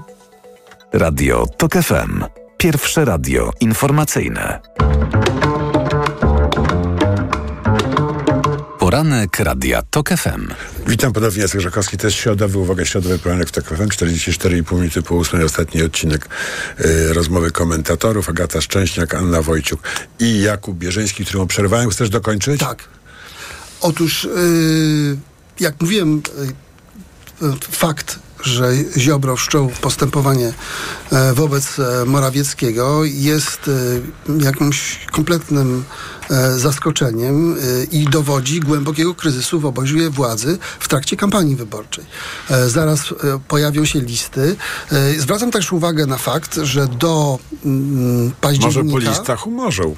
Radio 0.92 1.46
TOK 1.56 1.72
FM. 1.72 2.24
Pierwsze 2.56 3.04
radio 3.04 3.50
informacyjne. 3.60 4.60
Poranek 9.24 9.38
Radia 9.38 9.82
TOK 9.82 10.08
FM. 10.08 10.48
Witam 10.86 11.12
ponownie, 11.12 11.42
Jacek 11.42 11.60
Żakowski, 11.60 11.96
to 11.96 12.06
jest 12.06 12.16
środowy, 12.16 12.58
uwaga, 12.58 12.84
środowy 12.84 13.18
poranek 13.18 13.48
w 13.48 13.52
TOK 13.52 13.64
FM, 13.64 13.88
44,5 13.88 14.74
minuty 14.74 15.02
po 15.02 15.14
ósmej, 15.14 15.44
ostatni 15.44 15.82
odcinek 15.82 16.28
y, 16.80 17.12
rozmowy 17.12 17.50
komentatorów, 17.50 18.28
Agata 18.28 18.60
Szczęśniak, 18.60 19.14
Anna 19.14 19.42
Wojciuk 19.42 19.80
i 20.18 20.40
Jakub 20.40 20.78
Bierzyński, 20.78 21.24
któremu 21.24 21.46
przerwałem. 21.46 21.90
Chcesz 21.90 22.10
dokończyć? 22.10 22.60
Tak. 22.60 22.84
Otóż, 23.80 24.24
y, 24.24 25.16
jak 25.60 25.80
mówiłem, 25.80 26.22
y, 27.42 27.52
fakt 27.70 28.18
że 28.44 28.72
Ziobro 28.98 29.36
wszczął 29.36 29.68
postępowanie 29.80 30.52
e, 31.12 31.34
wobec 31.34 31.78
e, 31.78 32.04
Morawieckiego 32.04 33.04
jest 33.04 33.70
e, 34.28 34.44
jakimś 34.44 35.06
kompletnym 35.12 35.84
zaskoczeniem 36.56 37.56
i 37.92 38.04
dowodzi 38.04 38.60
głębokiego 38.60 39.14
kryzysu 39.14 39.60
w 39.60 39.66
obozie 39.66 40.10
władzy 40.10 40.58
w 40.80 40.88
trakcie 40.88 41.16
kampanii 41.16 41.56
wyborczej. 41.56 42.04
Zaraz 42.66 43.00
pojawią 43.48 43.84
się 43.84 44.00
listy. 44.00 44.56
Zwracam 45.18 45.50
też 45.50 45.72
uwagę 45.72 46.06
na 46.06 46.18
fakt, 46.18 46.54
że 46.62 46.88
do 46.88 47.38
mm, 47.64 48.32
października... 48.40 48.82
Może 48.82 49.06
po 49.06 49.10
listach 49.10 49.46
umorzą. 49.46 49.94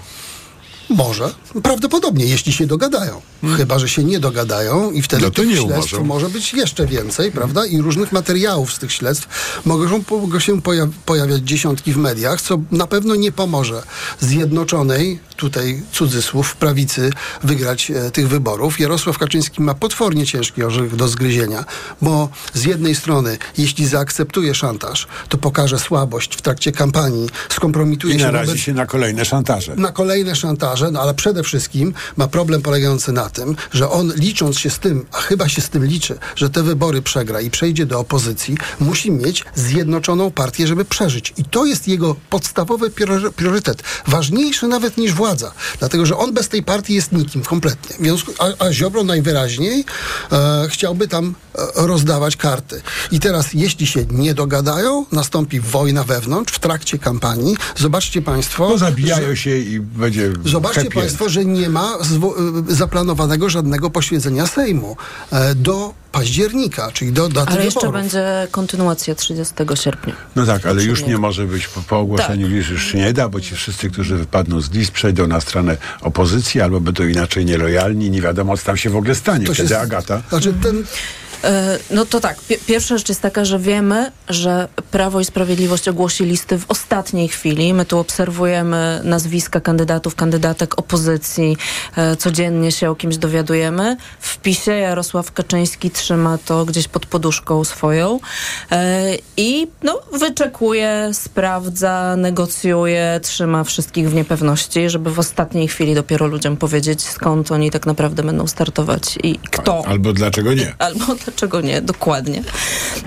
Może. 0.91 1.31
Prawdopodobnie, 1.63 2.27
jeśli 2.27 2.53
się 2.53 2.67
dogadają. 2.67 3.21
Hmm. 3.41 3.59
Chyba, 3.59 3.79
że 3.79 3.89
się 3.89 4.05
nie 4.05 4.21
dogadają 4.21 4.91
i 4.91 5.03
wtedy 5.03 5.23
no 5.23 5.31
tych 5.31 5.51
śledztw 5.51 5.93
umożą. 5.93 6.05
może 6.05 6.29
być 6.29 6.55
jeszcze 6.55 6.87
więcej, 6.87 7.33
prawda? 7.33 7.67
I 7.67 7.79
różnych 7.79 8.13
materiałów 8.13 8.73
z 8.73 8.79
tych 8.79 8.93
śledztw 8.93 9.29
mogą, 9.65 10.41
się 10.41 10.63
poja 10.63 10.89
pojawiać 11.07 11.43
dziesiątki 11.43 11.93
w 11.93 11.97
mediach, 11.97 12.43
co 12.43 12.59
na 12.71 12.87
pewno 12.87 13.15
nie 13.15 13.33
pomoże 13.33 13.83
zjednoczonej, 14.21 15.19
tutaj 15.37 15.83
cudzysłów, 15.93 16.57
prawicy 16.57 17.11
wygrać 17.43 17.91
e, 17.91 18.11
tych 18.11 18.29
wyborów. 18.29 18.81
Jarosław 18.81 19.19
Kaczyński 19.19 19.63
ma 19.63 19.75
potwornie 19.75 20.27
ciężki 20.27 20.63
orzech 20.63 20.97
do 20.97 21.09
zgryzienia, 21.09 21.65
bo 22.03 22.29
z 22.55 22.65
jednej 22.65 22.95
strony, 22.95 23.39
jeśli 23.59 23.87
zaakceptuje 23.87 24.55
szantaż, 24.55 25.07
to 25.29 25.39
pokaże 25.39 25.79
słabość 25.79 26.35
w 26.35 26.43
trakcie 26.43 26.73
kampanii, 26.73 27.29
skompromituje 27.49 28.15
I 28.15 28.19
się... 28.19 28.25
narazi 28.25 28.47
wobec... 28.47 28.63
się 28.63 28.75
na 28.75 28.87
kolejne 28.87 29.25
szantaże. 29.25 29.77
Na 29.77 29.93
kolejne 29.93 30.37
szantaże 30.37 30.91
no 30.91 31.01
ale 31.01 31.15
przede 31.15 31.43
wszystkim 31.43 31.95
ma 32.17 32.29
problem 32.29 32.63
polegający 32.63 33.13
na 33.13 33.26
tym, 33.31 33.57
że 33.73 33.91
on 33.91 34.13
licząc 34.17 34.59
się 34.59 34.71
z 34.71 34.79
tym, 34.79 35.07
a 35.13 35.17
chyba 35.17 35.49
się 35.49 35.63
z 35.63 35.69
tym 35.69 35.85
liczy, 35.85 36.19
że 36.37 36.51
te 36.51 36.63
wybory 36.63 37.03
przegra 37.03 37.41
i 37.41 37.51
przejdzie 37.51 37.87
do 37.87 38.01
opozycji, 38.01 38.57
musi 38.81 39.11
mieć 39.11 39.45
zjednoczoną 39.55 40.31
partię, 40.31 40.67
żeby 40.67 40.85
przeżyć. 40.85 41.35
I 41.37 41.45
to 41.45 41.67
jest 41.67 41.89
jego 41.89 42.17
podstawowy 42.31 42.91
priorytet. 43.37 43.83
Ważniejszy 44.07 44.69
nawet 44.69 44.97
niż 44.97 45.13
władza. 45.13 45.53
Dlatego, 45.79 46.07
że 46.07 46.17
on 46.17 46.35
bez 46.35 46.49
tej 46.49 46.63
partii 46.63 46.95
jest 46.95 47.13
nikim 47.13 47.43
kompletnie. 47.43 48.13
A, 48.39 48.65
a 48.65 48.73
Ziobro 48.73 49.05
najwyraźniej 49.05 49.85
e, 50.33 50.67
chciałby 50.71 51.09
tam 51.09 51.35
e, 51.55 51.87
rozdawać 51.87 52.37
karty. 52.37 52.83
I 53.13 53.21
teraz, 53.21 53.47
jeśli 53.53 53.87
się 53.87 54.05
nie 54.11 54.35
dogadają, 54.35 55.07
nastąpi 55.13 55.61
wojna 55.61 56.05
wewnątrz 56.05 56.55
w 56.55 56.59
trakcie 56.59 56.99
kampanii. 56.99 57.57
Zobaczcie 57.77 58.23
Państwo. 58.23 58.69
No, 58.69 58.79
zabijają 58.79 59.29
że, 59.29 59.37
się 59.37 59.59
i 59.59 59.81
będzie. 59.81 60.33
Zobaczcie 60.45 60.91
Państwo, 60.91 61.29
że 61.29 61.45
nie 61.45 61.69
ma 61.69 61.99
y, 62.71 62.75
zaplanowanego 63.17 63.49
żadnego 63.51 63.91
poświęcenia 63.91 64.47
Sejmu 64.47 64.97
e, 65.33 65.55
do 65.55 65.95
października, 66.13 66.93
czyli 66.93 67.13
do 67.13 67.29
daty 67.29 67.53
Ale 67.53 67.65
jeszcze 67.65 67.81
wyborów. 67.81 68.03
będzie 68.03 68.49
kontynuacja 68.51 69.15
30 69.15 69.55
sierpnia. 69.75 70.15
No 70.37 70.47
tak, 70.47 70.67
ale 70.67 70.83
już 70.83 71.05
nie 71.05 71.19
może 71.19 71.45
być 71.45 71.69
po, 71.69 71.81
po 71.81 71.99
ogłoszeniu 71.99 72.47
tak. 72.47 72.71
już 72.71 72.85
się 72.85 72.99
nie 72.99 73.13
da, 73.13 73.29
bo 73.29 73.41
ci 73.41 73.55
wszyscy, 73.55 73.91
którzy 73.91 74.17
wypadną 74.17 74.61
z 74.61 74.71
list, 74.71 74.91
przejdą 74.91 75.27
na 75.27 75.41
stronę 75.41 75.77
opozycji 76.01 76.61
albo 76.61 76.81
będą 76.81 77.07
inaczej 77.07 77.45
nielojalni, 77.45 78.11
nie 78.11 78.23
wiadomo, 78.23 78.57
co 78.57 78.65
tam 78.65 78.77
się 78.77 78.91
w 78.91 78.97
ogóle 78.97 79.15
stanie. 79.15 79.47
To 79.47 79.55
Wtedy 79.55 79.69
się, 79.69 79.79
Agata. 79.79 80.23
Znaczy 80.29 80.55
ten 80.63 80.85
no 81.91 82.07
to 82.07 82.21
tak, 82.21 82.37
pierwsza 82.67 82.99
rzecz 82.99 83.09
jest 83.09 83.21
taka, 83.21 83.45
że 83.45 83.59
wiemy, 83.59 84.13
że 84.29 84.69
Prawo 84.91 85.21
i 85.21 85.25
Sprawiedliwość 85.25 85.89
ogłosi 85.89 86.25
listy 86.25 86.59
w 86.59 86.65
ostatniej 86.69 87.29
chwili. 87.29 87.75
My 87.75 87.85
tu 87.85 87.99
obserwujemy 87.99 89.01
nazwiska 89.05 89.61
kandydatów, 89.61 90.15
kandydatek 90.15 90.79
opozycji. 90.79 91.57
E, 91.97 92.17
codziennie 92.17 92.73
się 92.73 92.91
o 92.91 92.95
kimś 92.95 93.17
dowiadujemy. 93.17 93.97
W 94.21 94.39
PiSie 94.39 94.71
Jarosław 94.71 95.33
Kaczyński 95.33 95.91
trzyma 95.91 96.39
to 96.39 96.65
gdzieś 96.65 96.89
pod 96.89 97.07
poduszką 97.07 97.65
swoją 97.65 98.21
e, 98.71 99.03
i 99.37 99.67
no, 99.83 100.01
wyczekuje, 100.13 101.11
sprawdza, 101.13 102.17
negocjuje, 102.17 103.21
trzyma 103.23 103.65
wszystkich 103.65 104.11
w 104.11 104.15
niepewności, 104.15 104.91
żeby 104.91 105.11
w 105.11 105.19
ostatniej 105.19 105.69
chwili 105.69 105.95
dopiero 105.95 106.27
ludziom 106.27 106.57
powiedzieć, 106.57 107.03
skąd 107.03 107.53
oni 107.53 107.71
tak 107.71 107.87
naprawdę 107.87 108.23
będą 108.23 108.47
startować 108.47 109.19
i 109.23 109.39
kto. 109.39 109.83
Albo 109.87 110.13
dlaczego 110.13 110.55
nie. 110.55 110.75
Albo 110.79 111.15
dlaczego 111.37 111.61
nie, 111.61 111.83
dokładnie. 111.83 112.43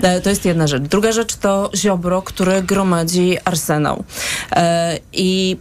E, 0.02 0.20
to 0.20 0.30
jest 0.30 0.44
jedna 0.44 0.66
rzecz. 0.66 0.82
Druga 0.82 1.12
rzecz 1.12 1.36
to 1.36 1.70
Ziobro, 1.74 2.22
który 2.22 2.62
gromadzi 2.62 3.36
arsenał. 3.44 4.04
E, 4.52 4.98
I 5.12 5.56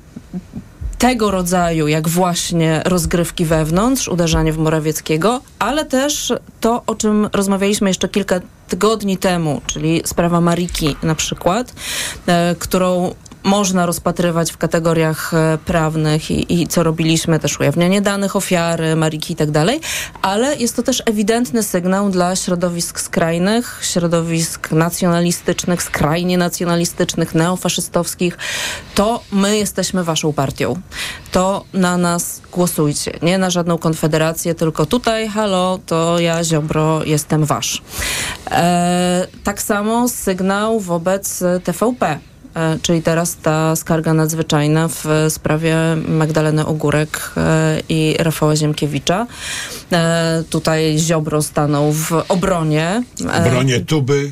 tego 0.97 1.31
rodzaju, 1.31 1.87
jak 1.87 2.07
właśnie 2.07 2.81
rozgrywki 2.85 3.45
wewnątrz, 3.45 4.07
uderzanie 4.07 4.53
w 4.53 4.57
Morawieckiego, 4.57 5.41
ale 5.59 5.85
też 5.85 6.33
to, 6.59 6.83
o 6.87 6.95
czym 6.95 7.29
rozmawialiśmy 7.33 7.89
jeszcze 7.89 8.09
kilka 8.09 8.39
tygodni 8.67 9.17
temu, 9.17 9.61
czyli 9.67 10.01
sprawa 10.05 10.41
Mariki 10.41 10.95
na 11.03 11.15
przykład, 11.15 11.73
e, 12.27 12.55
którą 12.59 13.15
można 13.49 13.85
rozpatrywać 13.85 14.51
w 14.51 14.57
kategoriach 14.57 15.33
e, 15.33 15.57
prawnych 15.65 16.31
i, 16.31 16.61
i, 16.61 16.67
co 16.67 16.83
robiliśmy, 16.83 17.39
też 17.39 17.59
ujawnianie 17.59 18.01
danych 18.01 18.35
ofiary, 18.35 18.95
Mariki 18.95 19.33
i 19.33 19.35
tak 19.35 19.51
dalej, 19.51 19.79
ale 20.21 20.55
jest 20.55 20.75
to 20.75 20.83
też 20.83 21.03
ewidentny 21.05 21.63
sygnał 21.63 22.09
dla 22.09 22.35
środowisk 22.35 22.99
skrajnych, 22.99 23.79
środowisk 23.83 24.71
nacjonalistycznych, 24.71 25.83
skrajnie 25.83 26.37
nacjonalistycznych, 26.37 27.35
neofaszystowskich. 27.35 28.37
To 28.95 29.21
my 29.31 29.57
jesteśmy 29.57 30.03
waszą 30.03 30.33
partią. 30.33 30.81
to 31.31 31.65
na 31.73 31.97
nas 31.97 32.41
głosujcie. 32.51 33.11
Nie 33.21 33.37
na 33.37 33.49
żadną 33.49 33.77
konfederację, 33.77 34.55
tylko 34.55 34.85
tutaj, 34.85 35.27
halo, 35.27 35.79
to 35.85 36.19
ja 36.19 36.43
Ziobro 36.43 37.03
jestem 37.03 37.45
wasz. 37.45 37.81
E, 38.51 39.27
tak 39.43 39.61
samo 39.61 40.09
sygnał 40.09 40.79
wobec 40.79 41.43
TVP. 41.63 42.28
E, 42.55 42.79
czyli 42.81 43.01
teraz 43.01 43.37
ta 43.37 43.75
skarga 43.75 44.13
nadzwyczajna 44.13 44.87
w 44.87 45.05
sprawie 45.29 45.77
Magdaleny 46.07 46.65
Ogórek 46.65 47.31
e, 47.37 47.81
i 47.89 48.15
Rafała 48.19 48.55
Ziemkiewicza. 48.55 49.27
E, 49.91 50.43
tutaj 50.49 50.95
Ziobro 50.99 51.41
stanął 51.41 51.91
w 51.91 52.11
obronie. 52.29 53.03
Obronie 53.45 53.79
tuby 53.79 54.31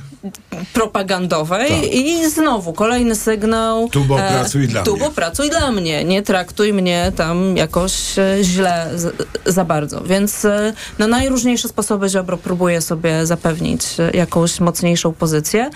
propagandowej 0.73 1.69
tak. 1.69 1.93
i 1.93 2.29
znowu 2.29 2.73
kolejny 2.73 3.15
sygnał. 3.15 3.89
Tubo, 3.89 4.19
e, 4.19 4.29
pracuj 4.29 4.67
dla 4.67 4.83
tubo, 4.83 5.05
mnie. 5.05 5.15
pracuj 5.15 5.49
dla 5.49 5.71
mnie. 5.71 6.03
Nie 6.03 6.21
traktuj 6.21 6.73
mnie 6.73 7.11
tam 7.15 7.57
jakoś 7.57 8.19
e, 8.19 8.37
źle 8.41 8.89
z, 8.95 9.15
za 9.45 9.65
bardzo. 9.65 10.01
Więc 10.01 10.45
e, 10.45 10.73
na 10.99 11.07
najróżniejsze 11.07 11.67
sposoby 11.67 12.09
Ziobro 12.09 12.37
próbuje 12.37 12.81
sobie 12.81 13.25
zapewnić 13.25 13.81
jakąś 14.13 14.59
mocniejszą 14.59 15.13
pozycję. 15.13 15.69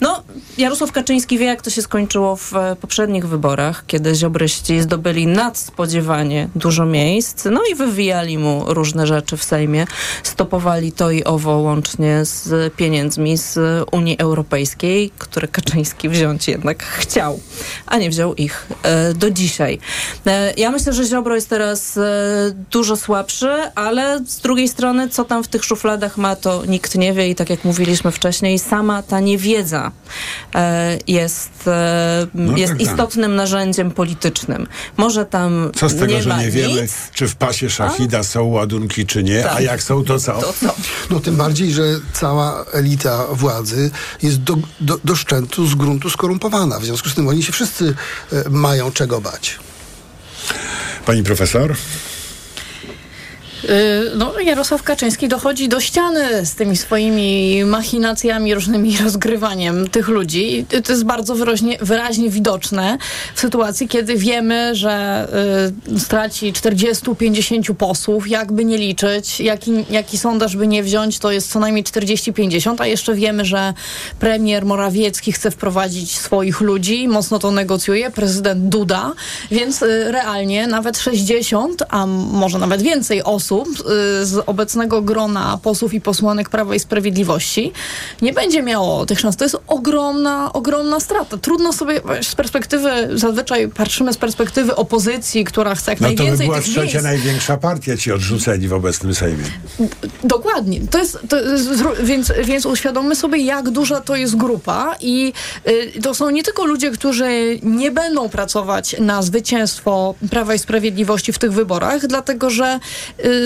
No, 0.00 0.22
Jarosław 0.58 0.92
Kaczyński 0.92 1.38
wie, 1.38 1.46
jak 1.46 1.62
to 1.62 1.70
się 1.70 1.82
skończyło 1.82 2.36
w 2.36 2.52
poprzednich 2.80 3.28
wyborach, 3.28 3.84
kiedy 3.86 4.14
ziobryści 4.14 4.80
zdobyli 4.80 5.26
nadspodziewanie 5.26 6.48
dużo 6.54 6.86
miejsc, 6.86 7.44
no 7.44 7.60
i 7.72 7.74
wywijali 7.74 8.38
mu 8.38 8.64
różne 8.66 9.06
rzeczy 9.06 9.36
w 9.36 9.44
Sejmie. 9.44 9.86
Stopowali 10.22 10.92
to 10.92 11.10
i 11.10 11.24
owo 11.24 11.58
łącznie 11.58 12.24
z 12.24 12.74
pieniędzmi 12.74 13.36
z 13.38 13.81
Unii 13.92 14.18
Europejskiej, 14.18 15.10
które 15.18 15.48
Kaczyński 15.48 16.08
wziąć 16.08 16.48
jednak 16.48 16.82
chciał, 16.82 17.40
a 17.86 17.98
nie 17.98 18.10
wziął 18.10 18.34
ich 18.34 18.66
e, 18.82 19.14
do 19.14 19.30
dzisiaj. 19.30 19.78
E, 20.26 20.54
ja 20.56 20.70
myślę, 20.70 20.92
że 20.92 21.04
Ziobro 21.04 21.34
jest 21.34 21.48
teraz 21.48 21.96
e, 21.96 22.02
dużo 22.70 22.96
słabszy, 22.96 23.50
ale 23.74 24.20
z 24.26 24.40
drugiej 24.40 24.68
strony, 24.68 25.08
co 25.08 25.24
tam 25.24 25.44
w 25.44 25.48
tych 25.48 25.64
szufladach 25.64 26.18
ma, 26.18 26.36
to 26.36 26.66
nikt 26.66 26.94
nie 26.94 27.12
wie 27.12 27.28
i 27.28 27.34
tak 27.34 27.50
jak 27.50 27.64
mówiliśmy 27.64 28.10
wcześniej, 28.10 28.58
sama 28.58 29.02
ta 29.02 29.20
niewiedza 29.20 29.92
jest, 31.06 31.50
No 32.34 32.56
jest 32.56 32.72
tak, 32.72 32.82
tak. 32.82 32.90
istotnym 32.90 33.36
narzędziem 33.36 33.90
politycznym. 33.90 34.66
Może 34.96 35.26
tam 35.26 35.70
Co 35.76 35.88
z 35.88 35.94
tego, 35.94 36.06
nie 36.06 36.22
że 36.22 36.36
nie 36.36 36.50
wiemy, 36.50 36.82
nic, 36.82 36.94
czy 37.14 37.28
w 37.28 37.36
pasie 37.36 37.70
szachida 37.70 38.22
są 38.22 38.44
ładunki, 38.44 39.06
czy 39.06 39.22
nie, 39.22 39.42
Tak. 39.42 39.56
a 39.56 39.60
jak 39.60 39.82
są, 39.82 40.04
to 40.04 40.18
co? 40.18 40.32
To 40.32 40.52
co? 40.52 40.74
No 41.10 41.20
tym 41.20 41.36
bardziej, 41.36 41.72
że 41.72 41.82
cała 42.12 42.64
elita 42.72 43.26
władzy 43.32 43.71
jest 44.22 44.42
do, 44.42 44.56
do, 44.80 44.98
do 45.04 45.16
szczętu 45.16 45.66
z 45.66 45.74
gruntu 45.74 46.10
skorumpowana. 46.10 46.80
W 46.80 46.84
związku 46.84 47.08
z 47.08 47.14
tym 47.14 47.28
oni 47.28 47.42
się 47.42 47.52
wszyscy 47.52 47.94
e, 48.32 48.50
mają 48.50 48.92
czego 48.92 49.20
bać. 49.20 49.58
Pani 51.06 51.22
profesor? 51.22 51.76
Y, 53.64 54.12
No, 54.16 54.40
Jarosław 54.40 54.82
Kaczyński 54.82 55.28
dochodzi 55.28 55.68
do 55.68 55.80
ściany 55.80 56.46
z 56.46 56.54
tymi 56.54 56.76
swoimi 56.76 57.64
machinacjami, 57.64 58.54
różnymi 58.54 58.96
rozgrywaniem 59.04 59.88
tych 59.88 60.08
ludzi. 60.08 60.66
To 60.84 60.92
jest 60.92 61.04
bardzo 61.04 61.34
wyraźnie, 61.34 61.78
wyraźnie 61.80 62.30
widoczne 62.30 62.98
w 63.34 63.40
sytuacji, 63.40 63.88
kiedy 63.88 64.16
wiemy, 64.16 64.74
że 64.74 65.26
y, 65.96 66.00
straci 66.00 66.52
40-50 66.52 67.74
posłów, 67.74 68.28
jakby 68.28 68.64
nie 68.64 68.78
liczyć, 68.78 69.40
jaki, 69.40 69.72
jaki 69.90 70.18
sondaż 70.18 70.56
by 70.56 70.66
nie 70.66 70.82
wziąć, 70.82 71.18
to 71.18 71.32
jest 71.32 71.52
co 71.52 71.60
najmniej 71.60 71.84
40-50, 71.84 72.76
a 72.78 72.86
jeszcze 72.86 73.14
wiemy, 73.14 73.44
że 73.44 73.74
premier 74.18 74.64
Morawiecki 74.64 75.32
chce 75.32 75.50
wprowadzić 75.50 76.18
swoich 76.18 76.60
ludzi, 76.60 77.08
mocno 77.08 77.38
to 77.38 77.50
negocjuje, 77.50 78.10
prezydent 78.10 78.68
Duda, 78.68 79.12
więc 79.50 79.82
y, 79.82 80.12
realnie 80.12 80.66
nawet 80.66 80.98
60, 80.98 81.82
a 81.88 82.06
może 82.06 82.58
nawet 82.58 82.82
więcej 82.82 83.22
osób 83.22 83.51
y, 83.60 84.26
z 84.26 84.42
obecnego 84.46 85.02
grona 85.02 85.58
posłów 85.62 85.94
i 85.94 86.00
posłanek 86.00 86.48
Prawa 86.50 86.74
i 86.74 86.80
Sprawiedliwości 86.80 87.72
nie 88.22 88.32
będzie 88.32 88.62
miało 88.62 89.06
tych 89.06 89.20
szans. 89.20 89.36
To 89.36 89.44
jest 89.44 89.56
ogromna, 89.66 90.52
ogromna 90.52 91.00
strata. 91.00 91.36
Trudno 91.36 91.72
sobie 91.72 92.00
z 92.22 92.34
perspektywy, 92.34 92.90
zazwyczaj 93.14 93.68
patrzymy 93.68 94.12
z 94.12 94.16
perspektywy 94.16 94.76
opozycji, 94.76 95.44
która 95.44 95.74
chce 95.74 95.90
jak 95.90 96.00
No 96.00 96.08
to 96.08 96.14
by 96.14 96.18
najwięcej 96.18 96.46
była 96.46 96.58
tych 96.58 96.66
trzecia 96.66 96.82
miejsc. 96.82 97.02
największa 97.02 97.56
partia 97.56 97.96
ci 97.96 98.12
odrzuceni 98.12 98.68
w 98.68 98.72
obecnym 98.72 99.14
Sejmie. 99.14 99.44
Dokładnie. 100.24 100.80
To 100.90 100.98
jest, 100.98 101.18
to 101.28 101.40
jest, 101.40 101.68
więc, 102.02 102.32
więc 102.44 102.66
uświadommy 102.66 103.16
sobie, 103.16 103.38
jak 103.38 103.70
duża 103.70 104.00
to 104.00 104.16
jest 104.16 104.36
grupa 104.36 104.96
i 105.00 105.32
y, 105.68 106.02
to 106.02 106.14
są 106.14 106.30
nie 106.30 106.42
tylko 106.42 106.64
ludzie, 106.66 106.90
którzy 106.90 107.58
nie 107.62 107.90
będą 107.90 108.28
pracować 108.28 108.96
na 109.00 109.22
zwycięstwo 109.22 110.14
Prawa 110.30 110.54
i 110.54 110.58
Sprawiedliwości 110.58 111.32
w 111.32 111.38
tych 111.38 111.52
wyborach, 111.52 112.06
dlatego 112.06 112.50
że 112.50 112.80
y, 113.24 113.41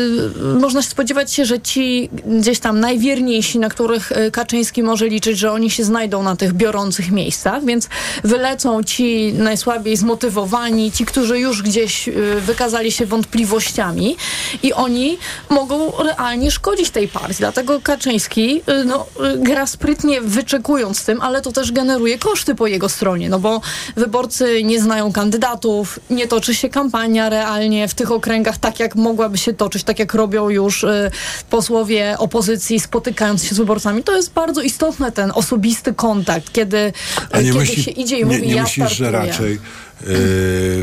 można 0.61 0.83
się 0.83 0.89
spodziewać 0.89 1.33
się, 1.33 1.45
że 1.45 1.61
ci 1.61 2.09
gdzieś 2.27 2.59
tam 2.59 2.81
najwierniejsi, 2.81 3.59
na 3.59 3.69
których 3.69 4.13
y, 4.13 4.31
Kaczyński 4.31 4.83
może 4.83 5.07
liczyć, 5.09 5.39
że 5.39 5.53
oni 5.53 5.71
się 5.71 5.85
znajdą 5.85 6.23
na 6.23 6.37
tych 6.37 6.53
biorących 6.53 7.11
miejscach, 7.11 7.65
więc 7.65 7.89
wylecą 8.25 8.83
ci 8.83 9.33
najsłabiej 9.33 9.97
zmotywowani, 9.97 10.93
ci, 10.93 11.07
którzy 11.07 11.39
już 11.39 11.63
gdzieś 11.63 12.09
y, 12.09 12.13
wykazali 12.41 12.93
się 12.93 13.07
wątpliwościami 13.07 14.17
i 14.63 14.73
oni 14.73 15.19
mogą 15.51 15.93
realnie 15.99 16.51
szkodzić 16.51 16.91
tej 16.91 17.09
partii. 17.09 17.37
Dlatego 17.39 17.81
Kaczyński 17.81 18.63
y, 18.81 18.85
no, 18.85 19.07
y, 19.35 19.39
gra 19.39 19.67
sprytnie 19.67 20.21
wyczekując 20.21 21.05
tym, 21.05 21.21
ale 21.21 21.43
to 21.43 21.53
też 21.53 21.73
generuje 21.73 22.19
koszty 22.19 22.55
po 22.55 22.67
jego 22.67 22.89
stronie, 22.89 23.29
no 23.29 23.39
bo 23.39 23.61
wyborcy 23.97 24.65
nie 24.65 24.81
znają 24.81 25.13
kandydatów, 25.13 26.01
nie 26.11 26.29
toczy 26.29 26.55
się 26.55 26.69
kampania 26.69 27.29
realnie 27.29 27.89
w 27.89 27.95
tych 27.95 28.11
okręgach 28.11 28.59
tak, 28.59 28.81
jak 28.81 28.95
mogłaby 28.95 29.39
się 29.39 29.53
toczyć, 29.53 29.85
tak 29.87 29.99
jak 29.99 30.15
robią 30.15 30.49
już 30.49 30.85
y, 30.85 31.11
posłowie 31.51 32.15
opozycji 32.19 32.81
spotykając 32.81 33.45
się 33.45 33.55
z 33.55 33.59
wyborcami. 33.59 34.03
To 34.03 34.17
jest 34.17 34.33
bardzo 34.33 34.61
istotny 34.61 35.13
ten 35.13 35.33
osobisty 35.35 35.95
kontakt, 35.95 36.53
kiedy, 36.53 36.93
kiedy 37.35 37.55
myśli, 37.55 37.83
się 37.83 37.91
idzie 37.91 38.17
i 38.17 38.19
nie, 38.19 38.27
mówi, 38.27 38.49
nie 38.49 38.55
ja 38.55 38.63
myślisz, 38.63 38.97
że 38.97 39.11
raczej 39.11 39.59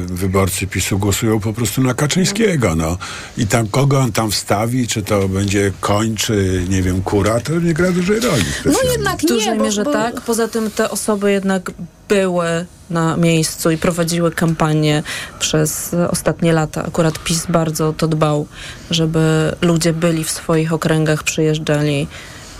wyborcy 0.05 0.67
PiSu 0.67 0.99
głosują 0.99 1.39
po 1.39 1.53
prostu 1.53 1.81
na 1.81 1.93
Kaczyńskiego, 1.93 2.75
no. 2.75 2.97
I 3.37 3.47
tam 3.47 3.67
kogo 3.67 3.99
on 3.99 4.11
tam 4.11 4.31
wstawi, 4.31 4.87
czy 4.87 5.03
to 5.03 5.29
będzie 5.29 5.71
koń, 5.81 6.15
czy 6.15 6.65
nie 6.69 6.81
wiem, 6.81 7.01
kura, 7.01 7.39
to 7.39 7.59
nie 7.59 7.73
gra 7.73 7.91
dużej 7.91 8.19
roli. 8.19 8.43
No 8.65 8.79
jednak 8.91 9.21
W 9.21 9.25
dużej 9.25 9.51
nie, 9.51 9.57
bo, 9.57 9.63
mierze 9.63 9.83
bo, 9.83 9.91
tak. 9.93 10.21
Poza 10.21 10.47
tym 10.47 10.71
te 10.71 10.89
osoby 10.89 11.31
jednak 11.31 11.71
były 12.09 12.65
na 12.89 13.17
miejscu 13.17 13.71
i 13.71 13.77
prowadziły 13.77 14.31
kampanię 14.31 15.03
przez 15.39 15.95
ostatnie 16.09 16.53
lata. 16.53 16.85
Akurat 16.85 17.19
PiS 17.23 17.45
bardzo 17.49 17.93
to 17.93 18.07
dbał, 18.07 18.47
żeby 18.91 19.55
ludzie 19.61 19.93
byli 19.93 20.23
w 20.23 20.31
swoich 20.31 20.73
okręgach, 20.73 21.23
przyjeżdżali 21.23 22.07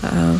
e, 0.04 0.38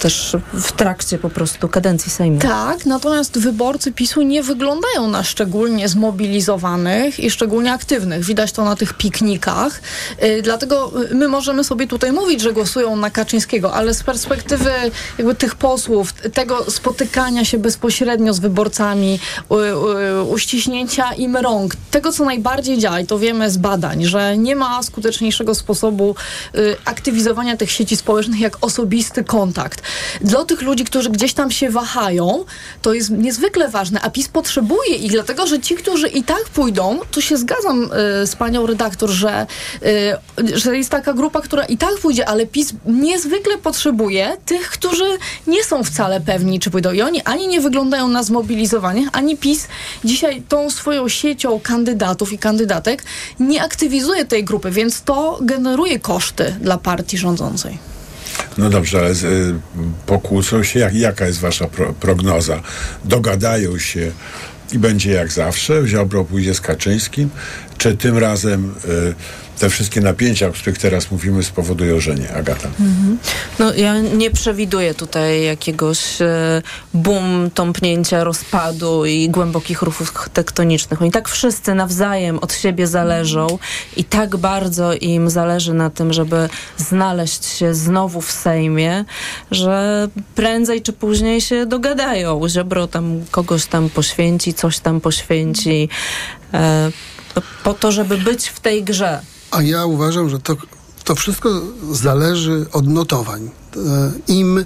też 0.00 0.36
w 0.52 0.72
trakcie 0.72 1.18
po 1.18 1.30
prostu 1.30 1.68
kadencji 1.68 2.10
Sejmu. 2.10 2.38
Tak, 2.38 2.86
natomiast 2.86 3.38
wyborcy 3.38 3.92
PiSu 3.92 4.22
nie 4.22 4.42
wyglądają 4.42 5.08
na 5.08 5.24
szczególnie 5.24 5.88
zmobilizowanych 5.88 7.20
i 7.20 7.30
szczególnie 7.30 7.72
aktywnych. 7.72 8.24
Widać 8.24 8.52
to 8.52 8.64
na 8.64 8.76
tych 8.76 8.94
piknikach. 8.94 9.80
Yy, 10.22 10.42
dlatego 10.42 11.02
y, 11.10 11.14
my 11.14 11.28
możemy 11.28 11.64
sobie 11.64 11.86
tutaj 11.86 12.12
mówić, 12.12 12.40
że 12.40 12.52
głosują 12.52 12.96
na 12.96 13.10
Kaczyńskiego, 13.10 13.74
ale 13.74 13.94
z 13.94 14.02
perspektywy 14.02 14.70
jakby 15.18 15.34
tych 15.34 15.54
posłów, 15.54 16.12
tego 16.12 16.70
spotykania 16.70 17.44
się 17.44 17.58
bezpośrednio 17.58 18.34
z 18.34 18.38
wyborcami, 18.38 19.20
u, 19.48 19.54
u, 19.54 20.30
uściśnięcia 20.30 21.12
im 21.12 21.36
rąk, 21.36 21.76
tego 21.90 22.12
co 22.12 22.24
najbardziej 22.24 22.78
działa 22.78 23.00
i 23.00 23.06
to 23.06 23.18
wiemy 23.18 23.50
z 23.50 23.56
badań, 23.56 24.04
że 24.04 24.38
nie 24.38 24.56
ma 24.56 24.82
skuteczniejszego 24.82 25.54
sposobu 25.54 26.14
y, 26.54 26.76
aktywizowania 26.84 27.56
tych 27.56 27.70
sieci 27.70 27.96
społecznych 27.96 28.40
jak 28.40 28.56
osobisty 28.60 29.24
kontakt. 29.24 29.82
Dla 30.20 30.44
tych 30.44 30.62
ludzi, 30.62 30.84
którzy 30.84 31.10
gdzieś 31.10 31.34
tam 31.34 31.50
się 31.50 31.70
wahają, 31.70 32.44
to 32.82 32.94
jest 32.94 33.10
niezwykle 33.10 33.68
ważne, 33.68 34.00
a 34.00 34.10
PiS 34.10 34.28
potrzebuje 34.28 34.94
ich, 34.94 35.12
dlatego 35.12 35.46
że 35.46 35.60
ci, 35.60 35.74
którzy 35.74 36.08
i 36.08 36.22
tak 36.22 36.44
pójdą, 36.44 37.00
tu 37.10 37.22
się 37.22 37.36
zgadzam 37.36 37.84
y, 37.84 38.26
z 38.26 38.36
panią 38.36 38.66
redaktor, 38.66 39.10
że, 39.10 39.46
y, 39.82 40.58
że 40.58 40.76
jest 40.76 40.90
taka 40.90 41.12
grupa, 41.12 41.40
która 41.40 41.64
i 41.64 41.76
tak 41.76 41.94
pójdzie, 41.98 42.28
ale 42.28 42.46
PiS 42.46 42.72
niezwykle 42.86 43.58
potrzebuje 43.58 44.36
tych, 44.46 44.70
którzy 44.70 45.04
nie 45.46 45.64
są 45.64 45.84
wcale 45.84 46.20
pewni, 46.20 46.60
czy 46.60 46.70
pójdą. 46.70 46.92
I 46.92 47.02
oni 47.02 47.22
ani 47.22 47.48
nie 47.48 47.60
wyglądają 47.60 48.08
na 48.08 48.22
zmobilizowanych, 48.22 49.08
ani 49.12 49.36
PiS 49.36 49.68
dzisiaj 50.04 50.42
tą 50.48 50.70
swoją 50.70 51.08
siecią 51.08 51.60
kandydatów 51.60 52.32
i 52.32 52.38
kandydatek 52.38 53.04
nie 53.40 53.62
aktywizuje 53.62 54.24
tej 54.24 54.44
grupy, 54.44 54.70
więc 54.70 55.02
to 55.02 55.38
generuje 55.40 55.98
koszty 55.98 56.56
dla 56.60 56.78
partii 56.78 57.18
rządzącej. 57.18 57.93
No 58.58 58.70
dobrze, 58.70 58.98
ale 58.98 59.10
y, 59.10 59.14
pokłócą 60.06 60.62
się. 60.62 60.80
Jak, 60.80 60.94
jaka 60.94 61.26
jest 61.26 61.40
wasza 61.40 61.66
pro, 61.66 61.92
prognoza? 61.92 62.62
Dogadają 63.04 63.78
się 63.78 64.10
i 64.72 64.78
będzie 64.78 65.10
jak 65.10 65.32
zawsze? 65.32 65.86
Ziobro 65.86 66.24
pójdzie 66.24 66.54
z 66.54 66.60
Kaczyńskim? 66.60 67.30
czy 67.78 67.96
tym 67.96 68.18
razem 68.18 68.74
y, 68.84 69.14
te 69.58 69.70
wszystkie 69.70 70.00
napięcia, 70.00 70.46
o 70.46 70.52
których 70.52 70.78
teraz 70.78 71.10
mówimy, 71.10 71.42
spowodują, 71.42 72.00
że 72.00 72.14
nie. 72.14 72.34
Agata. 72.34 72.68
Mhm. 72.68 73.18
No 73.58 73.74
ja 73.74 74.00
nie 74.00 74.30
przewiduję 74.30 74.94
tutaj 74.94 75.44
jakiegoś 75.44 76.22
e, 76.22 76.62
boom, 76.94 77.50
tąpnięcia, 77.54 78.24
rozpadu 78.24 79.04
i 79.04 79.28
głębokich 79.28 79.82
ruchów 79.82 80.28
tektonicznych. 80.32 81.02
Oni 81.02 81.10
tak 81.10 81.28
wszyscy 81.28 81.74
nawzajem 81.74 82.38
od 82.38 82.54
siebie 82.54 82.86
zależą 82.86 83.58
i 83.96 84.04
tak 84.04 84.36
bardzo 84.36 84.94
im 84.94 85.30
zależy 85.30 85.74
na 85.74 85.90
tym, 85.90 86.12
żeby 86.12 86.48
znaleźć 86.76 87.44
się 87.44 87.74
znowu 87.74 88.20
w 88.20 88.32
Sejmie, 88.32 89.04
że 89.50 90.08
prędzej 90.34 90.82
czy 90.82 90.92
później 90.92 91.40
się 91.40 91.66
dogadają. 91.66 92.48
Ziobro 92.48 92.86
tam 92.86 93.24
kogoś 93.30 93.66
tam 93.66 93.90
poświęci, 93.90 94.54
coś 94.54 94.78
tam 94.78 95.00
poświęci 95.00 95.88
e, 96.54 96.90
po 97.64 97.74
to, 97.74 97.92
żeby 97.92 98.18
być 98.18 98.48
w 98.48 98.60
tej 98.60 98.84
grze. 98.84 99.33
A 99.54 99.62
ja 99.62 99.84
uważam, 99.84 100.30
że 100.30 100.38
to, 100.40 100.56
to 101.04 101.14
wszystko 101.14 101.62
zależy 101.90 102.66
od 102.72 102.88
notowań. 102.88 103.50
E, 103.76 104.12
Im 104.28 104.64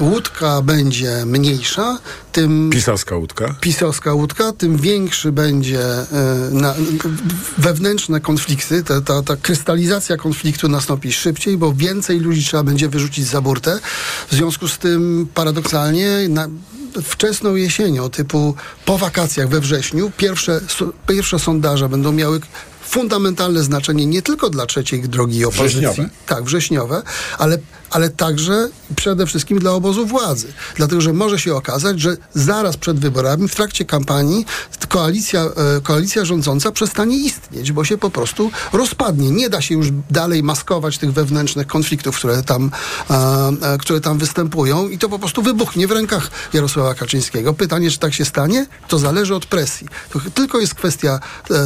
łódka 0.00 0.62
będzie 0.62 1.26
mniejsza, 1.26 1.98
tym. 2.32 2.70
Pisowska 2.72 3.16
łódka. 3.16 3.54
Pisowska 3.60 4.12
łódka, 4.12 4.52
tym 4.52 4.76
większy 4.76 5.32
będzie 5.32 5.82
e, 5.82 6.06
na, 6.50 6.74
wewnętrzne 7.58 8.20
konflikty. 8.20 8.84
Ta, 8.84 9.00
ta, 9.00 9.22
ta 9.22 9.36
krystalizacja 9.36 10.16
konfliktu 10.16 10.68
nastąpi 10.68 11.12
szybciej, 11.12 11.56
bo 11.56 11.72
więcej 11.72 12.20
ludzi 12.20 12.44
trzeba 12.44 12.62
będzie 12.62 12.88
wyrzucić 12.88 13.26
za 13.26 13.40
burtę. 13.40 13.80
W 14.30 14.34
związku 14.34 14.68
z 14.68 14.78
tym 14.78 15.28
paradoksalnie. 15.34 16.28
Na, 16.28 16.48
wczesną 17.02 17.54
jesienią, 17.54 18.10
typu 18.10 18.54
po 18.84 18.98
wakacjach 18.98 19.48
we 19.48 19.60
wrześniu, 19.60 20.12
pierwsze, 20.16 20.60
pierwsze 21.06 21.38
sondaże 21.38 21.88
będą 21.88 22.12
miały 22.12 22.40
fundamentalne 22.90 23.62
znaczenie 23.62 24.06
nie 24.06 24.22
tylko 24.22 24.50
dla 24.50 24.66
trzeciej 24.66 25.00
drogi 25.00 25.44
opozycji. 25.44 25.80
Wrześniowe. 25.80 26.10
Tak, 26.26 26.44
wrześniowe, 26.44 27.02
ale, 27.38 27.58
ale 27.90 28.10
także 28.10 28.68
przede 28.96 29.26
wszystkim 29.26 29.58
dla 29.58 29.72
obozu 29.72 30.06
władzy. 30.06 30.52
Dlatego, 30.76 31.00
że 31.00 31.12
może 31.12 31.38
się 31.38 31.54
okazać, 31.54 32.00
że 32.00 32.16
zaraz 32.34 32.76
przed 32.76 32.98
wyborami, 32.98 33.48
w 33.48 33.54
trakcie 33.54 33.84
kampanii, 33.84 34.46
koalicja, 34.88 35.40
e, 35.40 35.80
koalicja 35.82 36.24
rządząca 36.24 36.72
przestanie 36.72 37.16
istnieć, 37.16 37.72
bo 37.72 37.84
się 37.84 37.98
po 37.98 38.10
prostu 38.10 38.50
rozpadnie. 38.72 39.30
Nie 39.30 39.50
da 39.50 39.60
się 39.60 39.74
już 39.74 39.88
dalej 40.10 40.42
maskować 40.42 40.98
tych 40.98 41.12
wewnętrznych 41.12 41.66
konfliktów, 41.66 42.16
które 42.16 42.42
tam, 42.42 42.70
e, 43.10 43.14
e, 43.62 43.78
które 43.78 44.00
tam 44.00 44.18
występują 44.18 44.88
i 44.88 44.98
to 44.98 45.08
po 45.08 45.18
prostu 45.18 45.42
wybuchnie 45.42 45.86
w 45.86 45.90
rękach 45.90 46.30
Jarosława 46.52 46.94
Kaczyńskiego. 46.94 47.54
Pytanie, 47.54 47.90
czy 47.90 47.98
tak 47.98 48.14
się 48.14 48.24
stanie, 48.24 48.66
to 48.88 48.98
zależy 48.98 49.34
od 49.34 49.46
presji. 49.46 49.88
To 50.12 50.20
tylko 50.34 50.58
jest 50.58 50.74
kwestia 50.74 51.20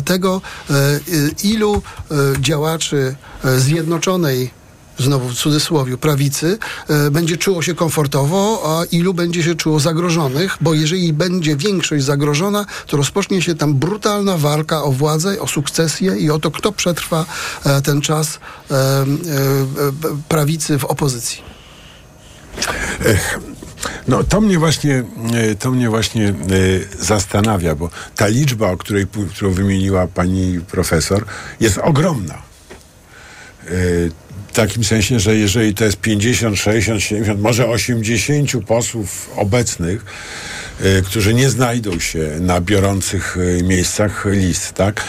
tego, 0.05 0.41
ilu 1.43 1.83
działaczy 2.41 3.17
Zjednoczonej 3.59 4.64
znowu 4.99 5.29
w 5.29 5.35
cudzysłowie, 5.35 5.99
prawicy, 5.99 6.59
e, 6.89 7.11
będzie 7.11 7.37
czuło 7.37 7.63
się 7.63 7.75
komfortowo, 7.75 8.63
a 8.67 8.85
ilu 8.85 9.15
będzie 9.15 9.43
się 9.43 9.55
czuło 9.55 9.81
zagrożonych, 9.81 10.57
bo 10.61 10.75
jeżeli 10.75 11.13
będzie 11.13 11.57
większość 11.57 12.05
zagrożona, 12.05 12.67
to 12.87 12.97
rozpocznie 12.97 13.43
się 13.43 13.55
tam 13.55 13.75
brutalna 13.75 14.37
walka 14.37 14.83
o 14.83 14.93
władzę, 14.93 15.41
o 15.41 15.47
sukcesję 15.47 16.17
i 16.17 16.31
o 16.31 16.39
to, 16.39 16.51
kto 16.51 16.73
przetrwa 16.73 17.27
e, 17.65 17.83
ten 17.83 18.01
czas 18.01 18.41
e, 18.71 19.05
prawicy 20.29 20.79
w 20.79 20.85
opozycji. 20.85 21.43
Ech. 23.07 23.41
No 24.09 24.25
to 24.25 24.41
mnie 24.41 24.59
właśnie, 24.59 25.05
to 25.59 25.71
mnie 25.71 25.89
właśnie 25.89 26.35
zastanawia, 27.01 27.75
bo 27.75 27.91
ta 28.17 28.27
liczba, 28.27 28.71
o 28.71 28.77
której, 28.77 29.07
którą 29.35 29.51
wymieniła 29.51 30.07
pani 30.07 30.61
profesor, 30.61 31.25
jest 31.61 31.79
ogromna. 31.79 32.43
Takim 34.55 34.85
sensie, 34.85 35.21
że 35.21 35.37
jeżeli 35.37 35.75
to 35.75 35.85
jest 35.85 35.97
50, 35.97 36.59
60, 36.59 37.03
70, 37.03 37.41
może 37.41 37.67
80 37.67 38.51
posłów 38.67 39.31
obecnych, 39.37 40.05
którzy 41.05 41.35
nie 41.35 41.51
znajdą 41.51 41.99
się 41.99 42.31
na 42.41 42.61
biorących 42.61 43.37
miejscach 43.63 44.27
list, 44.31 44.73
tak? 44.73 45.05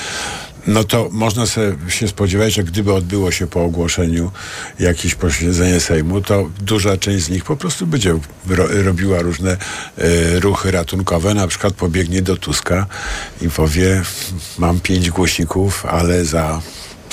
no 0.67 0.83
to 0.83 1.09
można 1.11 1.45
sobie 1.45 1.75
się 1.89 2.07
spodziewać, 2.07 2.53
że 2.53 2.63
gdyby 2.63 2.93
odbyło 2.93 3.31
się 3.31 3.47
po 3.47 3.63
ogłoszeniu 3.63 4.31
jakieś 4.79 5.15
posiedzenie 5.15 5.79
Sejmu, 5.79 6.21
to 6.21 6.49
duża 6.61 6.97
część 6.97 7.25
z 7.25 7.29
nich 7.29 7.43
po 7.43 7.55
prostu 7.55 7.87
będzie 7.87 8.19
ro 8.47 8.67
robiła 8.83 9.21
różne 9.21 9.51
e, 9.97 10.39
ruchy 10.39 10.71
ratunkowe, 10.71 11.33
na 11.33 11.47
przykład 11.47 11.73
pobiegnie 11.73 12.21
do 12.21 12.37
Tuska 12.37 12.85
i 13.41 13.49
powie 13.49 14.01
mam 14.57 14.79
pięć 14.79 15.09
głosików, 15.09 15.85
ale 15.85 16.25
za 16.25 16.61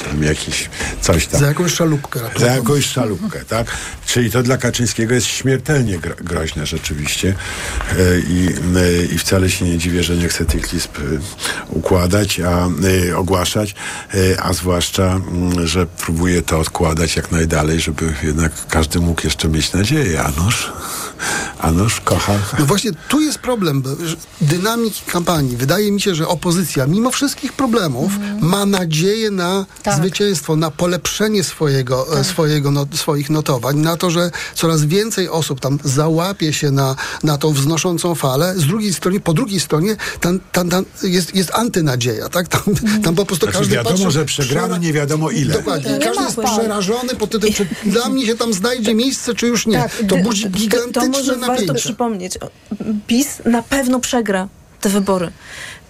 tam 0.05 0.23
jakiś 0.23 0.71
coś 1.01 1.27
tam. 1.27 1.41
Za 1.41 1.47
jakąś 1.47 1.75
szalupkę. 1.75 2.21
Za 2.37 2.47
jakąś 2.47 2.87
szalupkę, 2.87 3.45
tak? 3.57 3.67
Czyli 4.07 4.31
to 4.31 4.43
dla 4.43 4.57
Kaczyńskiego 4.57 5.15
jest 5.15 5.27
śmiertelnie 5.27 5.99
gro 5.99 6.15
groźne 6.21 6.67
rzeczywiście 6.67 7.35
e, 7.93 8.19
I, 8.19 8.49
e, 8.77 9.05
i 9.05 9.19
wcale 9.19 9.51
się 9.51 9.65
nie 9.65 9.79
dziwię, 9.79 10.03
że 10.03 10.17
nie 10.17 10.29
chce 10.29 10.45
tych 10.45 10.73
list 10.73 10.91
e, 10.99 11.01
układać, 11.69 12.41
a 12.41 12.69
ogłaszać, 13.17 13.75
a 14.39 14.53
zwłaszcza, 14.53 15.13
mm, 15.13 15.67
że 15.67 15.87
próbuje 15.87 16.43
to 16.43 16.59
odkładać 16.59 17.17
jak 17.17 17.33
najdalej, 17.33 17.81
żeby 17.81 18.15
jednak 18.23 18.53
każdy 18.69 19.01
mógł 19.01 19.21
jeszcze 19.25 19.49
mieć 19.49 19.73
nadzieję, 19.73 20.23
a 20.23 20.31
noż, 20.31 20.73
a 21.59 21.71
noż 21.71 22.01
kocha. 22.01 22.33
No 22.59 22.67
właśnie 22.67 22.91
tu 23.09 23.21
jest 23.21 23.39
problem 23.39 23.83
dynamiki 24.41 25.03
kampanii. 25.07 25.57
Wydaje 25.57 25.93
mi 25.93 26.01
się, 26.01 26.15
że 26.15 26.29
opozycja, 26.29 26.87
mimo 26.87 27.11
wszystkich 27.11 27.53
problemów, 27.53 28.13
mm. 28.17 28.39
ma 28.49 28.67
nadzieję 28.67 29.31
na 29.31 29.67
tak. 29.83 29.97
zwycięstwo, 29.97 30.57
na 30.57 30.71
polepszenie 30.71 31.45
swojego, 31.45 32.07
tak. 32.13 32.27
swojego 32.27 32.71
no, 32.71 32.87
swoich 32.93 33.31
notowań, 33.31 33.77
na 33.77 33.97
to, 33.97 34.11
że 34.11 34.31
coraz 34.55 34.85
więcej 34.85 35.29
osób 35.29 35.61
tam 35.61 35.79
załapie 35.85 36.53
się 36.53 36.71
na, 36.71 36.97
na 37.23 37.39
tą 37.39 37.53
wznoszącą 37.53 38.15
falę. 38.15 38.55
Z 38.57 38.67
drugiej 38.67 38.95
strony, 38.95 39.21
po 39.21 39.33
drugiej 39.33 39.61
stronie 39.61 39.97
tam, 40.21 40.41
tam, 40.53 40.69
tam 40.69 40.85
jest, 41.03 41.35
jest 41.35 41.55
antynadzieja, 41.55 42.29
tak? 42.29 42.49
Tam, 42.49 42.63
tam 43.05 43.15
po 43.15 43.27
prostu 43.27 43.47
znaczy, 43.47 43.59
każdy 43.59 43.75
wiadomo, 43.75 43.97
patrzy, 43.97 44.11
że 44.11 44.25
przegrano 44.25 44.77
nie 44.77 44.93
wiadomo 44.93 45.31
ile. 45.31 45.55
Dokładnie. 45.55 45.99
Każdy 45.99 46.25
jest 46.25 46.41
przerażony 46.41 47.15
pod 47.15 47.31
tym, 47.31 47.53
czy 47.53 47.67
dla 47.87 48.09
mnie 48.09 48.27
się 48.27 48.37
tam 48.37 48.53
znajdzie 48.53 48.95
miejsce, 48.95 49.35
czy 49.35 49.47
już 49.47 49.67
nie. 49.67 49.79
Tak, 49.79 49.93
to 50.09 50.17
budzi 50.17 50.51
gigantyczne 50.51 51.12
może 51.19 51.37
napięcie. 51.37 51.67
warto 51.67 51.75
przypomnieć. 51.75 52.39
PiS 53.07 53.43
na 53.45 53.63
pewno 53.63 54.01
przegra 54.01 54.49
te 54.81 54.89
wybory 54.89 55.33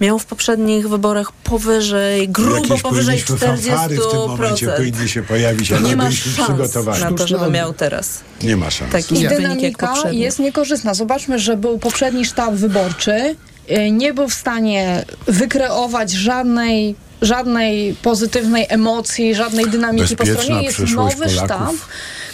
miał 0.00 0.18
w 0.18 0.24
poprzednich 0.24 0.88
wyborach 0.88 1.32
powyżej, 1.32 2.28
grubo 2.28 2.56
Jakieś 2.56 2.82
powyżej 2.82 3.18
40%. 3.18 4.08
w 4.08 4.10
tym 4.10 4.20
momencie 4.20 4.66
powinny 4.68 5.08
się 5.08 5.22
pojawić, 5.22 5.72
ale 5.72 5.88
nie 5.88 5.96
ma 5.96 6.04
byliśmy 6.04 6.32
przygotowani. 6.44 7.00
na 7.00 7.12
to, 7.12 7.26
żeby 7.26 7.50
miał 7.50 7.72
teraz. 7.72 8.20
Nie 8.42 8.56
ma 8.56 8.70
szans. 8.70 8.92
Taki 8.92 9.22
I 9.22 9.28
dynamika 9.28 9.94
jest 10.10 10.38
niekorzystna. 10.38 10.94
Zobaczmy, 10.94 11.38
że 11.38 11.56
był 11.56 11.78
poprzedni 11.78 12.24
sztab 12.24 12.54
wyborczy, 12.54 13.36
y, 13.70 13.90
nie 13.90 14.14
był 14.14 14.28
w 14.28 14.34
stanie 14.34 15.04
wykreować 15.26 16.10
żadnej 16.10 16.94
żadnej 17.22 17.94
pozytywnej 18.02 18.66
emocji, 18.68 19.34
żadnej 19.34 19.66
dynamiki 19.66 20.16
Bezpieczna 20.16 20.34
po 20.34 20.42
stronie. 20.42 20.64
Jest 20.64 20.78
nowy 20.78 21.14
Polaków. 21.14 21.32
sztab, 21.32 21.72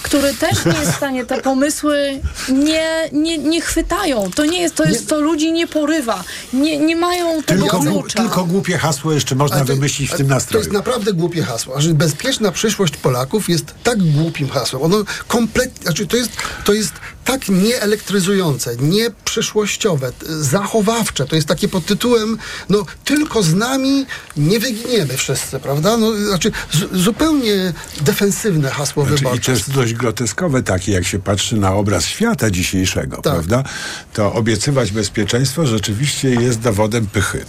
który 0.03 0.35
też 0.35 0.65
nie 0.65 0.79
jest 0.81 0.93
w 0.93 0.97
stanie, 0.97 1.25
te 1.25 1.43
pomysły 1.43 2.21
nie, 2.49 3.09
nie, 3.13 3.39
nie 3.39 3.61
chwytają. 3.61 4.31
To 4.35 4.45
nie 4.45 4.61
jest, 4.61 4.75
to 4.75 4.85
jest, 4.85 5.09
to 5.09 5.21
ludzi 5.21 5.53
nie 5.53 5.67
porywa. 5.67 6.25
Nie, 6.53 6.79
nie 6.79 6.97
mają 6.97 7.43
tego 7.43 7.63
tylko, 7.63 7.81
klucza. 7.81 8.19
tylko 8.19 8.45
głupie 8.45 8.79
hasło 8.79 9.13
jeszcze 9.13 9.35
można 9.35 9.59
to, 9.59 9.65
wymyślić 9.65 10.11
w 10.11 10.17
tym 10.17 10.29
nastroju. 10.29 10.65
To 10.65 10.69
jest 10.69 10.73
naprawdę 10.73 11.13
głupie 11.13 11.43
hasło. 11.43 11.81
Że 11.81 11.95
bezpieczna 11.95 12.53
przyszłość 12.53 12.97
Polaków 12.97 13.49
jest 13.49 13.75
tak 13.83 14.03
głupim 14.03 14.49
hasłem. 14.49 14.83
Ono 14.83 15.05
kompletnie, 15.29 15.83
znaczy 15.83 16.07
to 16.07 16.17
jest, 16.17 16.31
to 16.65 16.73
jest 16.73 16.93
tak 17.29 17.49
nieelektryzujące, 17.49 18.77
nieprzyszłościowe, 18.77 20.13
zachowawcze. 20.41 21.27
To 21.27 21.37
jest 21.37 21.49
takie 21.49 21.69
pod 21.69 21.87
tytułem, 21.87 22.39
no 22.69 22.87
tylko 23.05 23.43
z 23.43 23.55
nami 23.55 24.07
nie 24.37 24.61
wyginiemy 24.61 25.17
wszyscy, 25.17 25.61
prawda? 25.61 25.97
No, 25.97 26.13
znaczy 26.13 26.53
z, 26.73 27.03
zupełnie 27.03 27.73
defensywne 28.01 28.71
hasło 28.71 29.05
znaczy, 29.05 29.17
wyborcze. 29.17 29.53
I 29.53 29.55
też 29.55 29.71
dość 29.71 29.95
groteskowe 29.95 30.63
takie, 30.63 30.93
jak 30.93 31.05
się 31.05 31.19
patrzy 31.19 31.57
na 31.57 31.75
obraz 31.75 32.05
świata 32.05 32.51
dzisiejszego, 32.51 33.17
tak. 33.17 33.23
prawda? 33.23 33.65
To 34.13 34.33
obiecywać 34.33 34.93
bezpieczeństwo 34.93 35.67
rzeczywiście 35.67 36.29
jest 36.29 36.61
dowodem 36.61 37.07
pychy. 37.07 37.45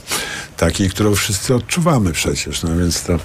Takiej, 0.57 0.89
którą 0.89 1.15
wszyscy 1.15 1.55
odczuwamy 1.55 2.11
przecież, 2.11 2.63
no 2.63 2.77
więc 2.77 3.03
to... 3.03 3.19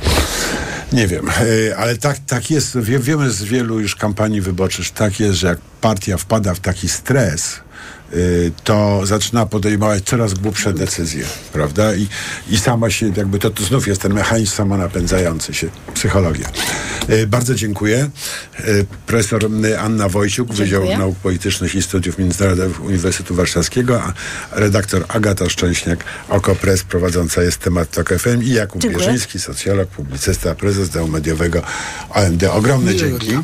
Nie 0.93 1.07
wiem, 1.07 1.29
e, 1.29 1.77
ale 1.77 1.97
tak, 1.97 2.19
tak 2.27 2.51
jest. 2.51 2.79
Wie, 2.79 2.99
wiemy 2.99 3.31
z 3.31 3.43
wielu 3.43 3.81
już 3.81 3.97
kampanii 3.97 4.41
wyborczych, 4.41 4.91
tak 4.91 5.21
jest, 5.21 5.35
że 5.35 5.47
jak 5.47 5.59
partia 5.81 6.17
wpada 6.17 6.55
w 6.55 6.61
taki 6.61 6.89
stres, 6.89 7.61
to 8.65 9.07
zaczyna 9.07 9.47
podejmować 9.47 10.05
coraz 10.05 10.35
głupsze 10.35 10.73
decyzje, 10.73 11.25
prawda? 11.53 11.95
I, 11.95 12.07
i 12.51 12.59
sama 12.59 12.91
się, 12.91 13.13
jakby 13.17 13.39
to, 13.39 13.51
to 13.51 13.65
znów 13.65 13.87
jest 13.87 14.03
ten 14.03 14.15
mechanizm 14.15 14.53
samonapędzający 14.53 15.55
się, 15.55 15.69
psychologia. 15.95 16.49
Y, 17.11 17.27
Bardzo 17.27 17.55
dziękuję. 17.55 18.11
Y, 18.61 18.87
Profesor 19.07 19.45
y, 19.65 19.81
Anna 19.81 20.09
Wojciuk, 20.09 20.55
Wydział 20.55 20.85
Nauk 20.85 21.17
Politycznych 21.17 21.75
i 21.75 21.83
Studiów 21.83 22.19
Międzynarodowych 22.19 22.85
Uniwersytetu 22.85 23.35
Warszawskiego, 23.35 24.03
a 24.03 24.13
redaktor 24.53 25.05
Agata 25.09 25.49
Szczęśniak, 25.49 26.05
OKO.press, 26.29 26.83
prowadząca 26.83 27.43
jest 27.43 27.59
temat 27.59 27.91
TOK 27.91 28.09
FM 28.09 28.43
i 28.43 28.51
Jakub 28.51 28.83
Dziękuję. 28.83 29.07
Bierzyński, 29.07 29.39
socjolog, 29.39 29.89
publicysta, 29.89 30.55
prezes 30.55 30.91
działu 30.91 31.09
mediowego 31.09 31.63
OMD. 32.11 32.45
Ogromne 32.45 32.95
Miłego 32.95 33.19
dzięki. 33.19 33.39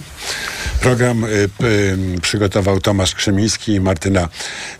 Program 0.81 1.25
y, 1.25 1.29
y, 1.29 2.21
przygotował 2.23 2.81
Tomasz 2.81 3.15
Krzemiński 3.15 3.73
i 3.73 3.81
Martyna 3.81 4.29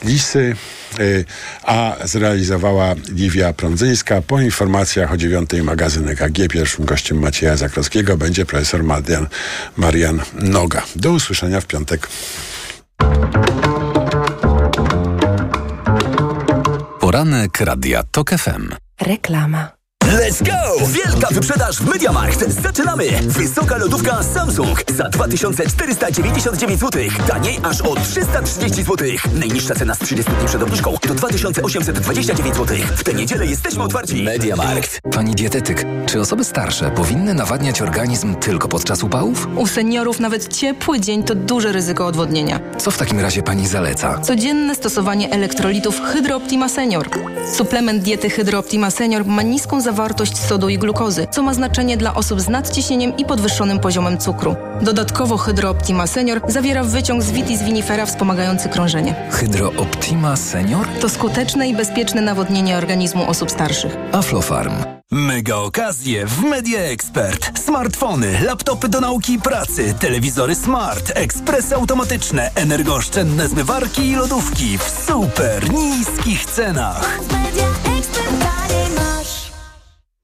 Lisy, 0.05 0.57
y, 1.01 1.25
a 1.63 1.97
zrealizowała 2.05 2.95
Liwia 3.09 3.53
Prądzyńska. 3.53 4.23
Po 4.23 4.41
informacjach 4.41 5.13
o 5.13 5.17
dziewiątej 5.17 5.63
magazyn 5.63 6.09
EKG 6.09 6.49
pierwszym 6.51 6.85
gościem 6.85 7.19
Macieja 7.19 7.57
Zakrowskiego 7.57 8.17
będzie 8.17 8.47
profesor 8.47 8.85
Marian, 8.85 9.27
Marian 9.77 10.21
Noga. 10.35 10.83
Do 10.97 11.13
usłyszenia 11.13 11.61
w 11.61 11.67
piątek. 11.67 12.09
Poranek 17.01 17.61
Radia 17.61 18.03
TOK 18.03 18.31
FM. 18.31 18.75
Reklama. 19.01 19.80
Let's 20.11 20.43
go! 20.43 20.87
Wielka 20.87 21.29
wyprzedaż 21.31 21.77
w 21.77 21.89
MediaMarkt. 21.89 22.63
Zaczynamy! 22.63 23.05
Wysoka 23.23 23.77
lodówka 23.77 24.23
Samsung 24.23 24.85
za 24.97 25.09
2499 25.09 26.81
zł. 26.81 27.03
Taniej 27.29 27.59
aż 27.63 27.81
o 27.81 27.95
330 27.95 28.83
zł. 28.83 29.09
Najniższa 29.35 29.75
cena 29.75 29.95
z 29.95 29.99
30 29.99 30.33
dni 30.33 30.47
przed 30.47 30.63
obniżką 30.63 30.95
to 31.01 31.15
2829 31.15 32.57
zł. 32.57 32.77
W 32.97 33.05
tę 33.05 33.15
niedzielę 33.15 33.47
jesteśmy 33.47 33.83
otwarci. 33.83 34.23
Mediamarkt. 34.23 35.01
Pani 35.13 35.35
dietetyk, 35.35 35.85
czy 36.07 36.21
osoby 36.21 36.45
starsze 36.45 36.91
powinny 36.91 37.35
nawadniać 37.35 37.83
organizm 37.83 38.35
tylko 38.35 38.69
podczas 38.69 39.03
upałów? 39.03 39.49
U 39.57 39.67
seniorów 39.67 40.21
nawet 40.21 40.57
ciepły 40.57 41.01
dzień 41.01 41.23
to 41.25 41.35
duże 41.35 41.73
ryzyko 41.73 42.07
odwodnienia. 42.07 42.61
Co 42.79 42.91
w 42.91 42.99
takim 42.99 43.21
razie 43.21 43.43
pani 43.43 43.67
zaleca? 43.69 44.19
Codzienne 44.19 44.75
stosowanie 44.75 45.31
elektrolitów 45.31 46.01
Hydro 46.01 46.37
Optima 46.37 46.69
Senior. 46.69 47.09
Suplement 47.57 48.03
diety 48.03 48.31
Hydro 48.31 48.59
Optima 48.59 48.91
Senior 48.91 49.25
ma 49.27 49.43
niską 49.43 49.81
zawartość 49.81 50.00
sodu 50.35 50.69
i 50.69 50.79
glukozy, 50.79 51.27
co 51.31 51.43
ma 51.43 51.55
znaczenie 51.55 51.97
dla 51.97 52.15
osób 52.15 52.41
z 52.41 52.49
nadciśnieniem 52.49 53.17
i 53.17 53.25
podwyższonym 53.25 53.79
poziomem 53.79 54.19
cukru. 54.19 54.57
Dodatkowo 54.83 55.37
Hydro 55.37 55.71
Optima 55.71 56.07
Senior 56.07 56.41
zawiera 56.49 56.85
wyciąg 56.85 57.23
z 57.23 57.31
vitis 57.31 57.63
vinifera 57.63 58.07
wspomagający 58.07 58.69
krążenie. 58.69 59.15
Hydro 59.31 59.73
Optima 59.77 60.37
Senior? 60.37 60.87
To 61.01 61.09
skuteczne 61.09 61.69
i 61.69 61.75
bezpieczne 61.75 62.21
nawodnienie 62.21 62.77
organizmu 62.77 63.31
osób 63.31 63.51
starszych. 63.51 63.97
Aflofarm. 64.13 64.75
Mega 65.13 65.57
okazje 65.57 66.27
w 66.27 66.43
Media 66.43 66.81
Expert. 66.81 67.59
Smartfony, 67.59 68.41
laptopy 68.45 68.89
do 68.89 69.01
nauki 69.01 69.33
i 69.33 69.39
pracy, 69.39 69.95
telewizory 70.01 70.55
smart, 70.55 71.13
ekspresy 71.15 71.75
automatyczne, 71.75 72.51
energooszczędne 72.55 73.49
zmywarki 73.49 74.03
i 74.03 74.17
lodówki 74.17 74.79
w 74.79 75.05
super 75.07 75.73
niskich 75.73 76.45
cenach. 76.45 77.21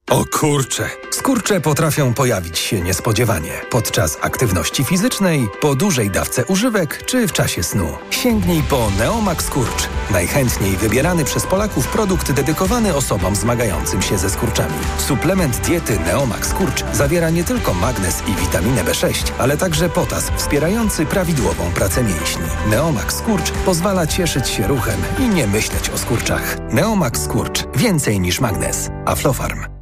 O 0.09 0.25
kurcze! 0.25 0.89
Skurcze 1.11 1.61
potrafią 1.61 2.13
pojawić 2.13 2.59
się 2.59 2.81
niespodziewanie 2.81 3.51
podczas 3.69 4.17
aktywności 4.21 4.83
fizycznej, 4.83 5.47
po 5.61 5.75
dużej 5.75 6.11
dawce 6.11 6.45
używek 6.45 7.03
czy 7.05 7.27
w 7.27 7.33
czasie 7.33 7.63
snu. 7.63 7.97
Sięgnij 8.09 8.61
po 8.69 8.91
Neomax 8.99 9.45
Skurcz. 9.45 9.89
Najchętniej 10.11 10.77
wybierany 10.77 11.25
przez 11.25 11.45
Polaków 11.45 11.87
produkt 11.87 12.31
dedykowany 12.31 12.95
osobom 12.95 13.35
zmagającym 13.35 14.01
się 14.01 14.17
ze 14.17 14.29
skurczami. 14.29 14.73
Suplement 14.97 15.57
diety 15.57 15.99
Neomax 15.99 16.49
Skurcz 16.49 16.83
zawiera 16.93 17.29
nie 17.29 17.43
tylko 17.43 17.73
magnez 17.73 18.23
i 18.27 18.45
witaminę 18.45 18.83
B6, 18.83 19.31
ale 19.37 19.57
także 19.57 19.89
potas 19.89 20.31
wspierający 20.35 21.05
prawidłową 21.05 21.71
pracę 21.71 22.03
mięśni. 22.03 22.45
Neomax 22.69 23.17
Skurcz 23.17 23.51
pozwala 23.51 24.07
cieszyć 24.07 24.49
się 24.49 24.67
ruchem 24.67 25.01
i 25.19 25.29
nie 25.29 25.47
myśleć 25.47 25.89
o 25.89 25.97
skurczach. 25.97 26.57
Neomax 26.71 27.23
Skurcz. 27.23 27.63
Więcej 27.75 28.19
niż 28.19 28.39
magnez. 28.39 28.89
Aflofarm. 29.05 29.76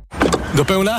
Do 0.55 0.65
pełna? 0.65 0.97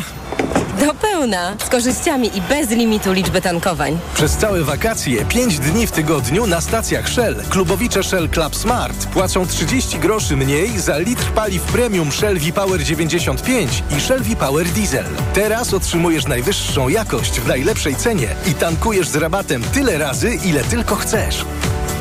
Do 0.81 0.95
pełna, 0.95 1.57
z 1.67 1.69
korzyściami 1.69 2.37
i 2.39 2.41
bez 2.41 2.71
limitu 2.71 3.13
liczby 3.13 3.41
tankowań. 3.41 3.99
Przez 4.15 4.37
całe 4.37 4.63
wakacje, 4.65 5.25
5 5.25 5.59
dni 5.59 5.87
w 5.87 5.93
tygodniu 5.93 6.47
na 6.47 6.61
stacjach 6.61 7.09
Shell. 7.09 7.37
Klubowicze 7.51 8.03
Shell 8.03 8.29
Club 8.29 8.57
Smart 8.57 9.07
płacą 9.07 9.47
30 9.47 9.99
groszy 9.99 10.37
mniej 10.37 10.81
za 10.81 10.99
litr 10.99 11.25
paliw 11.25 11.63
premium 11.63 12.13
Shell 12.13 12.39
V-Power 12.39 12.83
95 12.85 13.83
i 13.97 14.01
Shell 14.01 14.23
V-Power 14.23 14.67
Diesel. 14.67 15.05
Teraz 15.35 15.75
otrzymujesz 15.75 16.27
najwyższą 16.27 16.89
jakość 16.89 17.41
w 17.41 17.49
najlepszej 17.49 17.97
cenie 17.97 18.29
i 18.47 18.55
tankujesz 18.55 19.09
z 19.09 19.17
rabatem 19.17 19.63
tyle 19.63 19.99
razy, 19.99 20.35
ile 20.45 20.65
tylko 20.65 20.97
chcesz. 20.97 21.45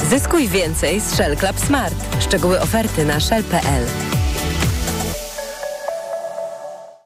Zyskuj 0.09 0.47
więcej 0.47 1.01
z 1.01 1.15
Shell 1.15 1.37
Club 1.37 1.59
Smart. 1.59 1.95
Szczegóły 2.19 2.61
oferty 2.61 3.05
na 3.05 3.19
shell.pl. 3.19 4.14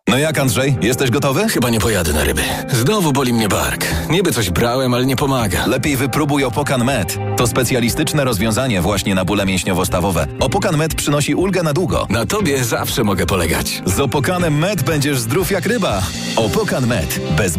No 0.09 0.17
jak 0.17 0.39
Andrzej, 0.39 0.77
jesteś 0.81 1.09
gotowy? 1.09 1.49
Chyba 1.49 1.69
nie 1.69 1.79
pojadę 1.79 2.13
na 2.13 2.23
ryby. 2.23 2.41
Znowu 2.71 3.13
boli 3.13 3.33
mnie 3.33 3.47
bark. 3.47 3.85
Niby 4.09 4.31
coś 4.31 4.49
brałem, 4.49 4.93
ale 4.93 5.05
nie 5.05 5.15
pomaga. 5.15 5.65
Lepiej 5.67 5.97
wypróbuj 5.97 6.43
Opokan 6.43 6.85
Med. 6.85 7.17
To 7.37 7.47
specjalistyczne 7.47 8.23
rozwiązanie 8.23 8.81
właśnie 8.81 9.15
na 9.15 9.25
bóle 9.25 9.45
mięśniowo-stawowe. 9.45 10.27
Opokan 10.39 10.77
Med 10.77 10.95
przynosi 10.95 11.35
ulgę 11.35 11.63
na 11.63 11.73
długo. 11.73 12.07
Na 12.09 12.25
tobie 12.25 12.63
zawsze 12.63 13.03
mogę 13.03 13.25
polegać. 13.25 13.81
Z 13.85 13.99
Opokanem 13.99 14.57
Med 14.59 14.83
będziesz 14.83 15.19
zdrów 15.19 15.51
jak 15.51 15.65
ryba. 15.65 16.01
Opokan 16.35 16.87
Med. 16.87 17.19
Bez 17.37 17.47